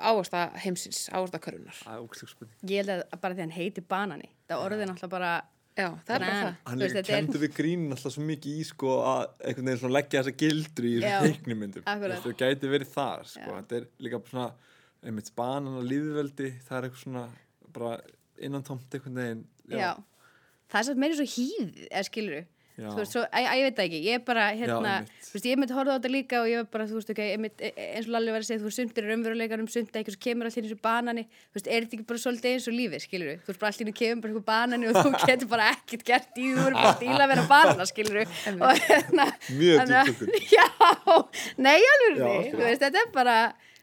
áasta 0.00 0.48
heimsins, 0.62 1.04
áasta 1.12 1.40
körunar? 1.42 1.78
það 1.84 2.46
Ég 2.70 2.82
held 2.82 2.94
að 2.96 3.18
bara 3.20 3.36
því 3.36 3.46
hann 3.46 3.56
heiti 3.56 3.84
banani. 3.84 4.30
Það 4.48 4.66
orðið 4.66 4.84
er 4.86 4.92
náttúrulega 4.92 5.16
bara... 5.16 5.32
Já, 5.72 5.86
það 6.04 6.14
er 6.14 6.20
bara 6.20 6.32
það. 6.36 6.56
hann 6.68 6.82
Þú 6.82 6.86
er 7.00 7.06
kendur 7.06 7.40
við 7.40 7.52
grín 7.56 7.84
alltaf 7.94 8.12
svo 8.12 8.24
mikið 8.28 8.56
í 8.60 8.64
sko 8.68 8.96
að 9.08 9.22
einhvern 9.38 9.70
veginn 9.70 9.80
svona 9.80 9.96
leggja 9.96 10.20
þessa 10.20 10.34
gildru 10.42 10.90
í 10.90 10.98
Já, 11.00 11.14
teiknumyndum 11.24 11.86
það 11.86 12.34
gæti 12.42 12.72
verið 12.74 12.90
þar 12.92 13.30
sko. 13.30 13.46
Já. 13.46 13.54
þetta 13.62 13.78
er 13.78 13.86
líka 14.04 14.20
svona 14.28 14.50
einmitt 15.02 15.32
banan 15.38 15.78
og 15.80 15.84
líðveldi 15.88 16.52
það 16.68 16.78
er 16.78 16.88
eitthvað 16.88 17.04
svona 17.06 17.26
bara 17.74 17.92
innan 18.42 18.64
tómt 18.66 18.92
einhvern 18.94 19.18
veginn 19.22 19.44
Já. 19.72 19.92
Það 20.72 20.80
er 20.80 20.86
satt 20.90 20.98
meiri 21.02 21.16
svo 21.20 21.28
hýð, 21.36 21.86
eða 21.90 22.06
skilur 22.08 22.42
Já. 22.72 22.86
þú 22.88 23.00
veist, 23.02 23.12
svo, 23.12 23.22
að, 23.28 23.46
að 23.50 23.58
ég 23.60 23.66
veit 23.66 23.74
það 23.76 23.84
ekki, 23.86 23.98
ég 24.06 24.14
er 24.16 24.22
bara 24.24 24.44
hérna, 24.56 24.92
þú 25.26 25.34
veist, 25.36 25.46
ég 25.50 25.58
myndi 25.60 25.74
horfa 25.76 25.92
á 25.92 25.96
þetta 25.98 26.10
líka 26.14 26.38
og 26.40 26.46
ég 26.48 26.62
var 26.62 26.68
bara, 26.72 26.86
þú 26.88 26.96
veist, 26.96 27.10
ok, 27.12 27.18
einmitt, 27.34 27.60
e- 27.60 27.68
e- 27.76 27.88
eins 27.98 28.06
og 28.08 28.14
Lalli 28.14 28.32
var 28.32 28.40
að 28.40 28.46
segja, 28.48 28.60
þú 28.62 28.68
veist, 28.70 28.78
sumt 28.80 29.00
er 29.02 29.06
raunveruleikanum, 29.10 29.66
sumt 29.74 29.90
er 29.92 30.00
eitthvað 30.00 30.16
sem 30.16 30.22
kemur 30.24 30.48
allir 30.48 30.64
eins 30.64 30.72
og 30.72 30.80
banani, 30.86 31.24
þú 31.28 31.58
veist, 31.58 31.68
er 31.68 31.84
þetta 31.84 31.98
ekki 31.98 32.06
bara 32.08 32.22
svolítið 32.24 32.54
eins 32.56 32.68
og 32.72 32.76
lífið, 32.78 33.04
skilur 33.04 33.28
þú 33.44 33.50
veist, 33.52 33.60
bara 33.60 33.72
allir 33.76 33.96
kemur 34.00 34.22
bara 34.24 34.32
eitthvað 34.32 34.46
banani 34.48 34.88
og 34.88 34.96
þú 35.02 35.12
getur 35.28 35.50
bara 35.52 35.66
ekkert 35.76 36.06
gert 36.08 36.40
í 36.40 36.46
þú 36.48 36.62
verður 36.64 36.78
bara 36.80 36.94
stíla 36.96 37.20
að 37.26 37.32
vera 37.34 37.44
banana, 37.52 37.88
skilur 37.92 38.22
og 38.22 38.86
hérna 38.88 39.28
Mjög 39.60 39.84
að- 39.84 39.92
djúptúlkun. 39.92 40.40
Já, 40.56 40.66
nei, 41.68 41.76
alveg, 41.92 42.16
Já, 42.24 42.32
þú 42.56 42.64
veist, 42.64 42.86
þetta 42.88 43.04
er 43.04 43.12
bara, 43.20 43.36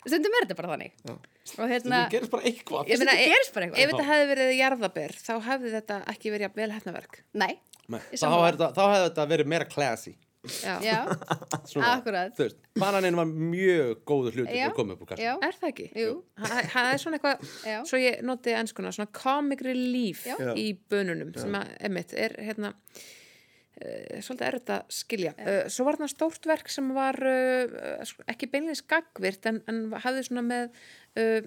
stundum 0.07 0.37
er 0.39 0.45
þetta 0.47 0.57
bara 0.61 0.71
þannig 0.75 0.93
og 1.09 1.65
hérna, 1.73 1.99
Það 2.05 2.13
gerist 2.15 2.31
bara 2.35 2.43
eitthvað 2.51 2.89
Ég 2.93 3.01
meina, 3.01 3.17
Þetta 3.17 3.33
gerist 3.33 3.53
bara 3.57 3.65
eitthvað. 3.67 3.83
Ef 3.83 3.91
þetta 3.91 4.07
hefði 4.13 4.29
verið 4.31 4.53
jarðaber, 4.59 5.17
þá 5.25 5.33
hefði 5.49 5.73
þetta 5.75 5.99
ekki 6.13 6.31
verið 6.35 6.47
jafn 6.47 6.61
vel 6.63 6.71
hefnaverk. 6.77 7.21
nei, 7.33 7.53
Nei, 7.89 8.01
þá 8.13 8.27
hefði 8.29 8.67
þá 8.77 8.83
hefði 8.93 9.05
þetta 9.09 9.29
verið 9.35 9.53
meira 9.55 9.65
classy 9.69 10.15
Já. 10.63 10.77
já, 10.79 10.99
Svona, 11.69 11.97
Akkúrat. 11.97 12.31
Þú 12.37 12.45
veist, 12.45 12.59
bananin 12.79 13.17
var 13.19 13.27
mjög 13.27 13.97
góður 14.07 14.37
hluti 14.39 14.61
að 14.63 14.71
koma 14.77 14.95
upp 14.95 15.01
úr 15.03 15.09
kast 15.09 15.19
já, 15.25 15.33
Er 15.43 15.57
það 15.59 15.67
ekki? 15.73 15.87
Jú. 15.99 16.13
Það 16.39 16.91
er 16.93 17.01
svona 17.03 17.19
eitthvað, 17.19 17.49
svo 17.89 17.99
ég 17.99 18.21
noti 18.23 18.53
ennskuna, 18.55 18.93
svona 18.95 19.11
comic 19.19 19.59
relief 19.67 20.21
Já. 20.29 20.37
í 20.55 20.69
bönunum 20.89 21.33
sem 21.35 21.57
að, 21.59 21.73
emitt, 21.89 22.15
er 22.15 22.37
hérna 22.39 22.71
svolítið 23.79 24.47
erfitt 24.49 24.71
að 24.75 24.89
skilja. 24.91 25.33
Uh, 25.39 25.59
svo 25.71 25.85
var 25.87 25.95
þarna 25.95 26.11
stórt 26.11 26.47
verk 26.49 26.71
sem 26.71 26.87
var 26.95 27.15
uh, 27.23 28.01
sko, 28.07 28.25
ekki 28.27 28.49
beinleins 28.51 28.81
gagvirt 28.89 29.45
en, 29.47 29.61
en 29.71 29.77
hafði 30.03 30.23
svona 30.27 30.43
með 30.43 30.73
uh, 31.19 31.45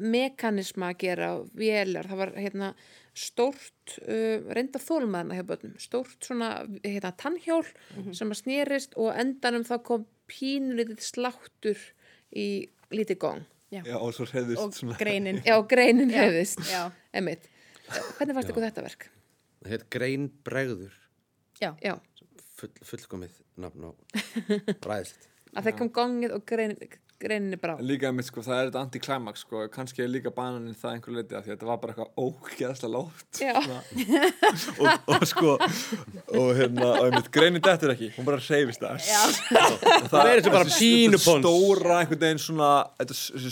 mekanisma 0.00 0.90
að 0.92 0.98
gera, 1.04 1.30
vélar, 1.56 2.08
það 2.10 2.20
var 2.22 2.32
hérna 2.36 2.72
stórt, 3.16 3.94
uh, 4.04 4.50
reynda 4.52 4.82
þólmaðna 4.82 5.38
hjá 5.38 5.46
börnum, 5.48 5.78
stórt 5.80 6.28
svona 6.28 6.50
hérna 6.84 7.12
tannhjól 7.20 7.64
sem 8.16 8.30
að 8.34 8.42
snýrist 8.42 8.98
og 9.00 9.14
endanum 9.16 9.64
þá 9.68 9.78
kom 9.86 10.04
pínulítið 10.30 11.00
sláttur 11.02 11.80
í 12.36 12.68
lítið 12.94 13.18
gong. 13.22 13.46
já, 13.70 13.80
Já, 13.86 13.96
og 13.96 14.12
og 14.58 14.98
greinin 14.98 15.40
Já, 15.46 15.56
greinin 15.62 16.10
hefðist, 16.10 16.60
já. 16.68 16.90
emitt. 17.14 17.48
Hvernig 18.18 18.36
fannst 18.36 18.52
ykkur 18.52 18.68
þetta 18.68 18.84
verk? 18.86 19.08
Það 19.60 19.74
heit 19.74 19.86
Grein 19.92 20.30
Bregður 20.46 20.94
já, 21.60 21.74
Já, 21.84 21.94
full, 22.56 22.72
fullkomið 22.88 23.36
nafn 23.60 23.90
og 23.90 23.96
ræðislegt. 24.88 25.28
Að 25.50 25.66
það 25.66 25.78
kom 25.80 25.88
gongið 25.96 26.32
og 26.36 26.42
grein, 26.46 26.76
greininni 27.20 27.58
brá. 27.60 27.72
Líka 27.82 28.12
mitt 28.14 28.28
sko, 28.30 28.40
það 28.46 28.60
er 28.60 28.68
þetta 28.70 28.82
anti-climax 28.86 29.42
sko, 29.44 29.64
kannski 29.74 30.04
er 30.04 30.08
líka 30.12 30.30
bananin 30.32 30.76
það 30.78 30.92
einhver 30.94 31.16
leiti 31.18 31.34
að 31.36 31.42
því 31.44 31.50
að 31.50 31.56
þetta 31.56 31.68
var 31.68 31.80
bara 31.82 31.92
eitthvað 31.96 32.12
Já. 33.42 33.52
Svona. 33.66 33.80
og, 34.80 35.10
og 35.16 35.26
sko 35.28 35.56
og 35.58 36.52
hérna, 36.56 36.86
og 36.94 37.08
einmitt 37.10 37.30
greinin 37.34 37.64
dettur 37.66 37.92
ekki. 37.96 38.12
Hún 38.16 38.28
bara 38.30 38.40
reyfist 38.46 38.80
það 38.86 39.02
Það 40.14 40.30
er 40.30 40.40
þessi 40.40 40.54
bara 40.54 40.72
pínu 40.78 41.18
pons. 41.20 41.44
stóra 41.44 41.98
einhvern 42.00 42.24
veginn 42.24 42.44
svona 42.46 42.72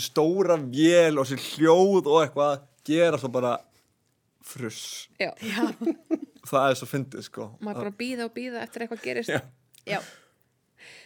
stóra 0.07 0.57
vél 0.63 1.19
og 1.19 1.27
þessi 1.29 1.59
hljóð 1.59 2.07
og 2.09 2.23
eitthvað 2.23 2.63
gera 2.89 3.19
svo 3.21 3.29
bara 3.35 3.57
fruss. 4.49 5.07
Já, 5.21 5.31
það 6.49 6.65
er 6.65 6.79
svo 6.79 6.89
fyndið 6.89 7.25
sko. 7.27 7.47
Maður 7.63 7.85
bara 7.85 7.95
býða 8.01 8.27
og 8.27 8.35
býða 8.35 8.63
eftir 8.65 8.85
eitthvað 8.85 9.05
gerist. 9.05 9.33
Já. 9.33 9.41
já, 9.87 9.99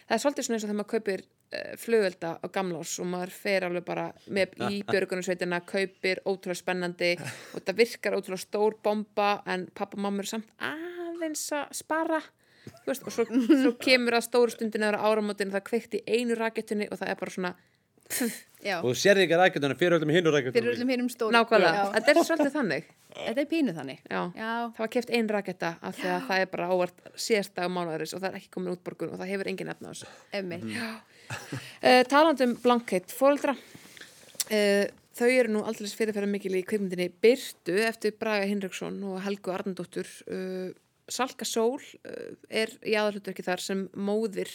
Það 0.04 0.16
er 0.16 0.22
svolítið 0.22 0.46
svona 0.46 0.56
eins 0.58 0.64
og 0.64 0.68
þegar 0.68 0.78
maður 0.80 0.92
kaupir 0.92 1.24
uh, 1.24 1.74
flugvelda 1.80 2.30
á 2.40 2.46
gamlás 2.54 2.94
og 3.00 3.10
maður 3.10 3.34
fer 3.34 3.66
alveg 3.68 3.84
bara 3.88 4.06
með 4.36 4.56
í 4.68 4.78
björgunarsveitina, 4.92 5.60
kaupir 5.68 6.22
ótrúlega 6.24 6.60
spennandi 6.60 7.12
og 7.18 7.58
þetta 7.58 7.76
virkar 7.80 8.18
ótrúlega 8.18 8.44
stór 8.44 8.78
bomba 8.84 9.34
en 9.50 9.68
pappa 9.72 9.98
og 9.98 10.04
mamma 10.06 10.24
eru 10.24 10.34
samt 10.34 10.50
aðeins 10.62 11.46
að 11.56 11.76
spara 11.82 12.22
Þú 12.64 12.88
veist, 12.88 13.02
og 13.04 13.12
svo, 13.12 13.24
svo 13.28 13.70
kemur 13.76 14.14
að 14.16 14.22
stóru 14.24 14.52
stundin 14.54 14.86
eða 14.86 15.02
áramótin 15.04 15.50
það 15.52 15.66
kveikt 15.66 15.96
í 15.98 16.04
einu 16.08 16.36
rakettunni 16.38 16.86
og 16.88 16.96
það 16.96 17.10
er 17.12 17.18
bara 17.20 17.34
svona 17.34 17.50
já 17.52 17.73
Og 18.64 18.88
þú 18.88 18.94
sérði 18.96 19.26
ekki 19.26 19.38
rækjutuna 19.38 19.76
fyrir 19.76 19.98
öllum 19.98 20.12
hinu 20.14 20.32
rækjutuna 20.32 20.56
fyrir 20.56 20.72
öllum 20.72 20.92
hinnum 20.94 21.08
stóru. 21.12 21.34
Nákvæmlega, 21.34 21.84
þetta 21.96 22.12
er 22.12 22.20
svolítið 22.28 22.54
þannig. 22.54 22.86
Þetta 23.14 23.42
er 23.42 23.48
pínu 23.50 23.74
þannig. 23.76 23.98
Já. 24.08 24.20
já, 24.34 24.52
það 24.74 24.80
var 24.80 24.90
keft 24.94 25.12
ein 25.14 25.28
raketta 25.30 25.72
af 25.84 25.98
því 25.98 26.10
að 26.14 26.28
það 26.28 26.44
er 26.44 26.50
bara 26.54 26.68
ávart 26.72 27.02
síðast 27.26 27.54
dag 27.58 27.70
mánuðaris 27.70 28.14
og 28.16 28.22
það 28.22 28.30
er 28.30 28.38
ekki 28.40 28.52
komin 28.56 28.72
útborgun 28.72 29.12
og 29.12 29.20
það 29.20 29.32
hefur 29.34 29.50
engin 29.52 29.72
efna 29.74 29.92
á 29.92 29.94
þessu. 29.94 30.08
Uh, 31.34 32.00
talandi 32.10 32.48
um 32.48 32.54
blankheit 32.64 33.12
fóreldra 33.14 33.54
uh, 33.54 34.86
þau 35.14 35.28
eru 35.28 35.52
nú 35.54 35.62
aldrei 35.68 35.92
fyrirferða 36.00 36.30
mikil 36.32 36.56
í 36.58 36.64
kvikmyndinni 36.66 37.10
Byrtu 37.22 37.76
eftir 37.84 38.16
Braga 38.20 38.48
Hinriksson 38.50 38.98
og 39.08 39.20
Helgu 39.24 39.54
Arnandóttur 39.54 40.10
uh, 40.26 40.72
Salka 41.08 41.46
Sól 41.48 41.78
uh, 41.78 42.34
er 42.48 42.72
í 42.82 42.96
aðalhutverki 42.96 43.46
þar 43.46 43.62
sem 43.62 43.86
móðir 43.94 44.50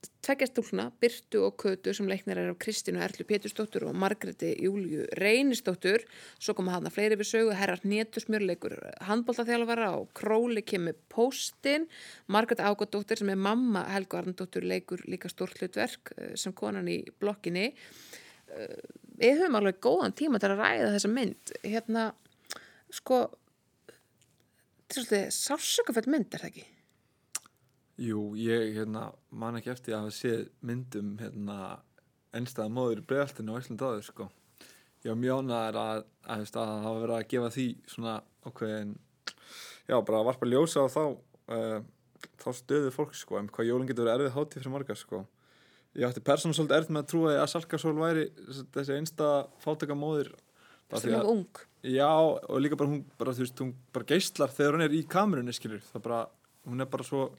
uh, 0.00 0.10
tveggja 0.30 0.46
stúlna, 0.50 0.90
Byrtu 1.00 1.40
og 1.46 1.56
Kötu 1.58 1.92
sem 1.96 2.08
leiknir 2.08 2.38
er 2.38 2.50
af 2.52 2.58
Kristínu 2.62 3.00
Erlu 3.02 3.24
Pétursdóttur 3.26 3.86
og 3.88 3.96
Margreti 3.98 4.52
Júliu 4.62 5.06
Reynisdóttur. 5.18 6.04
Svo 6.38 6.54
koma 6.54 6.74
hann 6.76 6.86
að 6.86 6.94
fleiri 6.96 7.18
við 7.18 7.30
sögu 7.30 7.56
herrar 7.56 7.82
Nétusmjörleikur 7.82 8.76
handbóltaþjálfara 9.08 9.90
og 9.96 10.12
Króli 10.16 10.62
kemur 10.62 10.98
póstinn. 11.12 11.88
Margreti 12.28 12.62
Ágótdóttir 12.62 13.20
sem 13.20 13.32
er 13.32 13.40
mamma 13.40 13.86
Helgu 13.90 14.20
Arndóttur 14.20 14.66
leikur 14.66 15.02
líka 15.10 15.30
stórt 15.32 15.58
hlutverk 15.60 16.14
eh, 16.16 16.34
sem 16.36 16.54
konan 16.56 16.88
í 16.88 17.00
blokkinni. 17.20 17.72
Eh, 18.54 18.80
við 19.20 19.40
höfum 19.40 19.60
alveg 19.60 19.80
góðan 19.82 20.16
tíma 20.16 20.40
til 20.40 20.52
að 20.52 20.62
ræða 20.62 20.92
þessa 20.96 21.14
mynd. 21.16 21.56
Hérna 21.64 22.10
sko 22.90 23.24
þetta 24.90 25.00
er 25.00 25.06
svolítið 25.06 25.32
sársökafell 25.38 26.10
mynd 26.10 26.34
er 26.34 26.44
það 26.44 26.52
ekki? 26.52 26.68
Jú, 28.00 28.20
ég 28.40 28.74
hérna, 28.78 29.10
man 29.28 29.58
ekki 29.58 29.72
eftir 29.74 29.92
að 29.96 30.06
hafa 30.06 30.16
séð 30.16 30.44
myndum 30.64 31.16
hérna, 31.20 31.56
ennstæða 32.36 32.72
móður 32.72 33.02
bregðaltinu 33.08 33.56
á 33.56 33.60
Íslandi 33.60 33.84
áður 33.88 34.06
sko. 34.06 34.28
Mjög 35.04 35.42
ánæður 35.42 35.78
að, 35.80 36.02
að, 36.24 36.44
að, 36.44 36.44
að 36.62 36.84
hafa 36.86 37.02
verið 37.02 37.16
að 37.16 37.26
gefa 37.32 37.50
því 37.56 37.66
svona 37.88 38.14
ákveðin 38.46 38.94
já, 39.90 39.96
bara 39.96 40.22
varpa 40.28 40.48
ljósa 40.48 40.84
á 40.84 40.88
þá 40.92 41.02
uh, 41.10 41.76
þá 42.40 42.48
stöðu 42.56 42.92
fólk 42.94 43.14
sko, 43.16 43.38
um 43.40 43.48
hvað 43.52 43.70
jólun 43.70 43.88
getur 43.90 44.08
verið 44.08 44.26
erfið 44.28 44.36
hátíð 44.36 44.60
fyrir 44.60 44.74
marga 44.74 44.96
sko. 44.98 45.22
Ég 45.98 46.06
ætti 46.06 46.22
persónu 46.24 46.54
svolítið 46.54 46.76
erfitt 46.78 46.94
með 46.94 47.02
að 47.02 47.10
trúa 47.10 47.34
að 47.40 47.48
Salkasól 47.50 47.96
væri 47.98 48.26
þessi 48.76 48.96
einstæða 48.96 49.38
sem 51.02 51.10
því 51.10 51.16
er 51.16 51.20
að- 51.20 51.32
ung 51.34 51.66
Já, 51.80 52.10
og 52.12 52.60
líka 52.60 52.76
bara 52.76 52.90
hún 52.90 53.04
bara, 53.18 53.32
þú 53.32 53.44
veist, 53.44 53.60
hún 53.62 53.74
bara 53.92 54.04
geislar 54.04 54.52
þegar 54.52 54.76
hún 54.76 54.84
er 54.84 54.94
í 54.94 55.00
kamerunni, 55.08 55.52
skilur 55.56 55.80
það 55.80 56.02
bara, 56.04 56.18
hún 56.68 56.80
er 56.84 56.88
bara 56.92 57.06
svo 57.08 57.30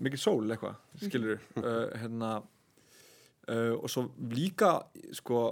mikið 0.00 0.22
sól 0.22 0.44
eitthvað, 0.50 0.76
skilur 1.04 1.38
uh, 1.60 1.90
hérna 2.00 2.30
uh, 2.40 3.74
og 3.78 3.88
svo 3.92 4.06
líka, 4.32 4.74
sko 5.16 5.42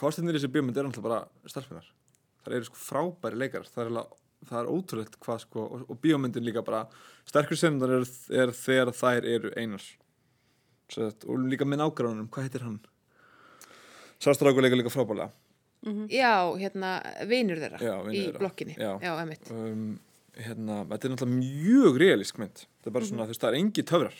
kostinir 0.00 0.36
í 0.36 0.38
þessi 0.40 0.52
bíómynd 0.54 0.78
er 0.80 0.88
alltaf 0.88 1.04
bara 1.04 1.20
stelpunar, 1.50 1.88
það 2.44 2.56
eru 2.60 2.68
sko 2.70 2.80
frábæri 2.80 3.40
leikar, 3.42 3.66
það 3.68 3.82
er, 3.84 3.90
alveg, 3.92 4.14
það 4.50 4.60
er 4.62 4.70
ótrúlegt 4.76 5.18
hvað 5.20 5.42
sko, 5.46 5.66
og, 5.76 5.82
og 5.90 6.00
bíómyndin 6.04 6.46
líka 6.46 6.62
bara 6.66 6.84
sterkur 7.28 7.58
senundar 7.60 7.96
er, 7.98 8.06
er 8.44 8.54
þegar 8.56 8.94
þær 8.96 9.28
eru 9.34 9.52
einar. 9.60 9.84
Svo, 10.90 11.10
þetta- 11.10 11.28
og 11.30 11.44
líka 11.50 11.66
með 11.68 11.82
nágránunum, 11.84 12.30
hvað 12.32 12.46
heitir 12.48 12.64
hann? 12.66 12.80
Sástráku 14.20 14.60
leika 14.64 14.76
líka 14.78 14.92
frábælega 14.92 15.30
já, 16.12 16.32
hérna, 16.60 16.88
vinur 17.24 17.56
þeirra 17.56 17.78
Já, 17.80 17.94
í 18.12 18.18
þeirra. 18.26 18.38
blokkinni. 18.42 18.74
Já. 18.76 18.90
já 19.00 19.12
emitt 19.22 19.46
um, 19.54 19.84
hérna, 20.38 20.82
þetta 20.90 21.06
er 21.06 21.14
náttúrulega 21.14 21.38
mjög 21.40 22.00
realísk 22.02 22.40
mynd. 22.40 22.64
Það 22.80 22.90
er 22.90 22.96
bara 22.96 23.08
svona, 23.08 23.26
þú 23.26 23.34
veist, 23.34 23.44
það 23.44 23.50
er 23.50 23.60
engi 23.60 23.86
töfrar. 23.90 24.18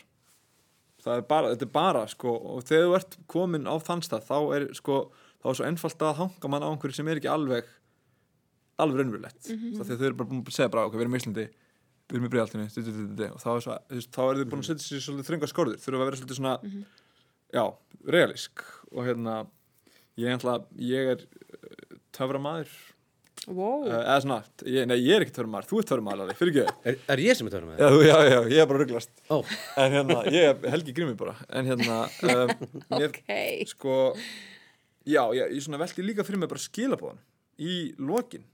Það 1.01 1.17
er 1.17 1.27
bara, 1.31 1.53
þetta 1.55 1.67
er 1.67 1.73
bara 1.75 2.07
sko, 2.13 2.33
og 2.55 2.65
þegar 2.69 2.87
þú 2.87 2.97
ert 2.99 3.19
komin 3.31 3.69
á 3.71 3.75
þann 3.81 4.03
stað 4.05 4.27
þá 4.29 4.39
er 4.57 4.67
sko, 4.77 4.99
þá 5.41 5.47
er 5.49 5.59
svo 5.59 5.69
einfalt 5.69 6.05
að 6.05 6.19
hanga 6.19 6.51
mann 6.53 6.67
á 6.67 6.71
einhverju 6.71 6.99
sem 6.99 7.09
er 7.09 7.21
ekki 7.21 7.33
alveg 7.33 7.71
alveg 8.81 9.01
raunverulegt. 9.01 9.49
Mm 9.49 9.57
-hmm. 9.57 9.81
þegar 9.85 9.99
þau 9.99 10.07
eru 10.07 10.19
bara 10.19 10.29
búin 10.29 10.45
að 10.45 10.57
segja 10.57 10.73
bara, 10.73 10.87
ok, 10.89 10.95
við 10.95 11.05
erum 11.05 11.15
í 11.15 11.21
Íslandi 11.21 11.47
við 12.11 12.19
erum 12.19 12.27
í 12.27 12.33
bregðaltinu, 12.33 12.67
og 13.31 13.41
þá 13.41 13.51
er, 13.55 13.63
svo, 13.65 13.77
þú 13.89 13.99
veist, 13.99 14.11
þá 14.15 14.23
er 14.25 14.39
þið 14.41 14.51
búin 14.51 14.63
að 14.63 14.69
setja 14.69 14.85
sér 14.87 15.03
svolítið 15.05 15.29
þrönga 15.29 15.51
skorður 15.51 15.83
þurfa 15.83 16.01
að 16.01 16.09
vera 16.09 16.21
svolítið 16.21 16.39
svona 16.41 16.55
já, 17.55 17.65
realísk. 18.17 18.65
Og 18.91 19.07
hérna, 19.07 19.35
ég, 20.19 20.47
ég 20.91 21.13
er 21.15 21.25
töframaður 22.17 22.73
wow. 23.49 23.81
uh, 23.87 23.97
eða 23.97 24.19
svona, 24.25 24.39
ég, 24.69 24.87
nei, 24.91 24.97
ég 25.01 25.17
er 25.17 25.25
ekki 25.25 25.35
töframaður 25.37 25.69
þú 25.71 25.81
ert 25.81 25.91
töframaður 25.91 26.23
alveg, 26.25 26.39
fyrir 26.39 26.53
ekki. 26.53 26.77
Er, 26.91 27.01
er 27.15 27.23
ég 27.25 27.39
sem 27.39 27.49
er 27.49 27.55
törnum 27.55 27.73
með 27.73 27.81
já, 27.81 27.89
já, 28.11 28.17
já, 28.29 28.39
ég 28.53 28.63
er 28.63 28.71
bara 28.71 28.83
rugglast 28.83 29.25
Ó, 29.33 29.41
en 29.81 29.97
hérna, 29.97 30.21
ég 30.29 30.47
er 30.51 30.71
Helgi 30.75 30.95
Grimmi 30.97 31.17
bara. 31.21 31.35
En 31.49 31.69
hérna, 31.71 31.99
um, 32.29 32.55
mér 32.99 33.11
ok. 33.11 33.21
sko 33.73 33.99
já, 35.09 35.23
ég, 35.37 35.57
ég 35.57 35.65
svona 35.65 35.81
velti 35.81 36.05
líka 36.05 36.27
fyrir 36.27 36.43
mig 36.43 36.53
bara 36.53 36.65
skilabóðan 36.67 37.21
í 37.61 37.77
lokin 38.01 38.47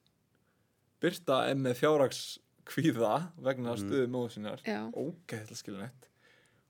Birta 1.03 1.43
er 1.51 1.59
með 1.61 1.77
fjárrags 1.83 2.21
kvíða 2.67 3.15
vegna 3.45 3.75
mm. 3.75 3.83
stöðu 3.83 4.11
móðu 4.11 4.35
sinnar. 4.35 4.63
Já. 4.67 4.87
ógeðslega 4.91 5.61
skilinett 5.61 6.11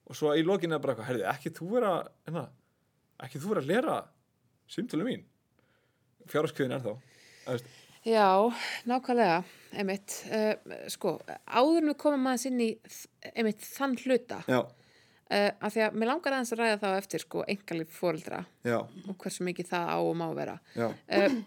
og 0.07 0.19
svo 0.19 0.33
í 0.39 0.45
lokin 0.47 0.75
er 0.75 0.83
bara 0.83 0.95
eitthvað, 0.95 1.11
herði, 1.11 1.27
ekki 1.33 1.53
þú 1.57 1.69
vera 1.77 1.93
hérna, 2.27 2.47
ekki 3.27 3.41
þú 3.43 3.53
vera 3.53 3.63
að 3.65 3.71
lera 3.71 3.97
símtölu 4.71 5.07
mín? 5.07 5.25
Fjárragskvíðin 6.31 6.75
er 6.77 6.83
þá 6.83 6.93
Þú 7.47 7.55
veist, 7.55 7.69
Já, 8.07 8.29
nákvæmlega, 8.87 9.41
einmitt, 9.75 10.13
uh, 10.31 10.75
sko, 10.93 11.17
áður 11.51 11.81
en 11.83 11.89
við 11.91 11.97
komum 12.05 12.27
aðeins 12.31 12.45
inn 12.53 12.61
í 12.63 12.69
einmitt 13.35 13.65
þann 13.67 13.97
hluta, 14.05 14.39
Já, 14.47 14.61
uh, 14.63 15.49
af 15.59 15.75
því 15.75 15.83
að 15.89 15.97
mér 15.99 16.11
langar 16.13 16.37
aðeins 16.37 16.53
að 16.55 16.61
ræða 16.63 16.77
þá 16.85 16.87
eftir, 17.01 17.25
sko, 17.25 17.43
engalíf 17.51 17.97
fóreldra 17.99 18.45
já, 18.69 18.77
og 19.11 19.17
hversu 19.25 19.47
mikið 19.49 19.71
það 19.73 19.91
á 19.91 19.99
og 19.99 20.15
má 20.21 20.27
vera. 20.39 20.55
já, 20.79 20.87
Uh, 21.17 21.41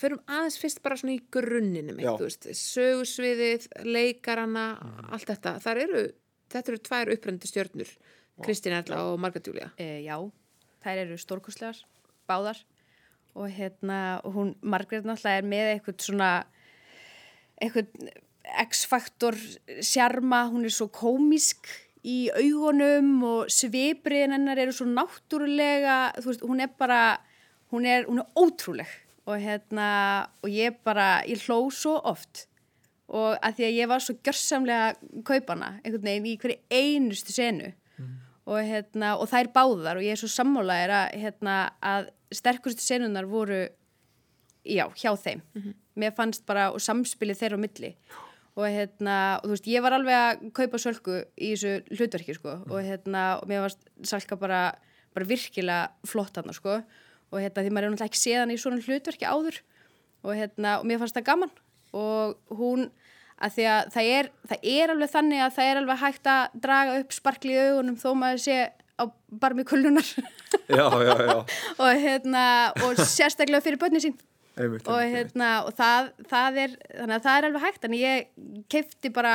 förum 0.00 0.22
aðeins 0.26 0.58
fyrst 0.58 0.82
bara 0.82 0.96
svona 0.98 1.14
í 1.14 1.22
grunninu 1.30 1.94
mitt, 1.94 2.06
Já. 2.08 2.14
þú 2.18 2.26
veist, 2.26 2.46
sögusviðið, 2.58 3.68
leikarana, 3.86 4.66
allt 5.12 5.28
þetta, 5.30 5.54
þar 5.62 5.80
eru, 5.84 6.02
þetta 6.50 6.72
eru 6.72 6.82
tvær 6.88 7.12
uppröndi 7.14 7.50
stjörnur, 7.50 7.90
Kristín 8.40 8.72
Erla 8.72 9.02
og 9.12 9.18
Margrét 9.20 9.46
Júlia. 9.50 9.70
Já, 9.78 10.16
þær 10.82 11.02
eru 11.04 11.18
stórkostlegar, 11.20 11.82
báðar 12.26 12.62
og 13.34 13.52
hérna, 13.54 14.20
hún, 14.24 14.54
Margrét 14.62 15.06
náttúrulega 15.06 15.42
er 15.42 15.46
með 15.46 15.70
eitthvað 15.74 16.02
svona 16.06 16.32
eitthvað 17.60 18.10
X-faktor 18.64 19.36
sjarma, 19.84 20.46
hún 20.50 20.66
er 20.66 20.74
svo 20.74 20.88
komisk 20.90 21.68
í 22.02 22.30
augunum 22.32 23.18
og 23.28 23.50
svipriðin 23.52 24.34
hennar 24.34 24.58
eru 24.58 24.72
svo 24.74 24.88
náttúrulega, 24.88 26.14
þú 26.18 26.30
veist, 26.30 26.46
hún 26.48 26.64
er 26.64 26.72
bara 26.80 27.02
hún 27.70 27.86
er, 27.86 28.06
hún 28.06 28.18
er 28.18 28.26
ótrúleg. 28.36 28.88
Og 29.26 29.38
hérna, 29.38 30.26
og 30.42 30.50
ég 30.50 30.78
bara 30.84 31.22
ég 31.28 31.42
hló 31.46 31.68
svo 31.70 31.98
oft. 32.04 32.46
Og 33.10 33.36
að 33.42 33.58
því 33.58 33.66
að 33.66 33.76
ég 33.76 33.90
var 33.90 34.02
svo 34.02 34.14
gjörsamlega 34.24 35.22
kaupana, 35.26 35.76
einhvern 35.84 36.06
veginn 36.06 36.30
í 36.30 36.38
hverju 36.40 36.58
einustu 36.70 37.34
senu. 37.34 37.72
Og, 38.50 38.58
hérna, 38.66 39.14
og 39.20 39.28
þær 39.30 39.52
báðar. 39.54 40.00
Og 40.00 40.06
ég 40.06 40.16
er 40.16 40.18
svo 40.18 40.30
sammálaðir 40.32 40.94
að, 40.96 41.18
hérna, 41.22 41.56
að 41.78 42.10
sterkustu 42.34 42.82
senunar 42.84 43.26
voru 43.28 43.68
já, 44.64 44.84
hjá 44.96 45.12
þeim. 45.18 45.42
Mér 45.98 46.12
fannst 46.16 46.44
bara, 46.46 46.70
samspilið 46.78 47.40
þeirra 47.40 47.58
á 47.58 47.64
milli. 47.64 47.92
Og 48.58 48.66
hérna, 48.66 49.16
og 49.40 49.46
þú 49.46 49.54
veist, 49.54 49.68
ég 49.70 49.82
var 49.82 49.94
alveg 49.96 50.16
að 50.16 50.40
kaupa 50.56 50.78
sölku 50.78 51.20
í 51.38 51.52
þessu 51.54 51.96
hlutverki 51.96 52.34
sko, 52.36 52.56
og 52.68 52.82
hérna, 52.84 53.38
og 53.40 53.48
mér 53.48 53.62
var 53.64 53.76
salka 54.04 54.36
bara, 54.36 54.74
bara 55.14 55.28
virkilega 55.28 55.90
flott 56.04 56.36
hann 56.36 56.52
sko, 56.52 56.80
og 57.30 57.38
hérna, 57.38 57.62
því 57.62 57.70
maður 57.70 57.86
er 57.86 57.94
náttúrulega 57.94 58.10
ekki 58.10 58.20
séðan 58.20 58.52
í 58.52 58.58
svona 58.58 58.82
hlutverki 58.84 59.28
áður. 59.28 59.60
Og 60.26 60.36
hérna, 60.36 60.80
og 60.80 60.88
mér 60.88 61.00
fannst 61.00 61.16
það 61.16 61.28
gaman. 61.30 61.52
Og 61.96 62.58
hún, 62.58 62.90
að 63.40 63.54
því 63.56 63.68
að 63.72 63.92
það 63.94 64.10
er, 64.18 64.30
það 64.50 64.66
er 64.74 64.92
alveg 64.94 65.12
þannig 65.14 65.44
að 65.44 65.54
það 65.56 65.70
er 65.70 65.80
alveg 65.80 66.02
hægt 66.02 66.30
að 66.34 66.58
draga 66.66 66.98
upp 67.00 67.16
sparkli 67.16 67.54
í 67.54 67.62
augunum 67.70 67.96
þó 68.02 68.10
maður 68.18 68.42
sé 68.44 68.58
á 69.00 69.04
barmi 69.42 69.64
kullunar 69.64 70.04
já, 70.68 70.84
já, 70.86 71.14
já, 71.26 71.38
og 71.82 72.02
hérna, 72.04 72.42
og 72.84 73.00
sérstaklega 73.00 73.64
fyrir 73.64 73.80
börni 73.80 74.02
sín. 74.02 74.18
Einmitt, 74.60 74.84
og 74.90 75.00
hérna, 75.00 75.48
og 75.64 75.72
það, 75.78 76.10
það 76.28 76.56
er 76.64 76.72
þannig 76.98 77.14
að 77.16 77.24
það 77.24 77.36
er 77.38 77.46
alveg 77.48 77.64
hægt, 77.64 77.80
þannig 77.84 78.00
ég 78.02 78.64
keifti 78.68 79.12
bara 79.14 79.34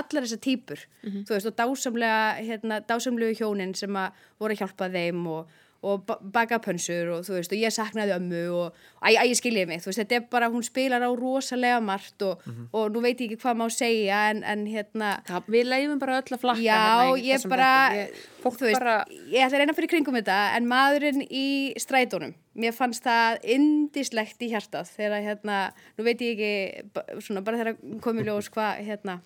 allar 0.00 0.24
þessar 0.24 0.40
típur 0.42 0.82
þú 1.04 1.34
veist, 1.34 1.50
og 1.50 1.56
dásamlega 1.60 2.22
hérna, 2.40 2.80
dásamlegu 2.88 3.36
hjónin 3.38 3.76
sem 3.78 3.98
að 4.00 4.16
voru 4.40 4.56
að 4.56 4.64
hjálpa 4.64 4.88
þeim 4.96 5.26
og, 5.36 5.52
og 5.82 6.06
ba- 6.06 6.18
baka 6.18 6.58
pönsur 6.58 7.12
og 7.14 7.20
þú 7.26 7.36
veist, 7.36 7.52
og 7.54 7.60
ég 7.60 7.70
saknaði 7.70 8.14
ömmu 8.16 8.40
og 8.50 8.78
æ, 8.98 9.14
æ, 9.14 9.22
ég 9.30 9.38
skiljiði 9.38 9.68
mig, 9.70 9.82
þú 9.84 9.92
veist, 9.92 10.00
þetta 10.02 10.16
er 10.16 10.24
bara 10.32 10.48
hún 10.50 10.64
spilar 10.66 11.04
á 11.06 11.10
rosalega 11.14 11.78
margt 11.84 12.24
og, 12.26 12.42
og 12.74 12.90
nú 12.90 13.02
veit 13.04 13.20
ég 13.22 13.30
ekki 13.30 13.38
hvað 13.44 13.60
má 13.60 13.66
segja 13.70 14.24
en, 14.32 14.42
en 14.42 14.66
hérna 14.66 15.12
Það, 15.28 15.52
við 15.54 15.70
leifum 15.70 16.02
bara 16.02 16.18
öll 16.18 16.34
að 16.34 16.42
flakka 16.42 16.64
Já, 16.66 16.80
hérna 16.82 17.22
ég 17.22 17.46
bara. 17.54 17.70
Ég, 17.94 18.26
þú 18.42 18.66
veist, 18.66 18.80
bara, 18.80 18.96
ég 19.30 19.46
ætla 19.46 19.54
að 19.54 19.62
reyna 19.62 19.78
fyrir 19.78 19.92
kringum 19.94 20.18
þetta, 20.18 20.42
en 20.58 20.68
maðurinn 20.74 21.24
í 21.30 21.46
strætónum, 21.78 22.34
mér 22.58 22.74
fannst 22.74 23.06
það 23.06 23.38
indislegt 23.54 24.42
í 24.42 24.50
hjartað 24.50 24.90
þegar 24.98 25.26
hérna, 25.30 25.64
nú 25.94 26.10
veit 26.10 26.26
ég 26.26 26.34
ekki, 26.34 27.18
svona 27.22 27.46
bara 27.46 27.62
þegar 27.62 28.00
komið 28.02 28.32
ljós 28.32 28.50
hvað, 28.50 28.82
hérna, 28.82 29.20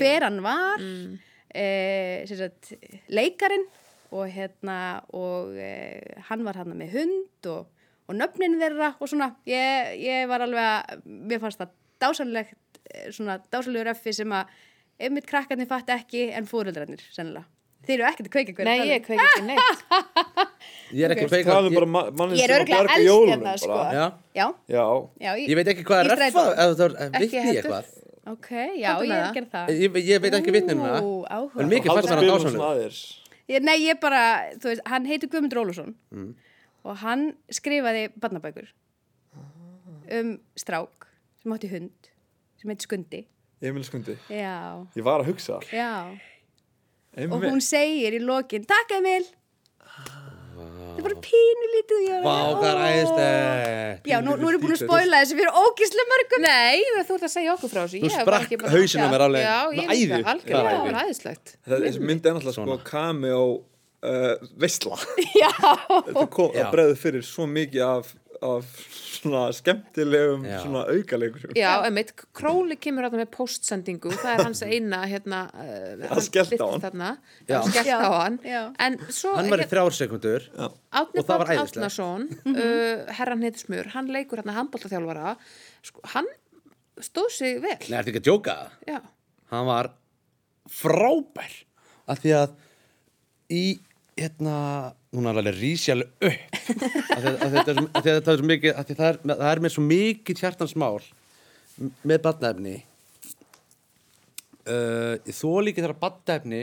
hver 0.00 0.30
hann 0.30 0.40
var, 0.40 0.80
mm. 0.80 1.18
sem 2.24 2.38
sagt, 2.40 2.72
leikarin 3.12 3.68
og 4.14 4.28
hérna, 4.30 4.76
og 5.16 5.56
e, 5.58 5.70
hann 6.28 6.44
var 6.46 6.60
hann 6.60 6.74
með 6.78 6.94
hund 6.98 7.48
og, 7.50 7.66
og 8.06 8.14
nöfnin 8.18 8.58
þeirra 8.60 8.92
og 9.00 9.08
svona, 9.10 9.32
ég, 9.48 9.96
ég 10.04 10.28
var 10.30 10.44
alveg 10.46 10.62
að, 10.62 11.02
mér 11.06 11.42
fannst 11.42 11.58
það 11.62 11.74
dásanlegt, 12.04 12.56
eh, 12.92 13.08
svona 13.10 13.38
dásanlegur 13.50 13.90
effi 13.94 14.12
sem 14.14 14.32
að 14.36 14.52
einmitt 15.00 15.26
krakkarnir 15.28 15.68
fatt 15.68 15.90
ekki 15.96 16.28
en 16.36 16.46
fóreldrarnir, 16.48 17.02
sennilega. 17.12 17.44
Þeir 17.86 18.00
eru 18.00 18.06
ekkert 18.08 18.26
að 18.26 18.32
kveika 18.34 18.52
hverju 18.56 18.66
nei, 18.66 18.88
ég 18.90 19.02
kveik 19.04 19.20
ekki 19.22 19.42
neitt. 19.46 19.82
Ég 20.96 21.04
er 21.06 21.12
ekki 21.14 21.26
að 21.28 21.34
feika 21.36 21.52
það 21.54 21.66
er 21.68 21.74
bara 21.76 21.86
ma- 21.90 22.08
manninn 22.18 22.38
Ég 22.40 22.50
er 22.50 22.64
sem 22.66 22.88
að 22.90 23.04
jólunum 23.06 23.30
hérna, 23.34 23.52
sko. 23.62 23.68
bara. 23.74 23.92
Já, 23.94 24.06
Já, 24.34 24.46
já, 24.74 24.82
já, 25.22 25.30
ég, 25.38 25.44
ég 25.52 25.58
veit 25.60 25.70
ekki 25.72 25.84
hvað 25.86 26.00
er 26.02 26.10
strætó. 26.16 26.42
ef 26.64 26.74
það 26.80 26.96
er 27.04 27.20
Ekki 27.20 27.42
heldur. 27.44 27.60
eitthvað 27.60 28.32
ok, 28.32 28.48
já, 28.80 28.90
ég 28.90 29.12
er 29.12 29.20
það. 29.22 29.36
að 29.36 29.50
það. 29.52 29.70
Ég, 29.84 29.98
ég 30.10 30.24
veit 30.24 30.36
ekki 30.40 30.54
vitni 30.56 30.74
um 30.74 30.82
Ú, 30.82 30.88
það 30.88 30.98
áhuga. 31.36 31.62
En 31.62 31.70
mikið 31.70 31.92
fannst 31.92 32.10
dásamlegur. 32.10 32.46
svona 32.48 32.70
aðeins 32.72 33.00
Ég, 33.48 33.62
nei, 33.62 33.76
ég 33.86 34.00
bara, 34.02 34.22
þú 34.58 34.72
veist, 34.72 34.82
hann 34.90 35.04
heitir 35.06 35.28
Guðmundur 35.30 35.60
Ólusson 35.62 35.94
Mm. 36.10 36.34
og 36.84 36.96
hann 37.02 37.28
skrifaði 37.50 38.08
barnabækur 38.18 38.68
um 40.16 40.36
strák 40.58 41.06
sem 41.42 41.52
átti 41.54 41.68
hund, 41.70 42.10
sem 42.60 42.70
heitir 42.70 42.86
Skundi. 42.88 43.20
Emil 43.62 43.84
Skundi, 43.86 44.16
Já, 44.30 44.86
ég 44.96 45.02
var 45.06 45.20
að 45.22 45.30
hugsa 45.32 45.60
já. 45.72 46.10
Og 47.16 47.22
Emil, 47.22 47.50
hún 47.50 47.62
segir 47.64 48.12
í 48.18 48.20
lokin, 48.20 48.64
takk 48.68 48.90
Emil. 48.98 49.24
Það 50.56 50.98
er 51.00 51.04
bara 51.06 51.20
pínu 51.26 51.66
lítið. 51.74 52.04
Vá, 52.24 52.36
hvað 52.56 52.66
er 52.70 52.78
ó. 52.80 52.84
æðislegt 52.90 54.06
Já, 54.10 54.16
nú, 54.24 54.36
nú 54.40 54.48
er 54.48 54.56
ég 54.56 54.62
búin 54.62 54.74
að 54.76 54.80
spoila 54.82 55.20
þessu 55.22 55.36
fyrir 55.36 55.58
ógislega 55.60 56.08
mörgum. 56.12 56.46
Nei, 56.46 56.80
þú 57.04 57.16
ert 57.18 57.26
að 57.28 57.32
segja 57.36 57.54
okkur 57.56 57.72
frá 57.72 57.80
þessu. 57.84 58.00
Þú 58.06 58.10
sprakk 58.16 58.46
ekki 58.46 58.58
bara- 58.62 58.72
hausinn 58.72 59.04
á 59.04 59.08
mér 59.12 59.24
alveg. 59.26 59.44
Já, 59.44 59.58
ég 59.76 59.90
æði. 59.92 60.06
líka, 60.16 60.30
algjörlega, 60.32 60.56
Það 60.56 60.66
er 60.66 60.76
það 60.76 60.86
var 60.86 61.00
æðislegt. 61.04 61.56
það, 61.68 61.84
þessi 61.86 62.00
mynd 62.10 62.26
er 62.26 62.36
náttúrulega 62.38 62.56
sko 62.56 62.64
Svona. 62.66 62.84
cameo 62.88 63.42
uh, 64.06 64.34
veistla 64.64 64.96
Já. 65.42 65.50
þetta 66.06 66.26
það 66.30 66.70
bregður 66.72 67.00
fyrir 67.04 67.26
svo 67.26 67.46
mikið 67.50 67.82
af, 67.86 68.14
af 68.44 68.66
svona 69.16 69.42
skemmtilegum 69.56 70.44
Já. 70.46 70.58
svona 70.62 70.82
aukalegur 70.92 71.54
Já, 71.56 71.70
emitt, 71.88 72.12
Króli 72.36 72.76
kemur 72.80 73.06
hérna 73.06 73.22
með 73.22 73.30
postsendingu, 73.36 74.12
það 74.12 74.32
er 74.32 74.42
hans 74.44 74.62
eina, 74.66 75.00
hérna, 75.08 75.40
uh, 75.54 76.06
hann 76.10 76.24
skellt 76.26 76.56
á 76.60 76.66
hann. 76.66 76.84
Þarna, 76.84 77.10
á 77.48 78.10
hann. 78.20 78.38
já. 78.44 78.62
En 78.86 78.98
svo, 79.08 79.34
Hann 79.38 79.50
var 79.52 79.64
í 79.64 79.68
þrjár 79.70 79.96
sekundur 79.96 80.48
Átni 80.56 81.22
og 81.22 81.28
það 81.28 81.42
var 81.42 81.52
Páll. 81.52 81.62
Átnason, 81.64 82.26
uh, 82.52 83.14
herran 83.20 83.44
heitir 83.46 83.64
Smur, 83.64 83.92
hann 83.96 84.10
leikur 84.12 84.42
hérna 84.42 84.56
handbóltaþjálfara, 84.58 85.36
sko, 85.86 86.04
hann 86.14 86.28
stóð 87.00 87.30
sig 87.32 87.60
vel. 87.64 87.78
Nei, 87.88 87.98
ertu 88.00 88.12
ekki 88.14 88.22
að 88.24 88.28
djóka? 88.30 88.58
Já, 88.88 89.00
Hann 89.52 89.66
var 89.68 89.92
frábær 90.66 91.52
af 92.10 92.18
því 92.22 92.32
að 92.34 92.54
í 93.54 93.64
hérna, 94.16 94.56
hún 95.12 95.28
er 95.28 95.36
alveg 95.36 95.56
rísjali 95.60 96.06
upp. 96.06 96.58
Það 98.16 99.48
er, 99.50 99.62
með 99.62 99.72
svo 99.74 99.84
mikið 99.84 100.42
hjartansmál 100.42 101.00
með 102.06 102.22
badnæfni 102.24 102.76
uh, 104.66 105.16
þó 105.28 105.50
líka 105.64 105.82
þegar 105.82 105.98
badnæfni 106.00 106.62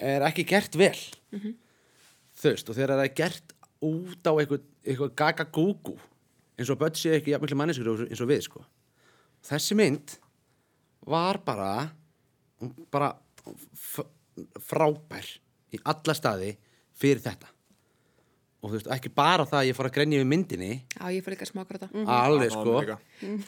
er 0.00 0.24
ekki 0.24 0.46
gert 0.48 0.76
vel. 0.80 0.96
Þú 1.30 2.54
veist, 2.54 2.70
og 2.72 2.76
þegar 2.76 2.94
það 2.94 3.04
er 3.04 3.16
gert 3.18 3.52
út 3.84 4.24
á 4.24 4.32
eitthvað, 4.32 4.64
eitthvað 4.84 5.12
gaga-gúgú 5.20 5.96
eins 6.56 6.72
og 6.72 6.80
börn 6.80 6.96
séu 6.96 7.16
ekki 7.16 7.34
jafnmikli 7.34 7.58
manneskur 7.60 8.06
eins 8.06 8.24
og 8.24 8.30
við 8.30 8.46
sko. 8.46 8.64
Þessi 9.44 9.76
mynd 9.76 10.16
var 11.08 11.40
bara 11.44 11.70
bara 12.92 13.12
frábær 14.68 15.28
í 15.72 15.80
alla 15.88 16.16
staði 16.16 16.50
fyrir 17.00 17.22
þetta. 17.24 17.48
Og 18.60 18.68
þú 18.68 18.76
veist, 18.76 18.88
ekki 18.92 19.08
bara 19.16 19.46
það 19.48 19.56
að 19.62 19.68
ég 19.70 19.76
fór 19.78 19.86
að 19.88 19.94
grenja 19.94 20.18
við 20.20 20.26
myndinni. 20.28 20.70
Já, 20.92 21.04
ég 21.14 21.22
fyrir 21.24 21.32
líka 21.38 21.46
að 21.46 21.50
smáka 21.54 21.78
þetta. 21.78 22.02
alveg 22.12 22.50
Já, 22.50 22.52
sko. 22.52 22.74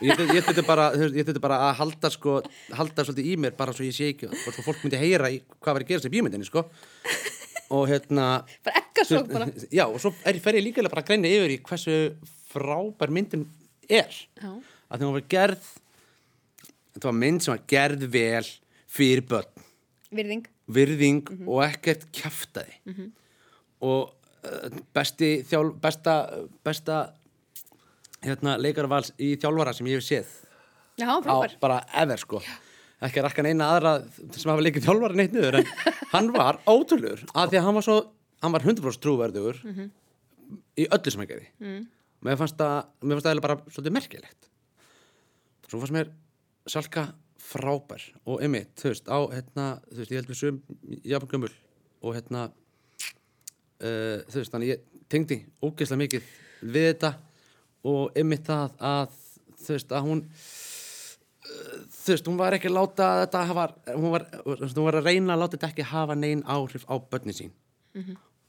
ég 0.09 0.46
þurfti- 0.46 0.64
bara, 0.66 0.86
þú 0.94 1.03
veist, 1.05 1.16
ég 1.20 1.26
þurfti 1.28 1.42
bara 1.44 1.59
að 1.66 1.74
halda 1.82 2.11
sko, 2.14 2.36
halda 2.78 3.05
svolítið 3.05 3.28
í 3.28 3.34
mér 3.44 3.57
bara 3.59 3.74
svo 3.76 3.84
ég 3.84 3.92
sé 3.92 4.09
ekki 4.14 4.30
og 4.32 4.55
svo 4.57 4.64
fólk 4.64 4.80
myndi 4.86 4.96
heyra 5.03 5.28
í 5.28 5.42
hvað 5.61 5.72
var 5.76 5.82
að 5.84 5.88
gera 5.92 6.09
í 6.09 6.14
bíómyndinni 6.16 6.48
sko. 6.48 6.64
Og 7.72 7.86
hérna 7.92 8.30
Bara 8.64 8.80
ekka 8.80 9.05
svo 9.05 9.20
bara. 9.28 9.46
já 9.72 9.84
og 9.86 10.00
svo 10.00 10.14
er, 10.24 10.38
fer 10.40 10.55
ég 10.57 10.64
líka 10.64 10.82
bara 10.88 11.03
að 11.05 11.09
grenja 11.12 11.28
yfir 11.28 11.55
í 11.59 11.61
hversu 11.61 11.98
frábær 12.53 13.12
myndin 13.12 13.46
er. 13.88 14.09
Já. 14.40 14.48
að 14.92 14.98
því 14.98 15.05
hún 15.09 15.12
var 15.20 15.28
gerð 15.28 15.68
þetta 16.92 17.05
var 17.09 17.16
mynd 17.20 17.40
sem 17.44 17.53
var 17.55 17.62
gerð 17.68 18.03
vel 18.12 18.44
fyrir 18.92 19.22
börn. 19.28 19.62
Virðing. 20.12 20.46
virðing 20.68 21.48
og 21.48 21.62
ekkert 21.64 22.09
kjaftaði 22.12 22.80
og 23.82 24.12
uh, 24.46 24.80
besti 24.94 25.32
þjálf, 25.48 25.78
besta, 25.82 26.16
besta 26.64 26.98
hérna, 28.22 28.58
leikarvals 28.62 29.12
í 29.18 29.34
þjálfara 29.40 29.74
sem 29.76 29.90
ég 29.90 30.00
hef 30.00 30.08
séð 30.08 30.36
Já, 31.00 31.08
frábær. 31.24 31.56
bara 31.62 31.80
ever 32.02 32.20
sko 32.20 32.42
ekki 33.02 33.18
að 33.18 33.26
rakka 33.26 33.44
neina 33.46 33.72
aðra 33.74 33.94
sem 34.36 34.52
hafa 34.52 34.62
leikið 34.62 34.86
þjálfara 34.86 35.18
neitt 35.18 35.34
niður 35.34 35.58
en 35.60 35.72
hann 36.12 36.30
var 36.34 36.60
ótrúlegur 36.68 37.24
að 37.32 37.54
því 37.54 37.60
að 37.60 37.66
hann 37.66 37.78
var 37.78 37.86
svo 37.88 37.98
hann 38.42 38.54
var 38.54 38.66
100% 38.66 39.02
trúverðugur 39.02 39.62
í 40.78 40.86
öllu 40.86 41.14
sem 41.14 41.22
hann 41.22 41.30
gerði 41.30 41.48
mm. 41.62 41.82
mér 42.28 42.38
fannst 42.40 42.60
það 42.60 42.78
mér 43.02 43.18
fannst 43.18 43.30
það 43.30 43.44
bara 43.48 43.58
svolítið 43.68 43.96
merkilegt 43.98 44.50
svo 45.66 45.82
fannst 45.82 45.96
mér 45.96 46.12
Salka 46.70 47.08
frábær 47.42 48.04
og 48.22 48.42
einmitt, 48.44 48.70
þú 48.78 48.92
veist, 48.92 49.08
á 49.10 49.18
hérna, 49.32 49.66
þú 49.90 49.98
veist, 49.98 50.12
ég 50.12 50.20
held 50.20 50.28
við 50.30 50.38
sögum 50.38 50.60
jafn 51.10 51.30
gömul 51.32 51.50
og 52.02 52.16
hérna 52.16 52.44
uh, 53.82 54.22
þú 54.28 54.40
veist, 54.40 54.54
þannig 54.54 54.72
ég 54.72 55.04
tengdi 55.12 55.38
ógeðslega 55.62 56.02
mikið 56.04 56.30
við 56.62 56.88
þetta 56.88 57.12
og 57.92 58.18
einmitt 58.18 58.46
það 58.46 58.76
að 58.92 59.18
þú 59.62 59.76
veist, 59.76 59.92
að 59.92 60.08
hún 60.08 60.22
uh, 60.22 61.76
þú 61.98 62.14
veist, 62.14 62.30
hún 62.30 62.40
var 62.40 62.58
ekki 62.58 62.70
að 62.70 62.78
láta 62.78 63.10
þetta 63.24 63.44
hafa, 63.50 63.68
hún 63.92 64.14
var, 64.14 64.26
hún 64.46 64.86
var 64.86 65.00
að 65.00 65.10
reyna 65.10 65.36
að 65.36 65.44
láta 65.44 65.58
þetta 65.58 65.72
ekki 65.72 65.90
hafa 65.92 66.18
neinn 66.18 66.46
áhrif 66.46 66.86
á 66.88 66.94
börnin 66.96 67.36
sín. 67.36 67.54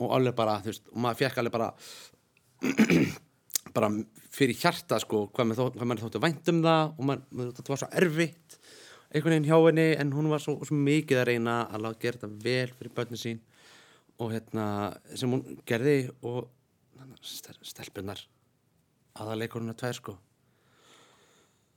Og 0.02 0.10
alveg 0.16 0.34
bara, 0.38 0.58
þú 0.64 0.72
veist, 0.72 0.88
og 0.90 1.04
maður 1.04 1.22
fekk 1.22 1.42
alveg 1.42 1.54
bara 1.54 1.70
bara 3.76 3.90
fyrir 4.34 4.58
hjarta 4.58 5.00
sko, 5.02 5.28
hvað 5.34 5.52
maður, 5.52 6.04
þóttu 6.04 6.22
vænt 6.22 6.52
um 6.52 6.62
það 6.64 6.94
og 6.94 7.08
maður, 7.10 7.50
þetta 7.58 7.74
var 7.74 7.82
svo 7.82 7.90
erfitt 8.02 8.58
einhvern 9.14 9.36
veginn 9.36 9.50
hjá 9.50 9.58
henni 9.68 9.88
en 10.02 10.14
hún 10.16 10.30
var 10.32 10.42
svo, 10.42 10.58
svo 10.66 10.78
mikið 10.78 11.22
að 11.22 11.28
reyna 11.30 11.58
að 11.70 11.86
láta 11.86 12.02
gera 12.02 12.22
þetta 12.22 12.46
vel 12.46 12.70
fyrir 12.78 12.96
börnin 12.98 13.22
sín 13.22 13.42
og 14.24 14.32
hérna 14.34 14.66
sem 15.20 15.32
hún 15.32 15.44
gerði 15.68 15.98
og 16.24 16.48
stelpunar 17.24 18.22
aðaleikurinn 19.20 19.74
að 19.74 19.80
tvær 19.84 20.00
sko. 20.00 20.18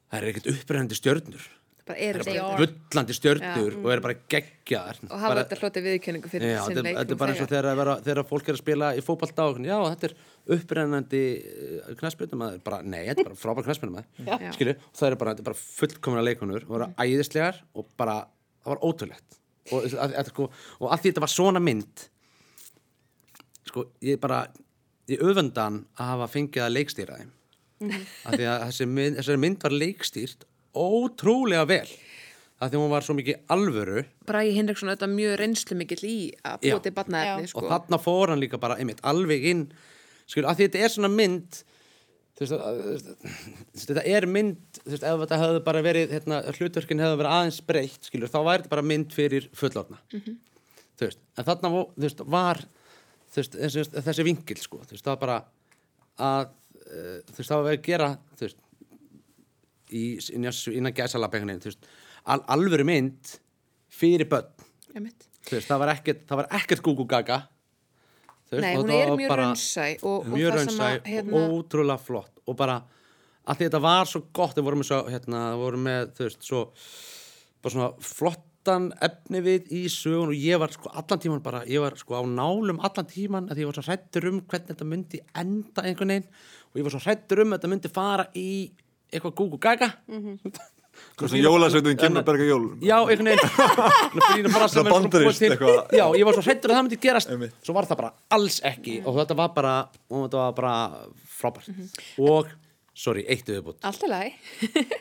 Það 0.07 0.19
er 0.19 0.29
ekkert 0.31 0.51
upprennandi 0.55 0.97
stjörnur. 0.97 1.47
Það 1.87 2.01
er 2.03 2.17
bara 2.19 2.45
bullandi 2.59 3.15
stjörnur 3.15 3.75
og 3.79 3.91
er 3.95 4.01
bara 4.03 4.15
geggjar 4.33 4.97
og 5.07 5.21
hafa 5.23 5.37
þetta 5.39 5.59
hloti 5.61 5.83
viðkynningu 5.85 6.31
fyrir 6.33 6.51
Já, 6.51 6.57
sinn 6.67 6.81
leik 6.83 6.97
þetta 6.97 7.15
er 7.15 7.21
bara 7.21 7.35
eins 7.35 7.43
og 7.45 7.51
þegar, 7.53 7.69
að 7.71 7.79
vera, 7.79 7.95
þegar 8.09 8.27
fólk 8.27 8.49
er 8.51 8.57
að 8.57 8.59
spila 8.59 8.89
í 8.99 9.05
fótballtá 9.07 9.45
já, 9.63 9.77
þetta 9.93 10.09
er 10.09 10.15
upprennandi 10.57 11.21
knæspjöndum 12.01 12.43
að 12.43 12.57
bara, 12.67 12.81
nei, 12.83 13.05
þetta 13.07 13.23
er 13.23 13.29
bara 13.29 13.39
frábær 13.39 13.71
að 13.71 13.79
skilju, 14.57 14.75
og 14.75 14.99
það 14.99 15.13
er 15.13 15.19
bara, 15.21 15.37
þetta 15.37 15.45
er 15.45 15.49
bara 15.53 15.61
fullkomna 15.63 16.27
leikunur 16.27 16.67
og 16.67 16.75
það 16.75 16.85
eru 16.89 17.07
æðislegar 17.07 17.63
og 17.79 17.89
bara 18.03 18.19
það 18.67 18.75
var 18.75 18.83
ótrúlegt. 18.91 19.41
Og, 19.71 19.87
sko, 20.33 20.51
og 20.83 20.91
að 20.91 21.05
því 21.05 21.13
þetta 21.13 21.27
var 21.29 21.35
svona 21.37 21.63
mynd 21.63 22.07
sko, 23.67 23.87
ég 24.03 24.19
bara 24.23 24.47
ég 25.09 25.21
öfundan 25.23 25.85
að 25.99 26.11
hafa 26.13 26.27
fengið 26.33 26.65
að 26.67 26.75
leikstýra 26.77 27.19
þeim. 27.21 27.33
Af 28.27 28.33
því 28.39 28.47
að 28.49 28.63
þessi 28.67 28.87
mynd, 28.89 29.17
þessari 29.21 29.43
mynd 29.43 29.63
var 29.67 29.75
leikstýrt 29.77 30.47
ótrúlega 30.77 31.67
vel. 31.69 31.89
Af 32.57 32.71
því 32.73 32.79
að 32.79 32.81
hún 32.81 32.91
var 32.95 33.05
svo 33.05 33.15
mikið 33.19 33.43
alvöru. 33.53 34.05
Bragi 34.27 34.55
Hinriksson 34.57 34.89
auðvitað 34.89 35.13
mjög 35.13 35.35
reynslu 35.43 35.77
mikill 35.77 36.05
í 36.09 36.17
að 36.43 36.81
til 36.87 36.93
barnaefni 36.97 37.51
sko. 37.51 37.61
og 37.61 37.71
þarna 37.71 37.99
fór 38.01 38.33
hann 38.33 38.41
líka 38.41 38.59
bara 38.59 38.79
einmitt 38.81 39.03
alveg 39.05 39.45
inn. 39.51 39.67
Skil, 40.27 40.45
að 40.49 40.57
því 40.57 40.67
þetta 40.71 40.85
er 40.87 40.95
svona 40.97 41.13
mynd 41.13 41.63
þetta 42.37 44.03
er 44.05 44.27
mynd 44.29 44.59
þú 44.83 44.91
veist, 44.93 45.05
ef 45.09 45.21
þetta 45.23 45.39
hefði 45.41 45.61
bara 45.67 45.83
verið 45.85 46.11
hérna, 46.17 46.41
hlutverkin 46.57 47.01
hefði 47.01 47.21
verið 47.23 47.33
aðeins 47.37 47.61
breytt 47.69 48.09
skilur, 48.11 48.29
þá 48.33 48.39
væri 48.45 48.65
þetta 48.65 48.73
bara 48.75 48.85
mynd 48.91 49.15
fyrir 49.17 49.47
fullorna 49.57 49.99
Mhm. 50.13 50.37
þú 50.99 51.07
veist, 51.09 51.19
en 51.39 51.45
þarna 51.45 51.71
vo- 51.73 51.91
þú 51.97 52.03
veist, 52.07 52.21
var 52.27 52.61
veist, 53.35 53.59
þessi, 53.59 53.85
þessi 54.07 54.27
vingil 54.27 54.59
sko, 54.61 54.81
þú 54.85 54.97
veist, 54.97 55.05
það 55.05 55.13
var 55.15 55.23
bara 55.25 55.39
að 56.27 56.47
uh, 56.47 57.19
þú 57.33 57.41
veist, 57.41 57.51
það 57.51 57.57
var 57.57 57.67
verið 57.69 57.81
að 57.81 57.89
gera 57.91 58.13
þú 58.37 58.47
veist, 58.47 58.63
í, 59.91 60.05
innan, 60.39 60.95
gæsalabenginu, 60.97 61.59
þú 61.63 61.73
veist 61.73 61.91
al, 62.27 62.41
alvöru 62.57 62.87
mynd 62.89 63.37
fyrir 63.97 64.29
börn. 64.31 64.49
Þú 65.47 65.59
veist, 65.59 65.69
það 65.69 65.83
var 65.83 65.93
ekkert, 65.95 66.25
það 66.27 66.43
var 66.43 66.49
ekkert 66.59 66.83
gúgú 66.87 67.07
gaga 67.09 67.45
Þú 68.47 68.61
Nei, 68.63 68.75
hún 68.79 68.91
er 68.95 69.09
mjög 69.19 69.31
bara 69.33 69.47
raunsæ 69.49 69.87
og, 70.07 70.29
og 70.31 70.37
hérna, 71.03 71.33
og 71.35 71.55
ótrúlega 71.57 71.99
flott 71.99 72.43
og 72.47 72.55
bara 72.59 72.77
að 73.47 73.65
þetta 73.65 73.81
var 73.83 74.07
svo 74.07 74.21
gott 74.35 74.55
við 74.55 74.67
vorum 74.69 74.83
með, 74.83 74.89
svo, 74.91 75.01
hérna, 75.11 75.41
vorum 75.59 75.83
með 75.87 76.13
veist, 76.21 76.47
svo 76.47 76.61
bara 77.63 77.75
svona 77.75 77.89
flottan 78.67 78.91
efni 79.05 79.41
við 79.45 79.69
í 79.75 79.83
sögun 79.91 80.33
og 80.33 80.39
ég 80.39 80.59
var 80.59 80.73
sko 80.75 80.91
allan 80.91 81.21
tíman 81.23 81.43
bara, 81.45 81.63
ég 81.71 81.81
var 81.83 81.95
sko 81.99 82.19
á 82.19 82.23
nálum 82.27 82.81
allan 82.83 83.07
tíman 83.07 83.47
að 83.51 83.61
ég 83.63 83.69
var 83.69 83.77
svo 83.79 83.85
hrættur 83.87 84.27
um 84.31 84.41
hvernig 84.43 84.73
þetta 84.73 84.87
myndi 84.91 85.21
enda 85.39 85.85
einhvern 85.87 86.11
veginn 86.11 86.27
og 86.73 86.81
ég 86.81 86.87
var 86.87 86.95
svo 86.97 87.03
hrættur 87.05 87.43
um 87.45 87.53
að 87.55 87.61
þetta 87.61 87.71
myndi 87.73 87.93
fara 87.95 88.27
í 88.35 88.49
eitthvað 89.13 89.37
gúgú 89.39 89.61
gaga 89.63 89.93
Svona 91.21 91.37
jólasveitin 91.45 91.99
kemur 92.01 92.23
að 92.23 92.29
berga 92.31 92.45
jólum 92.49 92.81
Já, 92.81 92.97
einhvern 93.05 93.29
veginn 93.29 94.49
Svona 94.49 94.65
er 94.65 94.71
svona 94.73 95.11
búið 95.13 95.41
til. 95.43 95.51
eitthvað. 95.53 95.81
Já, 95.93 96.05
ég 96.17 96.25
var 96.25 96.39
svo 96.39 96.45
hrættur 96.47 96.73
að 96.73 96.79
það 96.79 96.87
myndi 96.87 96.99
gerast. 97.03 97.35
Svo 97.67 97.75
var 97.77 97.89
það 97.91 97.99
bara 98.01 98.13
alls 98.33 98.57
ekki 98.65 98.95
Og 99.05 99.19
þetta 99.21 99.37
var 99.37 99.51
bara, 99.59 99.75
og 100.09 100.25
þetta 100.25 100.41
var 100.41 100.57
bara 100.57 100.75
frábært 101.37 101.69
Og, 102.17 102.49
sorry, 102.97 103.27
eitt 103.29 103.45
viðbútt 103.53 103.85
allt 103.85 104.09
er 104.09 104.15
lagi 104.15 104.33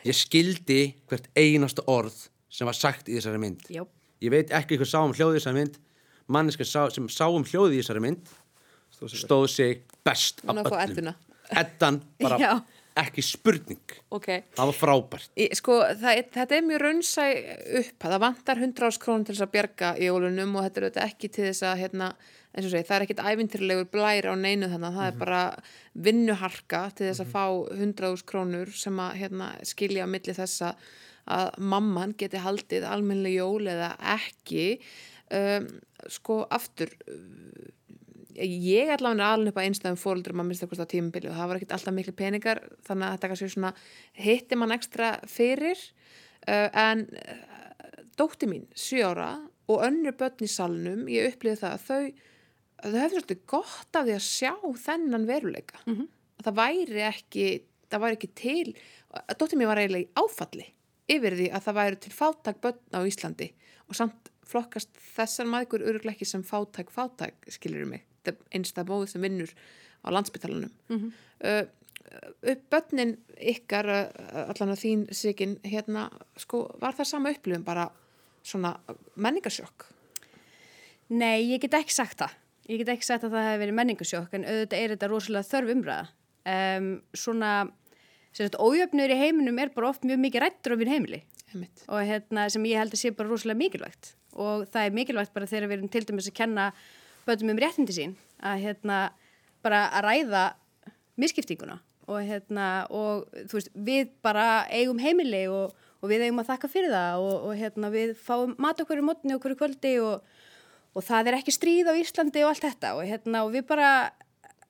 Ég 0.04 0.20
skildi 0.20 0.82
hvert 1.08 1.30
einasta 1.32 1.86
orð 1.88 2.26
sem 2.56 2.68
var 2.68 2.78
sagt 2.78 3.10
í 3.12 3.18
þessari 3.18 3.42
mynd. 3.42 3.68
Já. 3.72 3.84
Ég 4.24 4.32
veit 4.32 4.52
ekki 4.56 4.78
hvað 4.80 4.92
sá 4.94 4.98
um 5.04 5.12
hljóði 5.12 5.36
í 5.36 5.42
þessari 5.42 5.60
mynd. 5.60 5.78
Manneska 6.32 6.64
sá, 6.66 6.86
sem 6.90 7.06
sá 7.12 7.26
um 7.28 7.44
hljóði 7.46 7.76
í 7.76 7.82
þessari 7.84 8.02
mynd 8.02 8.34
Stóð 8.96 9.48
sig 9.52 9.82
best 10.04 10.40
af 10.40 10.54
Hún 10.54 10.58
á 10.58 10.62
að 10.64 10.72
fá 10.72 10.78
öllum. 10.86 11.12
Eddan, 11.52 11.98
bara 12.22 12.38
Já. 12.42 12.52
ekki 12.96 13.22
spurning. 13.22 13.92
Ok. 14.08 14.28
Það 14.56 14.70
var 14.70 14.78
frábært. 14.78 15.28
Í, 15.36 15.50
sko, 15.58 15.76
það, 16.00 16.22
þetta 16.32 16.56
er 16.56 16.64
mjög 16.64 16.82
raunsæ 16.82 17.26
upp 17.82 18.06
það 18.06 18.16
vantar 18.24 18.62
100 18.62 18.88
ás 18.88 18.98
krónum 19.02 19.26
til 19.26 19.36
þess 19.36 19.44
að 19.46 19.52
bjarga 19.58 19.92
jólunum 20.00 20.56
og 20.56 20.66
þetta 20.66 20.80
er 20.80 20.88
auðvitað 20.88 21.10
ekki 21.10 21.32
til 21.36 21.46
þess 21.50 21.66
að 21.68 21.82
hérna, 21.84 22.10
eins 22.56 22.68
og 22.70 22.72
segi, 22.72 22.88
það 22.88 22.96
er 22.96 23.06
ekkit 23.06 23.24
ævintýrlegur 23.30 23.90
blær 23.92 24.30
á 24.32 24.34
neinu 24.40 24.70
þannig 24.72 24.96
það 24.96 25.10
er 25.10 25.18
bara 25.20 25.42
vinnuharka 26.08 26.84
til 26.96 27.10
þess 27.10 27.26
að 27.26 27.34
fá 27.36 27.44
100 27.76 28.10
ás 28.14 28.24
krónur 28.32 28.72
sem 28.72 29.02
að 29.04 29.18
hérna, 29.20 29.52
skilja 29.68 30.08
á 30.08 30.10
milli 30.10 30.34
þessa 30.40 30.72
að 31.26 31.56
mamman 31.58 32.14
geti 32.18 32.40
haldið 32.42 32.86
almennlega 32.88 33.42
jól 33.42 33.70
eða 33.70 33.90
ekki 34.16 34.66
um, 35.34 35.66
sko 36.12 36.44
aftur 36.54 36.92
ég 38.36 38.90
allavega 38.92 39.24
er 39.24 39.32
alveg 39.32 39.50
upp 39.52 39.60
að 39.60 39.68
einstæðum 39.70 40.00
fóröldurum 40.00 40.42
að 40.42 40.48
mista 40.50 40.68
hvort 40.68 40.84
á 40.84 40.92
tímabili 40.92 41.30
og 41.30 41.36
það 41.38 41.48
var 41.48 41.58
ekkert 41.58 41.74
alltaf 41.76 41.96
miklu 41.96 42.14
peningar 42.16 42.62
þannig 42.86 43.06
að 43.06 43.14
þetta 43.14 43.30
kannski 43.32 43.50
svona 43.54 43.72
hitti 44.26 44.58
mann 44.60 44.76
ekstra 44.76 45.12
fyrir. 45.30 45.84
Uh, 46.46 46.68
en 46.76 47.06
uh, 47.10 48.02
dótti 48.18 48.48
mín, 48.50 48.66
7 48.76 49.00
ára 49.08 49.30
og 49.72 49.82
önnur 49.82 50.14
börn 50.18 50.44
í 50.44 50.50
salnum 50.50 51.08
ég 51.10 51.32
upplýði 51.32 51.62
það 51.62 51.72
að 51.72 51.86
þau 51.86 52.26
þau 52.76 53.00
hefði 53.00 53.08
svolítið 53.14 53.40
gott 53.50 53.98
af 53.98 54.06
því 54.06 54.14
að 54.14 54.26
sjá 54.26 54.52
þennan 54.84 55.26
veruleika. 55.26 55.80
-hmm. 55.96 56.08
það 56.44 56.58
væri 56.60 57.02
ekki 57.08 57.46
það 57.90 58.02
væri 58.04 58.18
ekki 58.18 58.32
til 58.36 58.76
dótti 59.38 59.56
mín 59.56 59.70
var 59.70 59.80
eiginlega 59.80 60.06
í 60.06 60.12
áfalli 60.18 60.66
yfir 61.10 61.38
því 61.38 61.48
að 61.54 61.66
það 61.66 61.78
væri 61.80 62.00
til 62.02 62.12
fátæk 62.16 62.60
börn 62.64 62.98
á 62.98 63.00
Íslandi 63.06 63.50
og 63.86 63.98
samt 63.98 64.30
flokkast 64.46 64.92
þessar 65.16 65.50
maður 65.50 65.86
öruglega 65.86 66.14
ekki 66.14 66.28
sem 66.28 66.44
fátæk 66.46 66.92
fátæk 66.94 67.50
skilur 67.50 67.88
mig, 67.88 68.04
þetta 68.22 68.36
er 68.36 68.58
einstað 68.58 68.92
móð 68.92 69.08
sem 69.10 69.22
vinnur 69.22 69.52
á 70.06 70.08
landsbytalanum 70.14 70.70
mm 70.88 70.96
-hmm. 70.96 71.68
upp 72.52 72.70
börnin 72.70 73.16
ykkar 73.36 73.86
uh, 73.86 74.50
allan 74.50 74.74
að 74.74 74.82
þín 74.84 75.12
sigin 75.12 75.58
hérna, 75.64 76.10
sko, 76.36 76.76
var 76.80 76.94
það 76.94 77.04
sama 77.04 77.30
upplifum 77.30 77.64
bara 77.64 77.90
svona 78.42 78.78
menningarsjokk 79.16 79.96
Nei, 81.06 81.52
ég 81.52 81.62
get 81.62 81.76
ekki 81.78 81.94
sagt 81.94 82.18
það. 82.18 82.34
Ég 82.66 82.80
get 82.82 82.88
ekki 82.96 83.06
sagt 83.06 83.26
að 83.26 83.36
það 83.36 83.44
hefði 83.46 83.62
verið 83.62 83.76
menningasjokk 83.78 84.32
en 84.34 84.46
auðvitað 84.46 84.80
er 84.80 84.94
þetta 84.94 85.10
rosalega 85.12 85.46
þörf 85.46 85.72
umræða. 85.76 86.06
Um, 86.46 86.88
svona, 87.14 87.50
sagt, 88.36 88.58
ójöfnur 88.60 89.12
í 89.12 89.18
heiminum 89.20 89.58
er 89.62 89.72
bara 89.74 89.90
oft 89.92 90.04
mjög 90.06 90.20
mikið 90.24 90.44
rættur 90.44 90.76
á 90.76 90.80
við 90.80 90.92
heimili. 90.92 91.22
Einmitt. 91.54 91.84
og 91.88 92.02
hérna, 92.02 92.48
sem 92.50 92.64
ég 92.66 92.80
held 92.80 92.92
að 92.92 93.00
sé 93.00 93.12
bara 93.16 93.30
rosalega 93.30 93.60
mikilvægt. 93.60 94.14
Og 94.36 94.66
það 94.68 94.86
er 94.86 94.96
mikilvægt 94.98 95.34
bara 95.34 95.48
þegar 95.48 95.70
við 95.70 95.78
erum 95.78 95.92
til 95.94 96.04
dæmis 96.04 96.28
að 96.28 96.38
kenna 96.40 96.66
bötum 97.26 97.52
um 97.52 97.60
réttindi 97.62 97.96
sín 97.96 98.16
að 98.42 98.64
hérna, 98.66 98.98
bara 99.64 99.86
að 99.96 100.08
ræða 100.10 100.44
misskiptinguna. 101.16 101.78
Og 102.06 102.22
hérna, 102.22 102.86
og 102.92 103.24
þú 103.48 103.58
veist, 103.58 103.70
við 103.74 104.10
bara 104.22 104.66
eigum 104.70 105.00
heimili 105.02 105.46
og, 105.50 105.72
og 106.02 106.10
við 106.10 106.26
eigum 106.26 106.42
að 106.42 106.52
þakka 106.52 106.70
fyrir 106.70 106.92
það 106.92 107.24
og, 107.24 107.38
og 107.48 107.56
hérna, 107.62 107.90
við 107.94 108.12
fáum 108.20 108.52
mat 108.62 108.82
okkur 108.82 109.00
í 109.00 109.06
mótni 109.06 109.38
okkur 109.38 109.56
í 109.56 109.58
kvöldi 109.62 109.96
og 110.04 110.26
og 110.96 111.04
það 111.04 111.28
er 111.28 111.36
ekki 111.36 111.52
stríð 111.52 111.90
á 111.92 111.94
Íslandi 112.00 112.40
og 112.44 112.54
allt 112.54 112.64
þetta. 112.64 112.94
Og, 112.96 113.04
hérna, 113.04 113.44
og 113.44 113.52
við 113.52 113.66
bara 113.68 113.90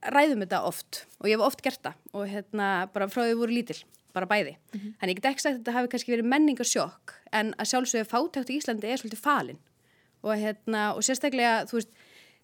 ræðum 0.02 0.44
þetta 0.44 0.62
oft 0.68 1.04
og 1.20 1.28
ég 1.30 1.36
hef 1.36 1.46
oft 1.46 1.62
gert 1.64 1.82
það 1.82 1.94
og 2.12 2.26
hérna, 2.30 2.66
bara 2.92 3.08
frá 3.08 3.22
því 3.22 3.30
við 3.32 3.40
voru 3.42 3.56
lítil, 3.56 3.78
bara 4.16 4.28
bæði. 4.30 4.56
Þannig 5.00 5.12
ég 5.12 5.20
get 5.20 5.30
ekki 5.30 5.44
sagt 5.44 5.54
að 5.54 5.58
þetta 5.60 5.76
hafi 5.76 5.92
kannski 5.92 6.14
verið 6.14 6.30
menningarsjokk 6.32 7.16
en 7.32 7.54
að 7.56 7.70
sjálfsögðu 7.72 8.10
fátækt 8.10 8.52
í 8.52 8.60
Íslandi 8.60 8.90
er 8.90 9.02
svolítið 9.02 9.24
falin 9.24 9.60
og, 10.22 10.32
hérna, 10.40 10.94
og 10.96 11.04
sérstaklega, 11.06 11.66
þú 11.70 11.80
veist, 11.80 11.92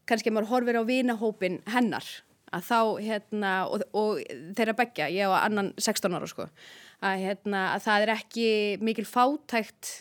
kannski 0.09 0.31
ef 0.31 0.37
maður 0.37 0.51
horfir 0.53 0.79
á 0.79 0.83
vinahópin 0.87 1.61
hennar 1.71 2.07
að 2.53 2.67
þá, 2.69 2.79
hérna, 3.01 3.53
og, 3.73 3.85
og 3.97 4.21
þeirra 4.57 4.77
begja, 4.77 5.09
ég 5.13 5.31
á 5.31 5.45
annan 5.47 5.73
16 5.81 6.17
ára 6.19 6.29
sko, 6.29 6.49
að, 7.01 7.23
hérna, 7.25 7.63
að 7.73 7.87
það 7.87 8.05
er 8.05 8.15
ekki 8.17 8.49
mikil 8.85 9.07
fátækt 9.09 9.93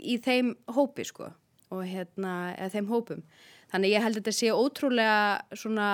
í 0.00 0.16
þeim 0.24 0.54
hópi 0.72 1.04
sko 1.08 1.30
og 1.70 1.84
hérna, 1.86 2.54
eða 2.56 2.72
þeim 2.74 2.88
hópum. 2.90 3.20
Þannig 3.70 3.92
ég 3.92 4.02
held 4.02 4.16
að 4.16 4.22
þetta 4.22 4.34
sé 4.34 4.54
ótrúlega 4.56 5.20
svona 5.54 5.90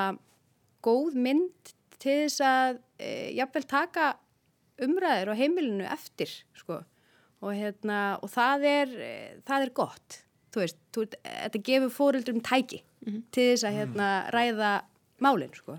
góð 0.86 1.18
mynd 1.26 1.74
til 1.96 2.18
þess 2.26 2.44
að 2.46 2.78
e, 3.00 3.10
jafnvel 3.36 3.66
taka 3.68 4.12
umræður 4.82 5.32
á 5.32 5.34
heimilinu 5.38 5.86
eftir 5.88 6.32
sko. 6.56 6.82
Og 7.44 7.52
hérna 7.52 8.16
og 8.24 8.30
það 8.32 8.68
er, 8.70 8.92
eh, 9.00 9.32
það 9.46 9.66
er 9.66 9.72
gott. 9.76 10.20
Þú 10.52 10.62
veist, 10.62 10.78
þú, 10.94 11.06
þetta 11.22 11.62
gefur 11.68 11.92
fóreldrum 11.92 12.42
tæki 12.44 12.82
til 13.06 13.50
þess 13.52 13.66
að 13.68 13.76
hérna 13.80 14.06
ræða 14.34 14.70
málin 15.22 15.52
sko. 15.54 15.78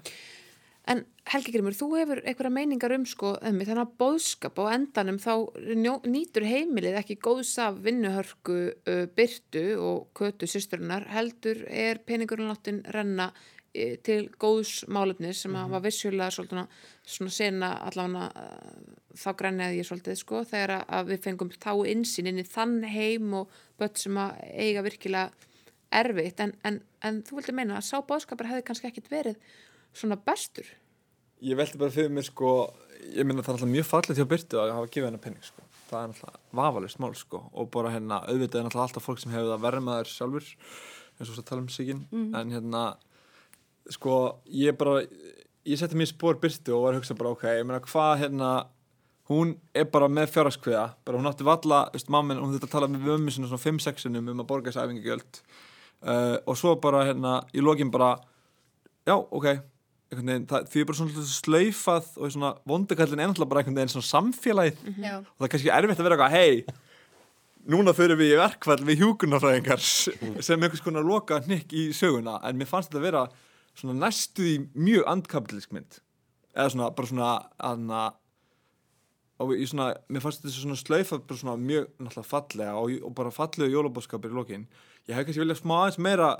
En 0.87 1.03
Helgi 1.27 1.51
Grimur, 1.51 1.75
þú 1.75 1.87
hefur 1.97 2.21
einhverja 2.23 2.53
meiningar 2.53 2.93
um 2.95 3.03
sko, 3.09 3.33
um 3.43 3.57
þannig 3.59 3.81
að 3.81 3.95
bóðskap 3.99 4.61
á 4.63 4.71
endanum 4.71 5.17
þá 5.19 5.33
njó, 5.75 5.97
nýtur 6.07 6.45
heimilið 6.47 6.95
ekki 7.01 7.17
góðs 7.19 7.57
af 7.59 7.81
vinnuhörku 7.83 8.55
uh, 8.71 9.03
byrtu 9.17 9.65
og 9.83 10.07
kötu 10.15 10.47
sýsturinnar 10.47 11.09
heldur 11.11 11.65
er 11.67 11.99
peningurinn 12.07 12.47
láttin 12.47 12.79
renna 12.95 13.33
til 14.05 14.19
góðs 14.41 14.71
málefni 14.93 15.33
sem 15.37 15.55
að 15.59 15.73
var 15.75 15.83
vissulega 15.85 16.31
svolítið 16.33 16.79
svona 17.07 17.33
sena 17.37 17.69
allavega 17.87 18.27
uh, 18.43 18.95
þá 19.17 19.27
græniði 19.39 19.79
ég 19.81 19.87
svolítið 19.89 20.19
sko 20.21 20.41
þegar 20.49 20.73
að- 20.79 20.87
að 20.99 21.11
við 21.13 21.21
fengum 21.27 21.51
þá 21.55 21.71
insýn 21.93 22.29
inn 22.31 22.41
í 22.41 22.47
þann 22.47 22.79
heim 22.93 23.33
og 23.41 23.53
börn 23.79 23.95
sem 23.97 24.17
að 24.21 24.41
eiga 24.53 24.83
virkilega 24.85 25.31
erfitt. 26.01 26.39
En, 26.43 26.51
en, 26.67 26.81
en 27.07 27.21
þú 27.23 27.37
vildi 27.39 27.55
meina 27.55 27.77
að 27.79 27.85
sá 27.87 28.01
bóðskapur 28.03 28.49
hefði 28.49 28.65
kannski 28.67 28.89
ekkit 28.91 29.07
verið 29.13 29.37
svona 29.95 30.17
bestur? 30.19 30.67
Ég 31.41 31.55
veldi 31.59 31.77
bara 31.79 31.93
fyrir 31.93 32.09
mér 32.11 32.25
sko, 32.27 32.51
ég 33.13 33.23
minna 33.25 33.43
það 33.45 33.53
er 33.53 33.57
alltaf 33.59 33.71
mjög 33.71 33.87
fallið 33.91 34.19
hjá 34.19 34.27
Byrtu 34.33 34.59
að 34.59 34.73
hafa 34.75 34.89
gefið 34.91 35.07
hennar 35.11 35.23
penning 35.23 35.45
sko. 35.45 35.63
Það 35.87 35.99
er 36.01 36.11
alltaf 36.11 36.39
vafalist 36.59 36.99
mál 36.99 37.13
sko 37.15 37.39
og 37.53 37.69
bara 37.71 37.93
hérna 37.93 38.17
auðvitað 38.27 38.65
er 38.65 38.79
alltaf 38.83 39.05
fólk 39.05 39.21
sem 39.23 39.31
hefur 39.31 39.53
það 39.53 39.65
verið 39.67 39.85
með 39.87 39.99
þær 40.01 40.11
sjálfur 40.17 40.49
eins 41.17 41.29
og 41.31 41.37
svo 41.37 41.43
tala 41.47 41.63
um 41.63 41.69
sigin 41.73 42.01
en 42.37 42.51
hérna 42.53 42.81
sko 43.93 44.15
ég 44.51 44.77
bara, 44.79 45.01
ég 45.67 45.79
setti 45.79 45.97
mér 45.99 46.09
spór 46.09 46.39
Byrtu 46.41 46.75
og 46.75 46.87
var 46.87 46.95
að 46.95 47.01
hugsa 47.01 47.17
bara 47.17 47.33
ok, 47.35 47.45
ég 47.59 47.67
meina 47.67 47.83
hvað 47.85 48.23
hérna 48.23 48.51
hún 49.31 49.55
er 49.75 49.87
bara 49.91 50.09
með 50.11 50.31
fjárhagskviða 50.35 50.83
bara 51.07 51.19
hún 51.19 51.29
átti 51.29 51.47
valla, 51.47 51.85
veist, 51.93 52.11
mammin, 52.13 52.39
hún 52.41 52.53
þetta 52.55 52.71
tala 52.71 52.91
með 52.91 53.07
vömmu 53.11 53.33
svona 53.33 53.59
5-6 53.59 54.05
sinum 54.05 54.31
um 54.31 54.43
að 54.43 54.49
borga 54.49 54.71
þessi 54.71 54.83
æfingagjöld. 54.85 55.41
Uh, 55.97 56.37
og 56.45 56.59
svo 56.59 56.75
bara 56.79 57.07
hérna 57.07 57.39
í 57.57 57.63
lokin 57.63 57.89
bara 57.91 58.13
já, 59.07 59.15
ok 59.17 59.47
einhvern 60.07 60.29
veginn, 60.29 60.45
það, 60.47 60.67
því 60.71 60.81
er 60.81 60.87
bara 60.87 60.97
svona 61.01 61.23
slaufað 61.27 62.11
og 62.15 62.31
svona 62.31 62.51
vondukallin 62.69 63.19
er 63.19 63.31
náttúrulega 63.31 63.51
bara 63.51 63.63
einhvern 63.63 63.79
veginn 63.81 63.91
svona 63.95 64.07
samfélagið. 64.07 64.83
Já. 65.01 65.15
og 65.19 65.33
það 65.33 65.47
er 65.47 65.53
kannski 65.55 65.73
erfitt 65.73 66.03
að 66.03 66.07
vera 66.07 66.19
eitthvað, 66.19 66.37
hei 66.37 66.85
núna 67.67 67.91
fyrir 67.95 68.19
við 68.19 68.37
í 68.37 68.39
verkfall 68.39 68.79
við 68.87 69.01
hjúkunarfræðingar 69.03 69.83
sem 70.47 70.61
einhvers 70.61 70.83
konar 70.85 71.03
loka 71.03 71.41
hnykk 71.43 71.75
í 71.75 71.89
söguna 71.95 72.37
en 72.47 72.59
mér 72.59 72.69
fannst 72.69 72.93
þetta 72.93 73.01
að 73.01 73.07
vera 73.09 73.25
svona 73.77 73.97
næstuð 74.01 74.49
í 74.51 74.57
mjög 74.75 75.09
andkapitlisk 75.13 75.75
mynd 75.75 75.99
eða 76.57 76.71
svona, 76.73 76.89
bara 76.97 77.11
svona 77.11 77.31
aðna 77.69 78.01
og 79.43 79.53
ég 79.53 79.69
svona, 79.69 79.91
mér 80.09 80.23
fannst 80.23 80.41
þetta 80.41 80.55
svona 80.55 80.79
slaufað 80.79 81.25
bara 81.29 81.41
svona 81.41 81.57
mjög 81.61 81.89
náttúrulega 82.01 82.29
fallega 82.31 82.77
og, 82.81 82.93
og 83.05 83.15
bara 83.17 83.33
fallegu 83.33 83.75
jólabóðskapir 83.75 84.33
í 84.33 84.37
lokin 84.37 84.65
ég 85.07 85.13
hef 85.13 85.27
kannski 85.27 85.43
viljað 85.43 85.61
smá 85.61 85.75
aðeins 85.81 85.99
meira 86.01 86.31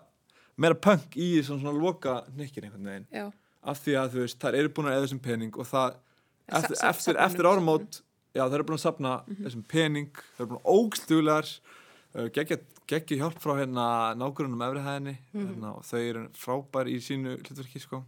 meira 0.57 0.77
punk 0.87 1.17
í 1.17 1.29
svona, 1.45 1.61
svona 1.61 1.77
loka 1.77 2.17
hnykkin 2.33 2.67
einhvern 2.67 2.89
veginn 2.89 3.07
Já. 3.13 3.27
af 3.61 3.83
því 3.83 3.97
að 4.01 4.15
þú 4.15 4.23
veist, 4.23 4.39
þær 4.41 4.59
eru 4.61 4.73
búin 4.73 4.89
að 4.89 4.97
eða 4.97 5.05
þessum 5.05 5.23
pening 5.27 5.59
og 5.61 5.69
það, 5.69 5.99
eftir, 6.47 6.79
eftir, 6.89 7.21
eftir 7.27 7.43
niður 7.43 7.51
áramót 7.53 7.99
já, 8.33 8.41
þær 8.41 8.57
eru 8.57 8.67
búin 8.71 8.79
að 8.79 8.85
sapna 8.85 9.13
þessum 9.29 9.67
pening 9.75 10.23
þær 10.23 10.43
eru 10.43 10.49
búin 10.53 10.63
að 10.63 10.81
ógstuglar 10.81 11.51
uh, 11.53 12.27
geggja, 12.33 12.59
geggja 12.87 13.17
hjálp 13.21 13.39
frá 13.43 13.55
hérna 13.59 13.87
nágrunum 14.17 14.61
efrihæðinni 14.67 15.15
hérna, 15.33 15.73
og 15.75 15.83
þau 15.87 15.99
eru 15.99 16.23
frábær 16.37 16.89
í 16.91 16.97
sínu 17.03 17.35
hlutverki 17.41 17.81
sko. 17.83 18.03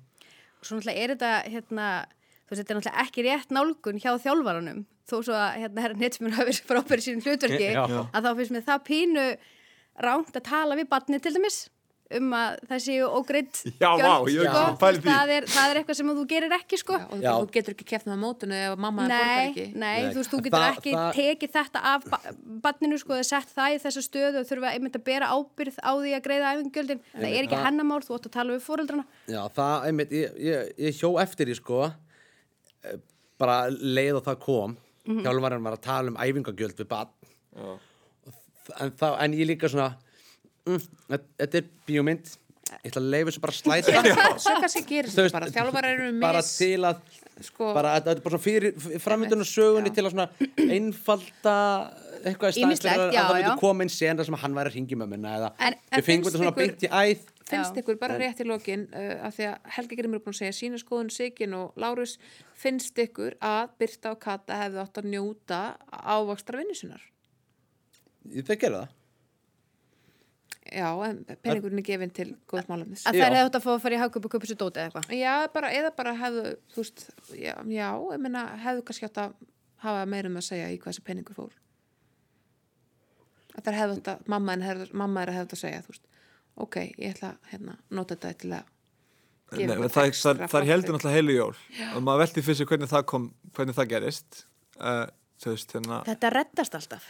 og 0.60 0.64
svo 0.64 0.78
náttúrulega 0.80 1.04
er 1.04 1.14
þetta 1.16 1.32
hérna, 1.54 1.88
þú 2.46 2.54
veist, 2.54 2.62
þetta 2.62 2.74
er 2.74 2.80
náttúrulega 2.80 3.04
ekki 3.06 3.26
rétt 3.28 3.54
nálgun 3.56 4.00
hjá 4.00 4.12
þjálfaranum. 4.24 4.86
Þó 5.10 5.16
svo 5.26 5.34
að 5.34 5.60
hérna 5.64 5.84
herra 5.86 5.98
Netsmjörn 5.98 6.38
hafi 6.38 6.52
verið 6.52 6.70
frábæri 6.70 7.06
sín 7.06 7.24
hlutverki 7.26 7.70
að 7.76 8.26
þá 8.26 8.32
finnst 8.38 8.54
mér 8.54 8.66
það 8.68 8.84
pínu 8.90 9.28
ránt 10.06 10.36
að 10.36 10.48
tala 10.48 10.78
við 10.80 10.90
barni 10.92 11.20
til 11.20 11.34
dæmis 11.36 11.64
um 12.18 12.32
að 12.34 12.56
það 12.70 12.80
séu 12.82 13.06
ógreitt 13.20 13.60
Já, 13.84 13.90
vá, 14.02 14.14
ég 14.26 14.40
hef 14.40 14.48
ekki 14.48 14.54
sko. 14.56 14.78
pælið 14.82 15.02
því. 15.04 15.10
það, 15.14 15.32
er, 15.36 15.46
það 15.54 15.70
er 15.74 15.80
eitthvað 15.82 15.98
sem 16.00 16.08
þú 16.18 16.24
gerir 16.32 16.56
ekki 16.58 16.80
sko 16.82 16.96
Já, 16.98 17.04
og 17.14 17.20
Já. 17.22 17.30
þú 17.38 17.50
getur 17.58 17.76
ekki 17.76 17.86
keft 17.92 18.08
með 18.10 18.18
mótinu 18.24 18.58
ef 18.58 18.74
mamma 18.82 19.04
þín 19.06 19.14
borgar 19.14 19.44
ekki 19.44 19.66
nei, 19.74 19.84
Nei. 19.84 20.08
þú 20.10 20.18
veist, 20.24 20.32
þú 20.34 20.40
getur 20.48 20.58
Það- 20.64 20.80
ekki 20.80 20.94
það- 20.96 21.20
tekið 21.20 21.54
þetta 21.60 21.84
af 21.92 22.08
ba 22.10 22.20
barninu 22.66 22.98
sko, 23.04 23.14
eða 23.20 23.28
sett 23.30 23.54
það 23.54 23.76
í 23.76 23.80
þessu 23.86 24.04
stöðu 24.08 24.42
og 24.42 24.48
þurfa 24.50 24.72
einmitt 24.74 24.98
að 24.98 25.04
bera 25.12 25.30
ábyrð 25.38 25.78
á 25.86 25.92
því 26.02 26.16
að 26.18 26.24
greiða 26.26 26.50
æfingjöldin. 26.58 27.00
Það 27.14 27.30
er 27.30 27.46
ekki 27.48 27.60
hennamál, 27.64 28.02
þú 28.04 28.18
átt 28.18 28.26
að 28.28 28.34
tala 28.36 28.56
við 28.58 28.66
fóreldrana. 28.66 29.06
Já, 29.30 29.42
það, 29.56 29.76
einmitt, 29.92 30.12
ég, 30.18 30.40
ég, 30.50 30.74
ég 30.90 30.98
hjó 31.00 31.12
eftir 31.22 31.54
í 31.54 31.56
sko 31.62 31.84
eh, 32.84 32.98
bara 33.40 33.70
leið 33.70 34.18
og 34.20 34.26
það 34.26 34.40
kom 34.44 34.78
Mhm. 35.06 35.22
hjálfarinn 35.26 35.64
var 35.64 35.74
að 35.78 35.82
tala 35.86 36.12
um 36.12 36.18
æfingagjöld 36.20 36.76
við 36.82 36.88
bann 36.92 37.08
Já. 37.56 37.78
en, 38.82 38.92
þá, 38.92 39.08
en 39.24 39.34
ég 39.34 39.48
líka 39.48 39.70
svona 39.72 39.94
mm, 40.70 40.86
þetta- 41.10 41.34
þetta 41.44 41.62
er 41.64 41.68
bíómynd. 41.90 42.36
Ég 42.70 42.92
ætla 42.92 43.02
að 43.02 43.08
leifa 43.10 43.32
þessu 43.32 43.42
bara 43.42 43.54
að 43.54 43.60
slæta 43.64 44.40
Svo 44.44 44.52
kannski 44.62 44.82
gerist 44.86 45.16
þetta 45.18 45.32
bara, 45.34 45.48
þjálfar 45.56 45.86
eru 45.90 46.10
mis 46.14 46.22
bara 46.22 46.42
til 46.46 46.84
að 46.86 47.00
sko, 47.42 47.70
bara, 47.74 47.94
þetta 47.98 48.12
er 48.14 48.20
bara 48.22 48.34
svona 48.36 48.44
fyrir 48.46 49.00
framvindun 49.02 49.42
og 49.42 49.50
sögunni 49.50 49.90
Já. 49.90 49.96
til 49.96 50.04
að 50.06 50.14
svona 50.14 50.28
einfalda 50.76 51.56
eitthvað 52.30 52.60
í 52.60 52.62
Ýmislegt, 52.68 52.94
fyrir 52.94 53.10
að 53.10 53.18
það 53.18 53.40
myndi 53.40 53.56
koma 53.64 53.86
inn 53.88 53.92
sen 53.96 54.20
þar 54.20 54.28
sem 54.30 54.38
hann 54.44 54.58
væri 54.60 54.70
að 54.70 54.76
ringi 54.78 55.00
mömmuna 55.02 55.32
eða 55.40 55.50
En- 55.58 55.78
en 55.80 55.98
við 56.02 56.06
fengum 56.12 56.30
þetta 56.30 56.42
svona 56.44 56.56
beint 56.60 56.86
í 56.86 56.92
æð. 56.94 57.26
finnst 57.50 57.82
ykkur 57.82 57.98
bara 58.04 58.20
rétt 58.22 58.44
í 58.44 58.46
lokin 58.46 58.86
uh, 58.94 59.26
að 59.26 59.34
því 59.40 59.48
að 59.50 59.74
Helgi 59.80 59.96
Grimur 60.04 60.20
er 60.20 60.24
búin 60.28 60.36
að 60.36 60.42
segja 60.44 60.58
sína 60.60 60.78
skoðun 60.84 61.10
Sigin 61.16 61.56
og 61.58 61.74
Lárus 61.82 62.18
finnst 62.54 62.94
ykkur 63.02 63.34
að 63.42 63.74
Birta 63.82 64.12
og 64.14 64.20
Kata 64.22 64.60
hefðu 64.62 64.84
átt 64.86 65.02
að 65.02 65.10
njóta 65.16 65.62
ávakstra 65.90 66.62
vinnu 66.62 66.78
sinnar? 66.78 67.02
Það 68.30 68.60
gerði 68.62 68.84
það 68.84 68.88
já, 70.72 70.88
en 71.10 71.20
peningurinn 71.44 71.80
er 71.82 71.86
gefin 71.88 72.12
til 72.16 72.28
góðs 72.52 72.68
málefnis 72.70 73.06
Að 73.10 73.18
Já. 73.18 73.24
þær 73.24 73.36
hefði 73.38 73.46
átt 73.50 73.58
að 73.60 73.64
fá 73.66 73.70
að 73.74 73.82
fara 73.86 73.96
í 73.98 74.02
hagköp 74.04 74.26
og 74.30 74.34
köpa 74.36 74.50
sér 74.50 74.60
dóti 74.62 74.80
eða 74.82 74.90
eitthvað. 74.90 75.14
já, 75.20 75.34
bara, 75.54 75.72
eða 75.80 75.92
bara 75.98 76.14
hefðu 76.20 76.44
þú 76.76 76.84
veist, 76.84 77.06
já, 77.36 77.54
já 77.74 77.88
ég 78.14 78.24
meina 78.26 78.44
hefðu 78.66 78.84
kannski 78.90 79.08
átt 79.10 79.22
að 79.24 79.34
hafa 79.86 80.06
meirum 80.12 80.38
að 80.42 80.48
segja 80.50 80.70
í 80.74 80.78
hvað 80.80 80.92
þessi 80.94 81.06
peningur 81.10 81.38
fór 81.40 81.54
að 83.58 83.64
þær 83.70 83.78
hefðu 83.80 83.96
átt 84.00 84.12
að 84.14 84.28
mamma, 84.34 84.56
hefðu, 84.64 84.90
mamma 85.02 85.24
er 85.24 85.32
að 85.32 85.38
hefðu 85.40 85.48
átt 85.50 85.56
að 85.58 85.62
segja 85.64 85.84
þú 85.86 85.94
veist, 85.94 86.06
ok, 86.66 86.78
ég 87.00 87.16
ætla 87.16 87.32
að 87.34 87.54
hérna, 87.54 87.78
nota 88.00 88.16
þetta 88.16 88.34
til 88.44 88.52
að 88.60 88.76
gefa 89.50 89.76
Nei, 89.80 89.88
það, 89.90 89.90
það, 89.90 90.14
það 90.20 90.52
fallegt. 90.54 90.70
heldur 90.70 90.96
náttúrulega 90.96 91.18
heilu 91.18 91.36
jól 91.40 91.56
og 91.96 92.04
maður 92.06 92.22
veldi 92.26 92.44
fyrir 92.46 92.60
sig 92.60 92.70
hvernig 92.70 92.92
það 92.92 93.06
kom 93.10 93.24
hvernig 93.58 93.78
það 93.80 93.88
gerist 93.96 94.44
uh, 94.78 95.06
þú 95.10 95.19
veist, 95.48 95.72
hérna 95.76 96.02
Þetta 96.08 96.30
reddast 96.36 96.76
alltaf, 96.76 97.06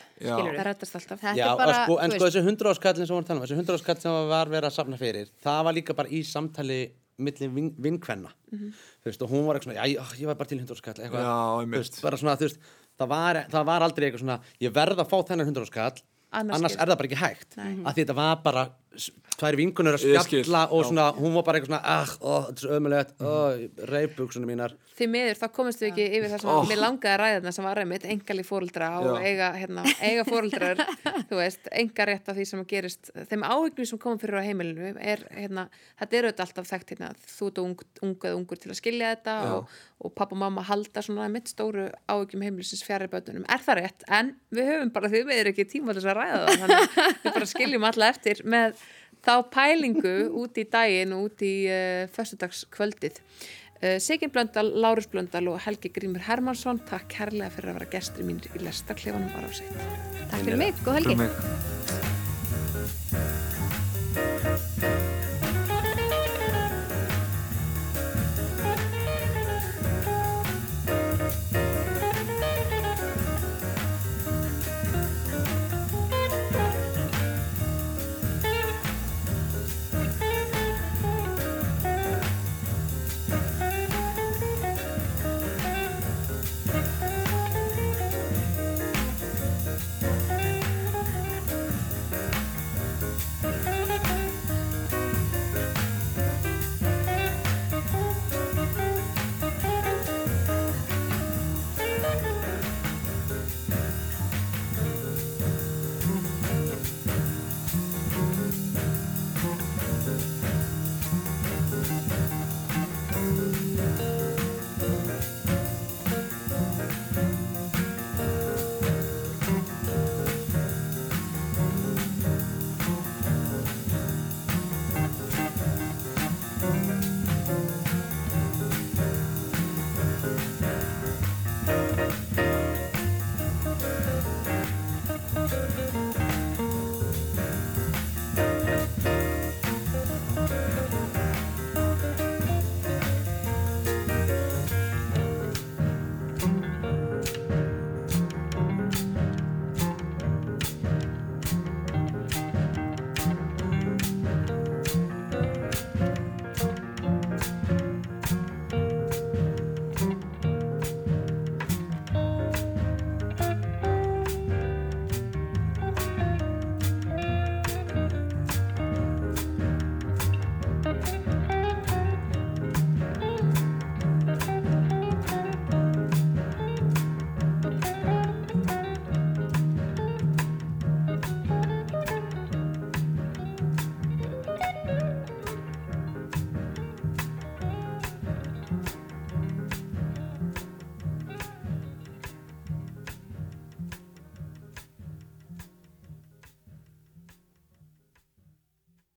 rettast 0.70 0.96
alltaf. 1.00 1.20
Þetta 1.24 1.36
Já, 1.40 1.46
er 1.50 1.58
bara, 1.58 1.78
sko, 1.86 1.98
en 2.04 2.12
sko 2.14 2.26
þessi 2.28 2.44
hundra 2.46 2.74
áskallin 2.76 3.08
sem 3.10 3.16
voru 3.16 3.24
að 3.26 3.30
tala 3.32 3.40
um, 3.40 3.46
þessi 3.48 3.58
hundra 3.60 3.78
áskall 3.80 4.00
sem 4.04 4.18
var 4.30 4.52
verið 4.54 4.70
að 4.70 4.76
safna 4.76 5.00
fyrir, 5.02 5.32
það 5.46 5.64
var 5.70 5.78
líka 5.80 5.96
bara 5.98 6.10
í 6.14 6.22
samtali 6.30 6.80
milli 7.20 7.50
vin, 7.52 7.72
vinkvenna. 7.84 8.30
Mhm. 8.52 8.70
þú 9.04 9.10
veist, 9.10 9.22
og 9.26 9.30
hún 9.34 9.46
var 9.48 9.56
eitthvað 9.58 9.72
svona, 9.74 9.80
já, 9.82 9.98
ég- 9.98 10.28
var 10.30 10.36
bara 10.36 10.50
til 10.50 10.60
hundra 10.60 10.76
áskall 10.76 11.00
það 13.00 13.08
var, 13.08 13.36
það 13.50 13.66
var 13.66 13.82
aldrei 13.82 14.08
eitthvað 14.10 14.24
svona 14.24 14.40
ég 14.62 14.72
verð 14.76 15.00
að 15.00 15.10
fá 15.10 15.18
þennan 15.28 15.50
hundra 15.50 15.66
áskall 15.68 16.02
Annars 16.32 16.60
annars, 16.60 16.76
er 16.78 16.86
það 16.92 16.98
bara 17.00 17.08
ekki 17.10 17.18
hægt. 17.18 17.56
Nei. 17.58 17.70
að 17.82 17.94
því 17.96 18.04
þetta 18.04 18.16
var 18.20 18.42
bara 18.46 18.64
tvær 19.40 19.56
vinkunur 19.56 19.96
að 19.96 20.04
spjalla 20.26 20.66
og 20.76 20.84
svona, 20.90 21.06
hún 21.16 21.36
var 21.38 21.46
bara 21.48 21.60
eitthvað 21.60 21.72
svona 21.72 21.96
ah, 21.96 22.10
ó, 22.20 22.34
þetta 22.50 22.60
er 22.60 22.64
svo 22.66 22.78
ömulegt, 22.80 23.12
ó, 23.24 23.34
reyfbuksunum 23.94 24.50
mínar. 24.52 24.74
Því 25.00 25.08
miður 25.14 25.38
þá 25.40 25.46
komist 25.56 25.80
við 25.80 25.92
ekki 25.94 26.08
yfir 26.18 26.32
það 26.34 26.42
sem 26.44 26.50
Oh. 26.50 26.66
mér 26.68 26.82
langaði 26.82 27.14
að 27.14 27.20
ræða 27.22 27.36
þarna 27.38 27.54
sem 27.56 27.68
var 27.70 27.80
einmitt 27.80 28.08
engali 28.10 28.44
fóreldra 28.44 28.90
og 29.00 29.22
eiga, 29.24 29.52
hérna, 29.56 29.86
eiga 30.04 30.26
fóreldrar 30.28 30.82
þú 31.30 31.38
veist, 31.40 31.70
enga 31.72 32.08
rétt 32.10 32.28
af 32.34 32.36
því 32.36 32.48
sem 32.50 32.66
gerist. 32.68 33.12
Þeim 33.30 33.46
áhyggjum 33.48 33.88
sem 33.94 34.02
komum 34.02 34.20
fyrir 34.20 34.42
á 34.42 34.48
heimilinu 34.50 34.92
er, 35.00 35.24
hérna, 35.38 35.70
þetta 36.02 36.20
er 36.20 36.28
auðvitað 36.28 36.46
alltaf 36.50 36.70
þekkt 36.74 36.94
hérna, 36.98 37.14
þú 37.38 37.48
ert 37.54 37.64
ung, 37.64 37.78
ung 38.10 38.18
eða 38.28 38.36
ungur 38.42 38.60
til 38.60 38.74
að 38.74 38.80
skilja 38.82 39.14
þetta 39.16 39.38
og, 39.56 39.72
og 40.04 40.16
pappa 40.20 40.36
og 40.36 40.42
mamma 40.44 40.66
halda 40.68 41.06
svona 41.06 41.30
mitt 41.32 41.48
stóru 41.54 41.88
áhyggjum 42.12 42.44
heimilisins 42.50 42.84
fjari 42.84 43.08
bötunum, 43.08 43.48
er 43.48 43.64
það 43.64 43.80
rétt? 43.86 44.04
En 44.12 44.34
við 44.52 44.74
höfum 44.74 44.92
bara 45.00 45.14
því 45.16 45.24
við 45.30 45.44
erum 45.46 45.56
ekki 45.56 45.70
tíma 45.78 45.96
til 45.96 46.04
þess 46.04 46.12
að 46.12 46.20
ræða 46.20 46.44
það 46.44 46.64
þannig 46.66 46.84
að 46.84 47.10
við 47.24 47.36
bara 47.40 47.52
skiljum 47.54 47.88
alla 47.94 48.12
eftir 48.12 48.44
með 48.44 48.84
þá 49.26 49.34
pælingu 49.54 50.16
út 50.42 50.60
í 50.60 50.66
daginn 50.70 51.16
og 51.16 51.30
út 51.30 51.46
í 51.46 51.54
eh, 51.70 52.04
uh, 52.06 52.12
förstudagskvöldið 52.16 53.20
uh, 53.20 53.24
eh, 53.82 53.98
Sigin 54.04 54.32
Blöndal, 54.34 54.72
Lárus 54.80 55.10
Blöndal 55.12 55.50
og 55.52 55.60
Helgi 55.66 55.92
Grímur 55.96 56.24
Hermansson 56.28 56.82
takk 56.90 57.18
herrlega 57.20 57.54
fyrir 57.56 57.74
að 57.74 57.82
vera 57.82 57.92
gestur 57.98 58.28
mín 58.28 58.42
í 58.54 58.64
lestarklefanum 58.64 59.34
var 59.36 59.50
á 59.50 59.52
sig 59.54 59.68
Takk 60.30 60.46
fyrir 60.46 60.62
mig 60.62 60.86
og 60.86 60.94
Helgi. 61.00 61.16